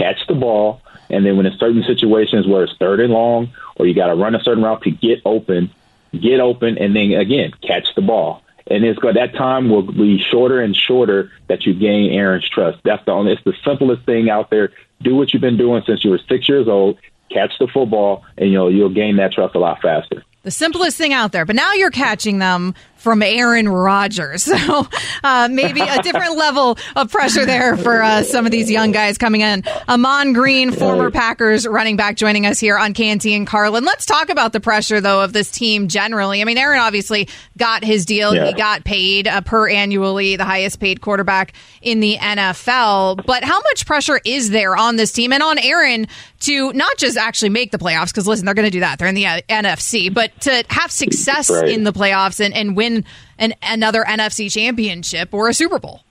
Catch 0.00 0.26
the 0.28 0.34
ball, 0.34 0.80
and 1.10 1.26
then 1.26 1.36
when 1.36 1.44
in 1.44 1.58
certain 1.58 1.82
situations 1.82 2.46
where 2.46 2.64
it's 2.64 2.72
third 2.78 3.00
and 3.00 3.12
long, 3.12 3.52
or 3.76 3.86
you 3.86 3.94
got 3.94 4.06
to 4.06 4.14
run 4.14 4.34
a 4.34 4.42
certain 4.42 4.64
route 4.64 4.82
to 4.82 4.90
get 4.90 5.20
open, 5.26 5.70
get 6.18 6.40
open, 6.40 6.78
and 6.78 6.96
then 6.96 7.12
again 7.12 7.52
catch 7.62 7.94
the 7.94 8.00
ball. 8.00 8.42
And 8.66 8.82
it's 8.82 8.98
good. 8.98 9.16
That 9.16 9.34
time 9.34 9.68
will 9.68 9.82
be 9.82 10.18
shorter 10.18 10.60
and 10.62 10.74
shorter 10.74 11.30
that 11.48 11.66
you 11.66 11.74
gain 11.74 12.12
Aaron's 12.12 12.48
trust. 12.48 12.78
That's 12.82 13.04
the 13.04 13.10
only. 13.10 13.32
It's 13.32 13.44
the 13.44 13.52
simplest 13.62 14.06
thing 14.06 14.30
out 14.30 14.48
there. 14.48 14.72
Do 15.02 15.16
what 15.16 15.34
you've 15.34 15.42
been 15.42 15.58
doing 15.58 15.82
since 15.86 16.02
you 16.02 16.10
were 16.10 16.20
six 16.28 16.48
years 16.48 16.66
old. 16.66 16.98
Catch 17.30 17.58
the 17.58 17.66
football, 17.66 18.24
and 18.38 18.50
you'll 18.50 18.72
you'll 18.72 18.94
gain 18.94 19.16
that 19.16 19.32
trust 19.32 19.54
a 19.54 19.58
lot 19.58 19.82
faster. 19.82 20.24
The 20.44 20.50
simplest 20.50 20.96
thing 20.96 21.12
out 21.12 21.32
there. 21.32 21.44
But 21.44 21.56
now 21.56 21.74
you're 21.74 21.90
catching 21.90 22.38
them 22.38 22.74
from 23.00 23.22
Aaron 23.22 23.68
Rodgers. 23.68 24.48
So 24.60 24.86
uh, 25.24 25.48
maybe 25.50 25.80
a 25.80 26.02
different 26.02 26.36
level 26.36 26.76
of 26.96 27.10
pressure 27.10 27.46
there 27.46 27.76
for 27.76 28.02
uh, 28.02 28.22
some 28.22 28.44
of 28.46 28.52
these 28.52 28.70
young 28.70 28.92
guys 28.92 29.16
coming 29.16 29.40
in. 29.40 29.64
Ahman 29.88 30.32
Green, 30.34 30.70
former 30.70 31.10
Packers 31.10 31.66
running 31.66 31.96
back, 31.96 32.16
joining 32.16 32.46
us 32.46 32.58
here 32.60 32.76
on 32.76 32.92
Canty 32.94 33.34
and 33.34 33.46
Carlin. 33.46 33.84
Let's 33.84 34.06
talk 34.06 34.28
about 34.28 34.52
the 34.52 34.60
pressure, 34.60 35.00
though, 35.00 35.22
of 35.22 35.32
this 35.32 35.50
team 35.50 35.88
generally. 35.88 36.40
I 36.40 36.44
mean, 36.44 36.58
Aaron 36.58 36.78
obviously 36.80 37.28
got 37.56 37.84
his 37.84 38.04
deal. 38.04 38.34
Yeah. 38.34 38.46
He 38.48 38.52
got 38.54 38.84
paid 38.84 39.26
uh, 39.28 39.40
per 39.40 39.68
annually, 39.68 40.36
the 40.36 40.44
highest 40.44 40.78
paid 40.80 41.00
quarterback 41.00 41.52
in 41.80 42.00
the 42.00 42.16
NFL. 42.18 43.24
But 43.26 43.44
how 43.44 43.60
much 43.60 43.86
pressure 43.86 44.20
is 44.24 44.50
there 44.50 44.76
on 44.76 44.96
this 44.96 45.12
team 45.12 45.32
and 45.32 45.42
on 45.42 45.58
Aaron 45.58 46.06
to 46.40 46.72
not 46.72 46.96
just 46.98 47.16
actually 47.16 47.50
make 47.50 47.70
the 47.70 47.78
playoffs? 47.78 48.08
Because 48.08 48.26
listen, 48.26 48.44
they're 48.44 48.54
going 48.54 48.66
to 48.66 48.70
do 48.70 48.80
that. 48.80 48.98
They're 48.98 49.08
in 49.08 49.14
the 49.14 49.26
uh, 49.26 49.40
NFC, 49.48 50.12
but 50.12 50.38
to 50.42 50.64
have 50.70 50.90
success 50.90 51.50
Right. 51.50 51.68
in 51.70 51.84
the 51.84 51.92
playoffs 51.92 52.44
and, 52.44 52.54
and 52.54 52.76
win 52.76 52.89
an, 53.38 53.54
another 53.62 54.04
NFC 54.04 54.50
championship 54.52 55.32
or 55.32 55.48
a 55.48 55.54
Super 55.54 55.78
Bowl. 55.78 56.02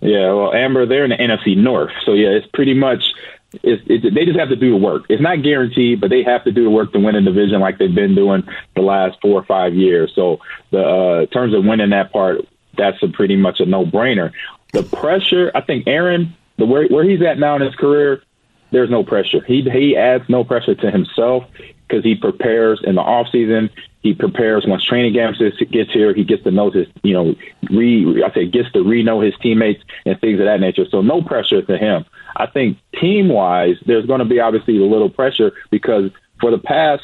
Yeah, 0.00 0.32
well, 0.32 0.54
Amber, 0.54 0.86
they're 0.86 1.04
in 1.04 1.10
the 1.10 1.16
NFC 1.16 1.56
North, 1.56 1.90
so 2.04 2.12
yeah, 2.12 2.28
it's 2.28 2.46
pretty 2.54 2.74
much. 2.74 3.02
It's, 3.62 3.82
it, 3.86 4.14
they 4.14 4.26
just 4.26 4.38
have 4.38 4.50
to 4.50 4.56
do 4.56 4.70
the 4.72 4.76
work. 4.76 5.04
It's 5.08 5.22
not 5.22 5.42
guaranteed, 5.42 6.02
but 6.02 6.10
they 6.10 6.22
have 6.22 6.44
to 6.44 6.52
do 6.52 6.64
the 6.64 6.70
work 6.70 6.92
to 6.92 6.98
win 6.98 7.16
a 7.16 7.22
division 7.22 7.60
like 7.60 7.78
they've 7.78 7.94
been 7.94 8.14
doing 8.14 8.46
the 8.76 8.82
last 8.82 9.18
four 9.22 9.40
or 9.40 9.44
five 9.44 9.74
years. 9.74 10.12
So, 10.14 10.38
the 10.70 10.84
uh, 10.84 11.20
in 11.22 11.26
terms 11.28 11.54
of 11.54 11.64
winning 11.64 11.90
that 11.90 12.12
part, 12.12 12.46
that's 12.76 13.02
a 13.02 13.08
pretty 13.08 13.36
much 13.36 13.60
a 13.60 13.66
no-brainer. 13.66 14.32
The 14.72 14.82
pressure, 14.82 15.50
I 15.54 15.62
think, 15.62 15.86
Aaron, 15.86 16.36
the 16.58 16.66
where 16.66 16.86
where 16.88 17.04
he's 17.04 17.22
at 17.22 17.38
now 17.38 17.56
in 17.56 17.62
his 17.62 17.74
career, 17.74 18.22
there's 18.70 18.90
no 18.90 19.02
pressure. 19.02 19.42
He 19.44 19.62
he 19.62 19.96
adds 19.96 20.24
no 20.28 20.44
pressure 20.44 20.74
to 20.74 20.90
himself 20.90 21.44
because 21.88 22.04
he 22.04 22.14
prepares 22.14 22.80
in 22.84 22.96
the 22.96 23.00
off 23.00 23.28
season. 23.32 23.70
He 24.02 24.14
prepares 24.14 24.64
once 24.66 24.84
training 24.84 25.14
camps 25.14 25.40
gets 25.70 25.92
here. 25.92 26.14
He 26.14 26.24
gets 26.24 26.44
to 26.44 26.50
know 26.50 26.70
his, 26.70 26.86
you 27.02 27.12
know, 27.12 27.34
re 27.70 28.22
I 28.22 28.32
say 28.32 28.46
gets 28.46 28.70
to 28.72 28.82
re 28.82 29.02
know 29.02 29.20
his 29.20 29.34
teammates 29.42 29.82
and 30.06 30.18
things 30.20 30.38
of 30.38 30.46
that 30.46 30.60
nature. 30.60 30.84
So 30.88 31.02
no 31.02 31.20
pressure 31.20 31.62
to 31.62 31.76
him. 31.76 32.04
I 32.36 32.46
think 32.46 32.78
team 33.00 33.28
wise, 33.28 33.76
there's 33.86 34.06
going 34.06 34.20
to 34.20 34.24
be 34.24 34.38
obviously 34.38 34.78
a 34.78 34.86
little 34.86 35.10
pressure 35.10 35.52
because 35.70 36.10
for 36.40 36.50
the 36.50 36.58
past 36.58 37.02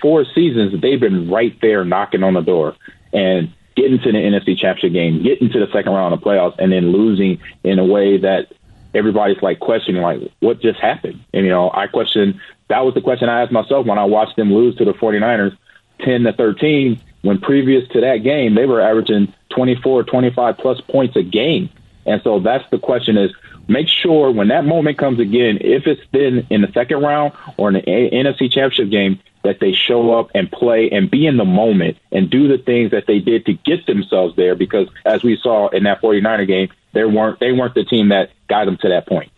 four 0.00 0.24
seasons 0.34 0.80
they've 0.80 1.00
been 1.00 1.30
right 1.30 1.56
there 1.60 1.84
knocking 1.84 2.22
on 2.22 2.34
the 2.34 2.40
door 2.40 2.76
and 3.12 3.52
getting 3.76 3.98
to 3.98 4.12
the 4.12 4.18
NFC 4.18 4.58
Championship 4.58 4.92
game, 4.92 5.22
getting 5.22 5.50
to 5.50 5.60
the 5.60 5.70
second 5.72 5.92
round 5.92 6.14
of 6.14 6.20
the 6.20 6.26
playoffs, 6.26 6.54
and 6.58 6.72
then 6.72 6.92
losing 6.92 7.40
in 7.64 7.78
a 7.78 7.84
way 7.84 8.18
that 8.18 8.52
everybody's 8.94 9.40
like 9.42 9.60
questioning, 9.60 10.02
like 10.02 10.20
what 10.40 10.60
just 10.60 10.80
happened. 10.80 11.22
And 11.32 11.44
you 11.44 11.50
know, 11.50 11.70
I 11.72 11.86
question 11.86 12.40
that 12.68 12.84
was 12.84 12.94
the 12.94 13.00
question 13.00 13.28
I 13.28 13.42
asked 13.42 13.52
myself 13.52 13.86
when 13.86 13.98
I 13.98 14.04
watched 14.04 14.36
them 14.36 14.52
lose 14.52 14.76
to 14.76 14.84
the 14.84 14.92
49ers 14.92 15.56
10 16.02 16.22
to 16.24 16.32
13 16.32 17.00
when 17.22 17.40
previous 17.40 17.88
to 17.88 18.00
that 18.00 18.18
game 18.18 18.54
they 18.54 18.66
were 18.66 18.80
averaging 18.80 19.32
24 19.50 20.04
25 20.04 20.58
plus 20.58 20.80
points 20.82 21.16
a 21.16 21.22
game. 21.22 21.70
And 22.04 22.20
so 22.22 22.40
that's 22.40 22.68
the 22.70 22.78
question 22.78 23.16
is 23.16 23.32
make 23.68 23.88
sure 23.88 24.30
when 24.30 24.48
that 24.48 24.64
moment 24.64 24.98
comes 24.98 25.20
again 25.20 25.58
if 25.60 25.86
it's 25.86 26.04
been 26.06 26.46
in 26.50 26.62
the 26.62 26.72
second 26.72 27.00
round 27.00 27.32
or 27.56 27.68
in 27.68 27.74
the 27.74 27.80
nfc 27.80 28.50
championship 28.50 28.90
game 28.90 29.20
that 29.44 29.60
they 29.60 29.72
show 29.72 30.12
up 30.18 30.30
and 30.34 30.50
play 30.50 30.90
and 30.90 31.10
be 31.10 31.26
in 31.26 31.36
the 31.36 31.44
moment 31.44 31.96
and 32.10 32.30
do 32.30 32.48
the 32.48 32.58
things 32.58 32.90
that 32.90 33.06
they 33.06 33.18
did 33.18 33.46
to 33.46 33.52
get 33.52 33.86
themselves 33.86 34.34
there 34.36 34.54
because 34.54 34.88
as 35.04 35.22
we 35.22 35.36
saw 35.36 35.68
in 35.68 35.84
that 35.84 36.00
49er 36.02 36.46
game 36.46 36.68
they 36.92 37.04
weren't 37.04 37.38
they 37.40 37.52
weren't 37.52 37.74
the 37.74 37.84
team 37.84 38.08
that 38.08 38.30
got 38.48 38.64
them 38.64 38.76
to 38.78 38.88
that 38.88 39.06
point 39.06 39.30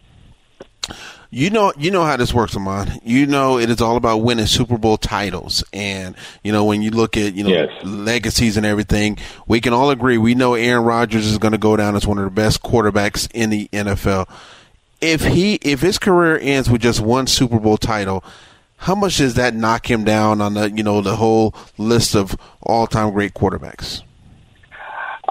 You 1.34 1.50
know, 1.50 1.72
you 1.76 1.90
know 1.90 2.04
how 2.04 2.16
this 2.16 2.32
works, 2.32 2.54
Ahman. 2.54 3.00
You 3.02 3.26
know 3.26 3.58
it 3.58 3.68
is 3.68 3.80
all 3.80 3.96
about 3.96 4.18
winning 4.18 4.46
Super 4.46 4.78
Bowl 4.78 4.96
titles, 4.96 5.64
and 5.72 6.14
you 6.44 6.52
know 6.52 6.64
when 6.64 6.80
you 6.80 6.92
look 6.92 7.16
at 7.16 7.34
you 7.34 7.42
know 7.42 7.66
legacies 7.82 8.56
and 8.56 8.64
everything, 8.64 9.18
we 9.48 9.60
can 9.60 9.72
all 9.72 9.90
agree. 9.90 10.16
We 10.16 10.36
know 10.36 10.54
Aaron 10.54 10.84
Rodgers 10.84 11.26
is 11.26 11.38
going 11.38 11.50
to 11.50 11.58
go 11.58 11.76
down 11.76 11.96
as 11.96 12.06
one 12.06 12.18
of 12.18 12.24
the 12.24 12.30
best 12.30 12.62
quarterbacks 12.62 13.28
in 13.34 13.50
the 13.50 13.68
NFL. 13.72 14.28
If 15.00 15.24
he, 15.24 15.54
if 15.56 15.80
his 15.80 15.98
career 15.98 16.38
ends 16.40 16.70
with 16.70 16.82
just 16.82 17.00
one 17.00 17.26
Super 17.26 17.58
Bowl 17.58 17.78
title, 17.78 18.22
how 18.76 18.94
much 18.94 19.16
does 19.16 19.34
that 19.34 19.56
knock 19.56 19.90
him 19.90 20.04
down 20.04 20.40
on 20.40 20.54
the 20.54 20.70
you 20.70 20.84
know 20.84 21.00
the 21.00 21.16
whole 21.16 21.52
list 21.78 22.14
of 22.14 22.36
all 22.62 22.86
time 22.86 23.10
great 23.10 23.34
quarterbacks? 23.34 24.02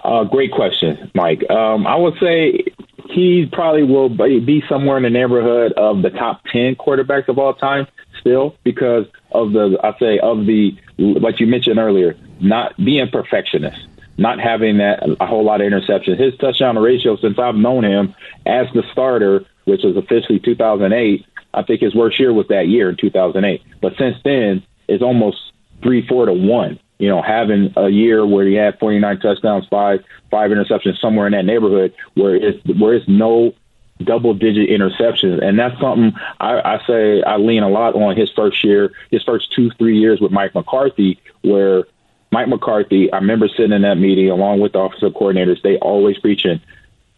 Uh, 0.04 0.26
great 0.26 0.52
question, 0.52 1.10
Mike. 1.14 1.50
Um, 1.50 1.88
I 1.88 1.96
would 1.96 2.16
say 2.20 2.66
he 3.10 3.50
probably 3.52 3.84
will 3.84 4.10
be 4.10 4.64
somewhere 4.70 4.98
in 4.98 5.04
the 5.04 5.10
neighborhood 5.10 5.74
of 5.74 6.02
the 6.02 6.10
top 6.10 6.44
10 6.52 6.76
quarterbacks 6.76 7.28
of 7.28 7.38
all 7.38 7.54
time 7.54 7.88
still 8.20 8.56
because 8.64 9.06
of 9.32 9.52
the, 9.52 9.78
I 9.84 9.98
say, 10.00 10.20
of 10.20 10.46
the, 10.46 10.72
like 10.98 11.40
you 11.40 11.48
mentioned 11.48 11.80
earlier, 11.80 12.16
not 12.40 12.76
being 12.78 13.10
perfectionist, 13.10 13.88
not 14.18 14.40
having 14.40 14.78
that 14.78 15.04
a 15.20 15.26
whole 15.26 15.44
lot 15.44 15.62
of 15.62 15.68
interceptions. 15.72 16.20
His 16.20 16.38
touchdown 16.38 16.78
ratio 16.78 17.18
since 17.18 17.38
I've 17.38 17.56
known 17.56 17.84
him 17.84 18.16
as 18.46 18.68
the 18.74 18.84
starter, 18.92 19.46
which 19.66 19.82
was 19.84 19.98
officially 19.98 20.40
2008, 20.40 21.26
I 21.54 21.64
think 21.64 21.82
his 21.82 21.94
worst 21.94 22.20
year 22.20 22.34
was 22.34 22.48
that 22.48 22.68
year 22.68 22.90
in 22.90 22.98
2008. 22.98 23.62
But 23.82 23.94
since 23.98 24.18
then, 24.24 24.64
it's 24.88 25.04
almost 25.04 25.38
three, 25.82 26.06
four 26.08 26.26
to 26.26 26.34
one. 26.34 26.80
You 27.04 27.10
know, 27.10 27.22
having 27.22 27.74
a 27.76 27.90
year 27.90 28.26
where 28.26 28.48
he 28.48 28.54
had 28.54 28.80
49 28.80 29.20
touchdowns, 29.20 29.68
five, 29.68 30.04
five 30.32 30.52
interceptions, 30.52 31.00
somewhere 31.02 31.28
in 31.28 31.34
that 31.34 31.44
neighborhood, 31.44 31.94
where 32.14 32.34
it's 32.34 32.66
where 32.80 32.94
it's 32.94 33.08
no 33.10 33.54
double 34.02 34.34
digit 34.34 34.70
interceptions, 34.70 35.44
and 35.44 35.60
that's 35.60 35.78
something 35.82 36.14
I, 36.40 36.62
I 36.78 36.88
say 36.88 37.22
I 37.24 37.36
lean 37.36 37.64
a 37.64 37.70
lot 37.70 37.96
on 37.96 38.16
his 38.16 38.32
first 38.32 38.64
year, 38.64 38.94
his 39.12 39.22
first 39.24 39.52
two, 39.52 39.70
three 39.72 40.00
years 40.00 40.22
with 40.22 40.32
Mike 40.32 40.56
McCarthy, 40.56 41.20
where 41.42 41.84
Mike 42.32 42.48
McCarthy, 42.48 43.12
I 43.12 43.18
remember 43.18 43.50
sitting 43.50 43.74
in 43.74 43.82
that 43.82 43.98
meeting 43.98 44.30
along 44.30 44.62
with 44.62 44.72
the 44.72 44.80
offensive 44.80 45.12
coordinators, 45.12 45.62
they 45.62 45.78
always 45.80 46.18
preaching 46.18 46.62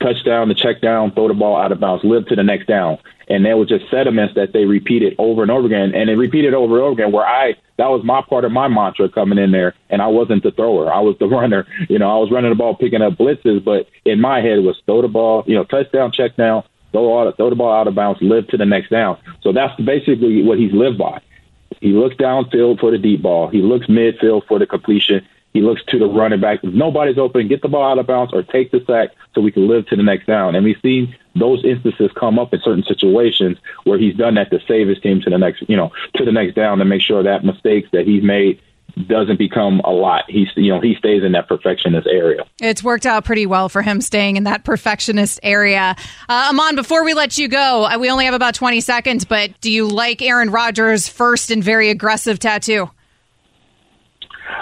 touchdown 0.02 0.50
the 0.50 0.56
check 0.56 0.82
down, 0.82 1.12
throw 1.12 1.28
the 1.28 1.36
ball 1.36 1.58
out 1.58 1.72
of 1.72 1.80
bounds, 1.80 2.04
live 2.04 2.26
to 2.28 2.36
the 2.36 2.44
next 2.44 2.68
down. 2.68 2.98
And 3.28 3.46
there 3.46 3.58
was 3.58 3.68
just 3.68 3.90
sediments 3.90 4.36
that 4.36 4.54
they 4.54 4.66
repeated 4.66 5.16
over 5.18 5.42
and 5.42 5.52
over 5.52 5.68
again. 5.68 5.94
And 5.96 6.10
they 6.10 6.16
repeated 6.16 6.54
over 6.54 6.76
and 6.76 6.84
over 6.84 6.94
again 6.94 7.12
where 7.12 7.26
I, 7.26 7.56
that 7.78 7.88
was 7.88 8.04
my 8.04 8.22
part 8.22 8.46
of 8.46 8.52
my 8.52 8.68
mantra 8.68 9.10
coming 9.10 9.38
in 9.38 9.52
there. 9.52 9.74
And 9.90 10.02
I 10.02 10.08
wasn't 10.08 10.44
the 10.44 10.52
thrower. 10.52 10.94
I 10.94 11.00
was 11.00 11.16
the 11.20 11.28
runner. 11.28 11.66
You 11.90 12.00
know, 12.00 12.10
I 12.10 12.20
was 12.20 12.32
running 12.32 12.52
the 12.52 12.56
ball, 12.56 12.76
picking 12.76 13.02
up 13.02 13.14
blitzes, 13.14 13.64
but 13.64 13.88
in 14.06 14.22
my 14.22 14.42
head 14.42 14.58
it 14.58 14.64
was 14.64 14.82
throw 14.86 15.02
the 15.02 15.08
ball, 15.08 15.44
you 15.48 15.56
know, 15.56 15.64
touchdown, 15.64 16.12
check 16.12 16.36
down, 16.36 16.64
throw, 16.92 17.06
all, 17.06 17.32
throw 17.32 17.50
the 17.50 17.56
ball 17.56 17.74
out 17.74 17.88
of 17.88 17.96
bounds, 17.96 18.22
live 18.22 18.48
to 18.50 18.58
the 18.58 18.66
next 18.66 18.90
down. 18.90 19.18
So 19.42 19.52
that's 19.52 19.80
basically 19.82 20.44
what 20.44 20.60
he's 20.60 20.74
lived 20.74 20.98
by. 20.98 21.22
He 21.82 21.90
looks 21.90 22.16
downfield 22.16 22.80
for 22.80 22.92
the 22.92 22.98
deep 22.98 23.22
ball. 23.22 23.50
He 23.50 23.62
looks 23.62 23.88
midfield 23.88 24.48
for 24.48 24.60
the 24.60 24.66
completion. 24.66 25.26
He 25.56 25.62
looks 25.62 25.82
to 25.86 25.97
the 25.97 26.06
running 26.06 26.41
back. 26.41 26.60
If 26.64 26.74
nobody's 26.74 27.18
open, 27.18 27.47
get 27.47 27.62
the 27.62 27.70
ball 27.70 27.89
out 27.89 27.97
of 27.97 28.06
bounds 28.08 28.34
or 28.34 28.43
take 28.43 28.72
the 28.72 28.84
sack 28.86 29.16
so 29.34 29.39
we 29.39 29.53
can 29.53 29.70
live 29.70 29.88
to 29.88 29.95
the 29.95 30.03
next 30.03 30.28
down. 30.28 30.53
And 30.53 30.66
we've 30.66 30.76
seen 30.82 31.16
those 31.34 31.64
instances 31.64 32.12
come 32.20 32.38
up 32.38 32.53
in 32.53 32.60
certain 32.62 32.84
situations 32.84 33.58
where 33.86 33.97
he's 33.97 34.18
done 34.18 34.36
that 34.36 34.51
to 34.51 34.60
save 34.68 34.89
his 34.89 34.99
team 34.99 35.22
to 35.22 35.30
the 35.30 35.38
next, 35.38 35.64
you 35.70 35.78
know, 35.78 35.93
to 36.16 36.26
the 36.26 36.34
next 36.34 36.56
down 36.56 36.80
to 36.80 36.86
make 36.86 37.01
sure 37.01 37.24
that 37.24 37.45
mistakes 37.45 37.88
that 37.93 38.06
he's 38.06 38.22
made 38.22 38.60
doesn't 39.08 39.39
become 39.39 39.80
a 39.86 39.91
lot. 39.91 40.26
He's, 40.28 40.49
you 40.58 40.74
know, 40.74 40.82
he 40.82 40.93
stays 40.95 41.24
in 41.24 41.32
that 41.32 41.47
perfectionist 41.47 42.06
area. 42.06 42.45
It's 42.60 42.84
worked 42.84 43.06
out 43.06 43.24
pretty 43.24 43.45
well 43.45 43.70
for 43.70 43.82
him 43.82 44.01
staying 44.01 44.36
in 44.36 44.43
that 44.43 44.66
perfectionist 44.66 45.39
area. 45.41 45.95
Uh, 46.28 46.47
Ahman, 46.49 46.76
before 46.76 47.06
we 47.06 47.14
let 47.14 47.38
you 47.38 47.47
go, 47.47 47.86
uh, 47.86 47.97
we 47.97 48.10
only 48.10 48.26
have 48.26 48.34
about 48.34 48.56
20 48.56 48.82
seconds, 48.82 49.24
but 49.24 49.51
do 49.62 49.72
you 49.72 49.88
like 49.88 50.22
Aaron 50.22 50.49
Rodgers' 50.49 51.08
first 51.08 51.49
and 51.49 51.64
very 51.64 51.89
aggressive 51.89 52.39
tattoo? 52.39 52.89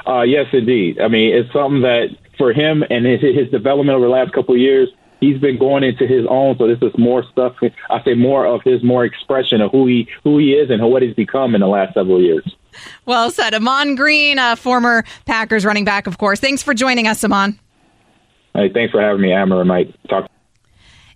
Uh, 0.07 0.21
yes, 0.21 0.47
indeed. 0.53 0.99
I 0.99 1.07
mean, 1.07 1.35
it's 1.35 1.51
something 1.53 1.81
that 1.81 2.09
for 2.37 2.53
him 2.53 2.83
and 2.89 3.05
his, 3.05 3.21
his 3.21 3.49
development 3.49 3.95
over 3.95 4.05
the 4.05 4.11
last 4.11 4.33
couple 4.33 4.55
of 4.55 4.61
years, 4.61 4.89
he's 5.19 5.39
been 5.39 5.57
going 5.57 5.83
into 5.83 6.05
his 6.05 6.25
own. 6.29 6.57
So 6.57 6.67
this 6.67 6.79
is 6.81 6.97
more 6.97 7.23
stuff. 7.31 7.55
I 7.89 8.03
say 8.03 8.13
more 8.13 8.45
of 8.45 8.61
his 8.63 8.83
more 8.83 9.05
expression 9.05 9.61
of 9.61 9.71
who 9.71 9.87
he 9.87 10.07
who 10.23 10.37
he 10.37 10.53
is 10.53 10.69
and 10.69 10.81
what 10.83 11.01
he's 11.01 11.15
become 11.15 11.55
in 11.55 11.61
the 11.61 11.67
last 11.67 11.93
several 11.93 12.21
years. 12.21 12.55
Well 13.05 13.29
said. 13.31 13.53
Ahman 13.53 13.95
Green, 13.95 14.39
a 14.39 14.55
former 14.55 15.03
Packers 15.25 15.65
running 15.65 15.85
back, 15.85 16.07
of 16.07 16.17
course. 16.17 16.39
Thanks 16.39 16.63
for 16.63 16.73
joining 16.73 17.07
us, 17.07 17.23
Ahman. 17.23 17.59
Hey, 18.53 18.69
thanks 18.71 18.91
for 18.91 19.01
having 19.01 19.21
me, 19.21 19.31
Amber 19.31 19.59
and 19.59 19.67
Mike. 19.67 19.89
Talk. 20.09 20.29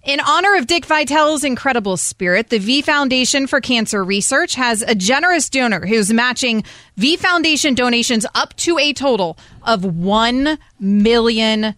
In 0.08 0.22
honor 0.22 0.55
of 0.55 0.68
Dick 0.68 0.86
Vitale's 0.86 1.43
incredible 1.43 1.97
spirit, 1.97 2.49
the 2.49 2.60
V 2.60 2.82
Foundation 2.82 3.45
for 3.45 3.60
Cancer 3.60 4.01
Research 4.05 4.55
has 4.55 4.82
a 4.82 4.95
generous 4.95 5.49
donor 5.49 5.86
who's 5.86 6.14
matching 6.14 6.64
V 6.95 7.18
Foundation 7.18 7.76
donations 7.76 8.26
up 8.34 8.55
to 8.55 8.80
a 8.80 8.93
total 8.93 9.38
of 9.64 9.82
$1 9.82 10.58
million. 10.80 11.76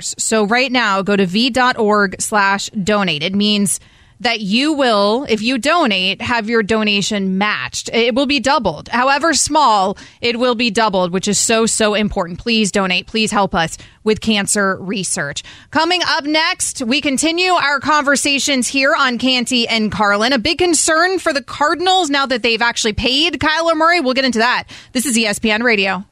So 0.00 0.46
right 0.46 0.72
now, 0.72 1.02
go 1.02 1.14
to 1.14 1.26
v.org 1.26 2.20
slash 2.20 2.70
donate. 2.70 3.22
It 3.22 3.36
means 3.36 3.78
that 4.20 4.40
you 4.40 4.72
will, 4.72 5.26
if 5.28 5.42
you 5.42 5.58
donate, 5.58 6.20
have 6.20 6.48
your 6.48 6.62
donation 6.62 7.38
matched. 7.38 7.88
It 7.92 8.14
will 8.14 8.26
be 8.26 8.40
doubled. 8.40 8.88
However 8.88 9.34
small, 9.34 9.96
it 10.20 10.38
will 10.38 10.54
be 10.54 10.70
doubled, 10.70 11.12
which 11.12 11.28
is 11.28 11.38
so, 11.38 11.66
so 11.66 11.94
important. 11.94 12.38
Please 12.38 12.72
donate. 12.72 13.06
Please 13.06 13.30
help 13.30 13.54
us 13.54 13.78
with 14.02 14.20
cancer 14.20 14.76
research. 14.76 15.42
Coming 15.70 16.00
up 16.06 16.24
next, 16.24 16.82
we 16.82 17.00
continue 17.00 17.52
our 17.52 17.78
conversations 17.78 18.66
here 18.68 18.94
on 18.98 19.18
Canty 19.18 19.68
and 19.68 19.92
Carlin. 19.92 20.32
A 20.32 20.38
big 20.38 20.58
concern 20.58 21.18
for 21.18 21.32
the 21.32 21.42
Cardinals 21.42 22.10
now 22.10 22.26
that 22.26 22.42
they've 22.42 22.62
actually 22.62 22.94
paid 22.94 23.34
Kyler 23.34 23.76
Murray. 23.76 24.00
We'll 24.00 24.14
get 24.14 24.24
into 24.24 24.38
that. 24.38 24.64
This 24.92 25.06
is 25.06 25.16
ESPN 25.16 25.62
Radio. 25.62 26.08